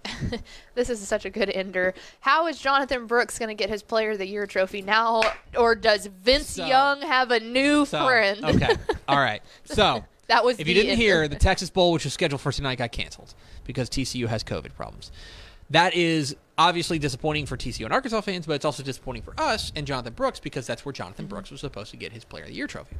this 0.74 0.90
is 0.90 1.00
such 1.06 1.24
a 1.24 1.30
good 1.30 1.50
ender. 1.50 1.94
How 2.20 2.46
is 2.46 2.58
Jonathan 2.58 3.06
Brooks 3.06 3.38
going 3.38 3.48
to 3.48 3.54
get 3.54 3.68
his 3.68 3.82
Player 3.82 4.12
of 4.12 4.18
the 4.18 4.26
Year 4.26 4.46
trophy 4.46 4.82
now, 4.82 5.22
or 5.56 5.74
does 5.74 6.06
Vince 6.06 6.50
So- 6.50 6.66
Young 6.66 7.02
have 7.02 7.30
a 7.30 7.40
new 7.40 7.84
So, 7.86 8.06
friend? 8.06 8.44
okay, 8.44 8.74
all 9.08 9.18
right. 9.18 9.42
So 9.64 10.04
That 10.28 10.44
was 10.44 10.58
if 10.58 10.66
you 10.68 10.74
didn't 10.74 10.92
ender. 10.92 11.02
hear, 11.02 11.28
the 11.28 11.36
Texas 11.36 11.70
Bowl, 11.70 11.92
which 11.92 12.04
was 12.04 12.12
scheduled 12.14 12.40
for 12.40 12.52
tonight, 12.52 12.78
got 12.78 12.92
canceled 12.92 13.34
because 13.64 13.88
TCU 13.90 14.26
has 14.28 14.42
COVID 14.44 14.74
problems. 14.74 15.12
That 15.70 15.94
is 15.94 16.34
obviously 16.58 16.98
disappointing 16.98 17.46
for 17.46 17.56
TCU 17.56 17.84
and 17.84 17.94
Arkansas 17.94 18.20
fans, 18.22 18.44
but 18.46 18.54
it's 18.54 18.64
also 18.64 18.82
disappointing 18.82 19.22
for 19.22 19.34
us 19.38 19.70
and 19.76 19.86
Jonathan 19.86 20.12
Brooks 20.14 20.40
because 20.40 20.66
that's 20.66 20.84
where 20.84 20.92
Jonathan 20.92 21.26
mm-hmm. 21.26 21.34
Brooks 21.34 21.50
was 21.50 21.60
supposed 21.60 21.90
to 21.92 21.96
get 21.96 22.12
his 22.12 22.24
Player 22.24 22.42
of 22.44 22.48
the 22.48 22.54
Year 22.54 22.66
trophy. 22.66 22.96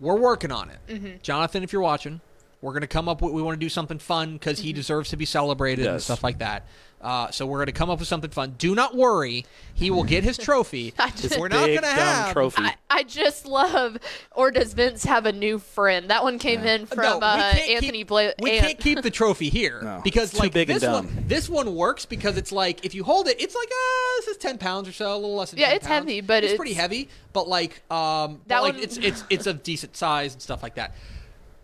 We're 0.00 0.16
working 0.18 0.50
on 0.50 0.70
it, 0.70 0.78
mm-hmm. 0.88 1.08
Jonathan. 1.22 1.62
If 1.62 1.72
you're 1.74 1.82
watching, 1.82 2.22
we're 2.62 2.72
going 2.72 2.82
to 2.82 2.86
come 2.86 3.08
up 3.08 3.22
with. 3.22 3.32
We 3.32 3.42
want 3.42 3.58
to 3.58 3.64
do 3.64 3.68
something 3.70 3.98
fun 3.98 4.34
because 4.34 4.58
he 4.58 4.72
deserves 4.72 5.10
to 5.10 5.16
be 5.16 5.24
celebrated 5.24 5.86
and 5.86 6.00
stuff 6.02 6.22
like 6.22 6.38
that. 6.38 6.66
Uh, 7.00 7.30
so 7.30 7.46
we're 7.46 7.56
going 7.56 7.66
to 7.68 7.72
come 7.72 7.88
up 7.88 7.98
with 7.98 8.08
something 8.08 8.28
fun. 8.30 8.54
Do 8.58 8.74
not 8.74 8.94
worry, 8.94 9.46
he 9.72 9.90
will 9.90 10.04
get 10.04 10.22
his 10.22 10.36
trophy. 10.36 10.92
Just- 11.16 11.38
we're 11.38 11.48
not 11.48 11.64
going 11.64 11.76
to 11.76 11.80
dumb 11.80 11.96
have 11.96 12.32
trophy. 12.34 12.62
I, 12.62 12.74
I 12.90 13.02
just 13.04 13.46
love, 13.46 13.96
or 14.32 14.50
does 14.50 14.74
Vince 14.74 15.04
have 15.04 15.24
a 15.24 15.32
new 15.32 15.58
friend? 15.58 16.10
That 16.10 16.22
one 16.22 16.38
came 16.38 16.60
in 16.64 16.84
from 16.84 16.98
No, 17.02 17.18
uh, 17.20 17.54
Anthony 17.66 17.98
keep, 18.00 18.08
Bla- 18.08 18.34
We 18.42 18.50
Ant- 18.50 18.66
can't 18.66 18.78
keep 18.80 19.00
the 19.00 19.10
trophy 19.10 19.48
here 19.48 19.80
No, 19.82 20.02
because 20.04 20.24
it's 20.24 20.32
too 20.34 20.38
like 20.44 20.52
big 20.52 20.68
and 20.68 20.78
this 20.78 20.86
one, 20.86 21.24
this 21.26 21.48
one 21.48 21.74
works 21.74 22.04
because 22.04 22.36
it's 22.36 22.52
like 22.52 22.84
if 22.84 22.94
you 22.94 23.02
hold 23.02 23.28
it, 23.28 23.40
it's 23.40 23.54
like 23.54 23.68
uh, 23.68 24.16
this 24.18 24.28
is 24.28 24.36
ten 24.36 24.58
pounds 24.58 24.86
or 24.86 24.92
so, 24.92 25.14
a 25.14 25.16
little 25.16 25.36
less 25.36 25.52
than. 25.52 25.60
Yeah, 25.60 25.68
10 25.68 25.76
it's 25.76 25.86
pounds. 25.86 25.98
heavy, 26.04 26.20
but 26.20 26.42
it's, 26.44 26.52
it's- 26.52 26.56
pretty 26.58 26.74
heavy. 26.74 27.08
But 27.32 27.48
like, 27.48 27.80
um, 27.90 28.40
That 28.48 28.58
but, 28.58 28.62
like 28.64 28.74
one- 28.74 28.82
it's 28.82 28.98
it's 28.98 29.24
it's 29.30 29.46
of 29.46 29.62
decent 29.62 29.96
size 29.96 30.34
and 30.34 30.42
stuff 30.42 30.62
like 30.62 30.74
that. 30.74 30.94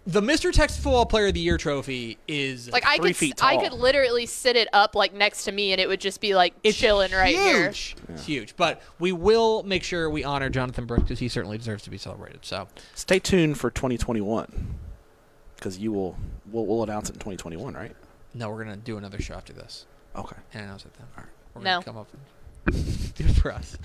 The 0.08 0.20
Mr. 0.20 0.52
Texas 0.52 0.80
Football 0.80 1.04
Player 1.06 1.26
of 1.26 1.34
the 1.34 1.40
Year 1.40 1.58
trophy 1.58 2.16
is 2.28 2.70
Like 2.70 2.86
I 2.86 2.98
could, 2.98 3.16
feet 3.16 3.42
I 3.42 3.56
could 3.56 3.72
literally 3.72 4.24
sit 4.26 4.54
it 4.54 4.68
up 4.72 4.94
like 4.94 5.12
next 5.12 5.44
to 5.46 5.52
me, 5.52 5.72
and 5.72 5.80
it 5.80 5.88
would 5.88 6.00
just 6.00 6.20
be 6.20 6.34
like 6.36 6.54
it's 6.62 6.76
chilling 6.78 7.10
right 7.10 7.34
here. 7.34 7.64
huge. 7.64 7.96
It's 8.10 8.24
huge, 8.24 8.56
but 8.56 8.80
we 9.00 9.10
will 9.10 9.64
make 9.64 9.82
sure 9.82 10.08
we 10.08 10.22
honor 10.22 10.48
Jonathan 10.48 10.86
Brooks 10.86 11.02
because 11.02 11.18
he 11.18 11.28
certainly 11.28 11.58
deserves 11.58 11.82
to 11.84 11.90
be 11.90 11.98
celebrated. 11.98 12.44
So 12.44 12.68
Stay 12.94 13.18
tuned 13.18 13.58
for 13.58 13.68
2021 13.68 14.76
because 15.56 15.76
you 15.78 15.90
will 15.90 16.16
we'll, 16.52 16.66
we'll 16.66 16.82
announce 16.84 17.08
it 17.10 17.14
in 17.14 17.18
2021, 17.18 17.74
right? 17.74 17.96
no, 18.32 18.50
we're 18.50 18.62
gonna 18.62 18.76
do 18.76 18.98
another 18.98 19.18
show 19.20 19.34
after 19.34 19.52
this. 19.52 19.86
Okay. 20.14 20.36
and 20.54 20.62
announce 20.64 20.84
it 20.84 20.92
then. 20.94 21.06
All 21.16 21.24
right. 21.24 21.32
We're 21.54 21.62
No. 21.62 21.70
gonna 21.76 21.84
come 21.84 21.96
up 21.96 22.08
and 22.12 22.20
do 23.14 23.24
it 23.24 23.36
for 23.36 23.52
us. 23.52 23.76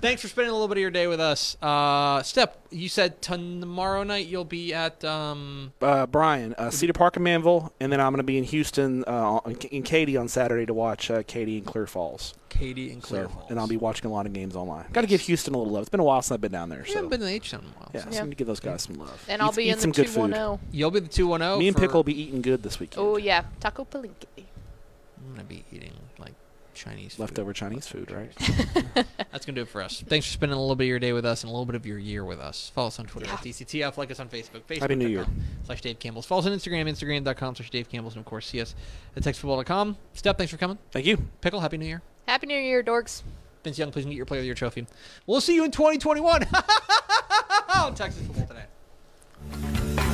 Thanks 0.00 0.22
for 0.22 0.28
spending 0.28 0.50
a 0.50 0.52
little 0.52 0.68
bit 0.68 0.76
of 0.78 0.80
your 0.82 0.90
day 0.90 1.06
with 1.06 1.20
us. 1.20 1.56
Uh, 1.62 2.18
Stepp, 2.20 2.50
you 2.70 2.88
said 2.88 3.20
tomorrow 3.22 4.02
night 4.02 4.26
you'll 4.26 4.44
be 4.44 4.72
at 4.74 5.04
um, 5.04 5.72
Uh, 5.80 6.06
Brian, 6.06 6.54
uh, 6.58 6.70
Cedar 6.70 6.92
Park 6.92 7.16
in 7.16 7.22
Manvel, 7.22 7.70
and 7.80 7.92
then 7.92 8.00
I'm 8.00 8.12
going 8.12 8.18
to 8.18 8.22
be 8.24 8.38
in 8.38 8.44
Houston 8.44 9.04
uh, 9.06 9.40
on- 9.44 9.56
in 9.70 9.82
Katy 9.82 10.16
on 10.16 10.28
Saturday 10.28 10.66
to 10.66 10.74
watch 10.74 11.10
uh, 11.10 11.22
Katy 11.26 11.58
and 11.58 11.66
Clear 11.66 11.86
Falls. 11.86 12.34
Katy 12.48 12.92
and 12.92 13.02
Clear 13.02 13.24
So, 13.24 13.28
Falls. 13.30 13.50
and 13.50 13.58
I'll 13.58 13.66
be 13.66 13.76
watching 13.76 14.06
a 14.10 14.12
lot 14.12 14.26
of 14.26 14.32
games 14.32 14.54
online. 14.56 14.86
Got 14.92 15.00
to 15.02 15.06
give 15.06 15.20
Houston 15.22 15.54
a 15.54 15.58
little 15.58 15.72
love. 15.72 15.82
It's 15.82 15.90
been 15.90 16.00
a 16.00 16.04
while 16.04 16.22
since 16.22 16.32
I've 16.32 16.40
been 16.40 16.52
down 16.52 16.68
there. 16.68 16.80
You 16.80 16.86
So 16.86 16.94
haven't 16.94 17.10
been 17.10 17.20
to 17.20 17.26
the 17.26 17.32
H 17.32 17.50
Town 17.50 17.60
in 17.60 17.66
a 17.66 17.70
while. 17.72 17.90
yeah, 17.94 18.04
so. 18.04 18.10
so 18.10 18.18
I 18.20 18.24
need 18.24 18.30
to 18.30 18.36
give 18.36 18.46
those 18.46 18.60
guys 18.60 18.82
some 18.82 18.96
love. 18.96 19.24
And 19.28 19.40
Eat- 19.40 19.44
I'll 19.44 19.52
be 19.52 19.64
eat 19.64 19.70
in 19.70 19.78
some 19.80 19.90
the 19.92 20.02
good 20.04 20.12
two 20.12 20.20
one 20.20 20.32
food. 20.32 20.58
You'll 20.72 20.90
be 20.90 21.00
the 21.00 21.08
two 21.08 21.26
one 21.26 21.40
zero. 21.40 21.58
Me 21.58 21.68
and 21.68 21.74
for- 21.76 21.80
Pickle 21.82 21.98
will 21.98 22.04
be 22.04 22.20
eating 22.22 22.42
good 22.42 22.62
this 22.62 22.78
weekend. 22.80 23.04
Oh 23.06 23.16
yeah, 23.16 23.44
taco 23.60 23.84
Palenque. 23.84 24.26
I'm 24.36 25.32
gonna 25.34 25.44
be 25.44 25.64
eating 25.72 25.92
like 26.18 26.34
Chinese 26.74 27.14
food. 27.14 27.22
Leftover 27.22 27.52
Chinese 27.52 27.86
food, 27.86 28.10
right? 28.10 28.30
That's 29.32 29.46
gonna 29.46 29.56
do 29.56 29.62
it 29.62 29.68
for 29.68 29.82
us. 29.82 30.02
Thanks 30.06 30.26
for 30.26 30.32
spending 30.32 30.56
a 30.56 30.60
little 30.60 30.76
bit 30.76 30.84
of 30.84 30.88
your 30.88 30.98
day 30.98 31.12
with 31.12 31.24
us 31.24 31.42
and 31.42 31.48
a 31.48 31.52
little 31.52 31.66
bit 31.66 31.74
of 31.76 31.86
your 31.86 31.98
year 31.98 32.24
with 32.24 32.38
us. 32.40 32.70
Follow 32.74 32.88
us 32.88 32.98
on 32.98 33.06
Twitter 33.06 33.26
Yeah. 33.26 33.34
at 33.34 33.40
DCTF. 33.42 33.96
Like 33.96 34.10
us 34.10 34.20
on 34.20 34.28
Facebook. 34.28 34.62
Facebook. 34.68 34.80
Happy 34.80 34.94
New 34.94 35.08
Year. 35.08 35.26
Slash 35.64 35.80
Dave 35.80 35.98
Campbell's. 35.98 36.26
Follow 36.26 36.40
us 36.40 36.46
on 36.46 36.52
Instagram. 36.52 36.88
Instagram.com 36.90 37.56
slash 37.56 37.70
Dave 37.70 37.88
Campbell's. 37.88 38.14
And 38.14 38.20
of 38.20 38.26
course, 38.26 38.46
see 38.46 38.60
us 38.60 38.74
at 39.16 39.22
TexasFootball.com. 39.22 39.96
Stepp, 40.14 40.36
thanks 40.38 40.50
for 40.52 40.58
coming. 40.58 40.78
Thank 40.90 41.06
you. 41.06 41.18
Pickle, 41.40 41.60
Happy 41.60 41.76
New 41.78 41.86
Year. 41.86 42.02
Happy 42.28 42.46
New 42.46 42.58
Year, 42.58 42.82
dorks. 42.82 43.22
Vince 43.62 43.78
Young, 43.78 43.90
please 43.90 44.04
get 44.04 44.14
your 44.14 44.26
Player 44.26 44.40
of 44.40 44.42
the 44.42 44.46
Year 44.46 44.54
trophy. 44.54 44.86
We'll 45.26 45.40
see 45.40 45.54
you 45.54 45.64
in 45.64 45.70
2021 45.70 46.46
on 47.74 47.94
Texas 47.94 48.26
Football 48.26 48.46
Today. 48.46 50.13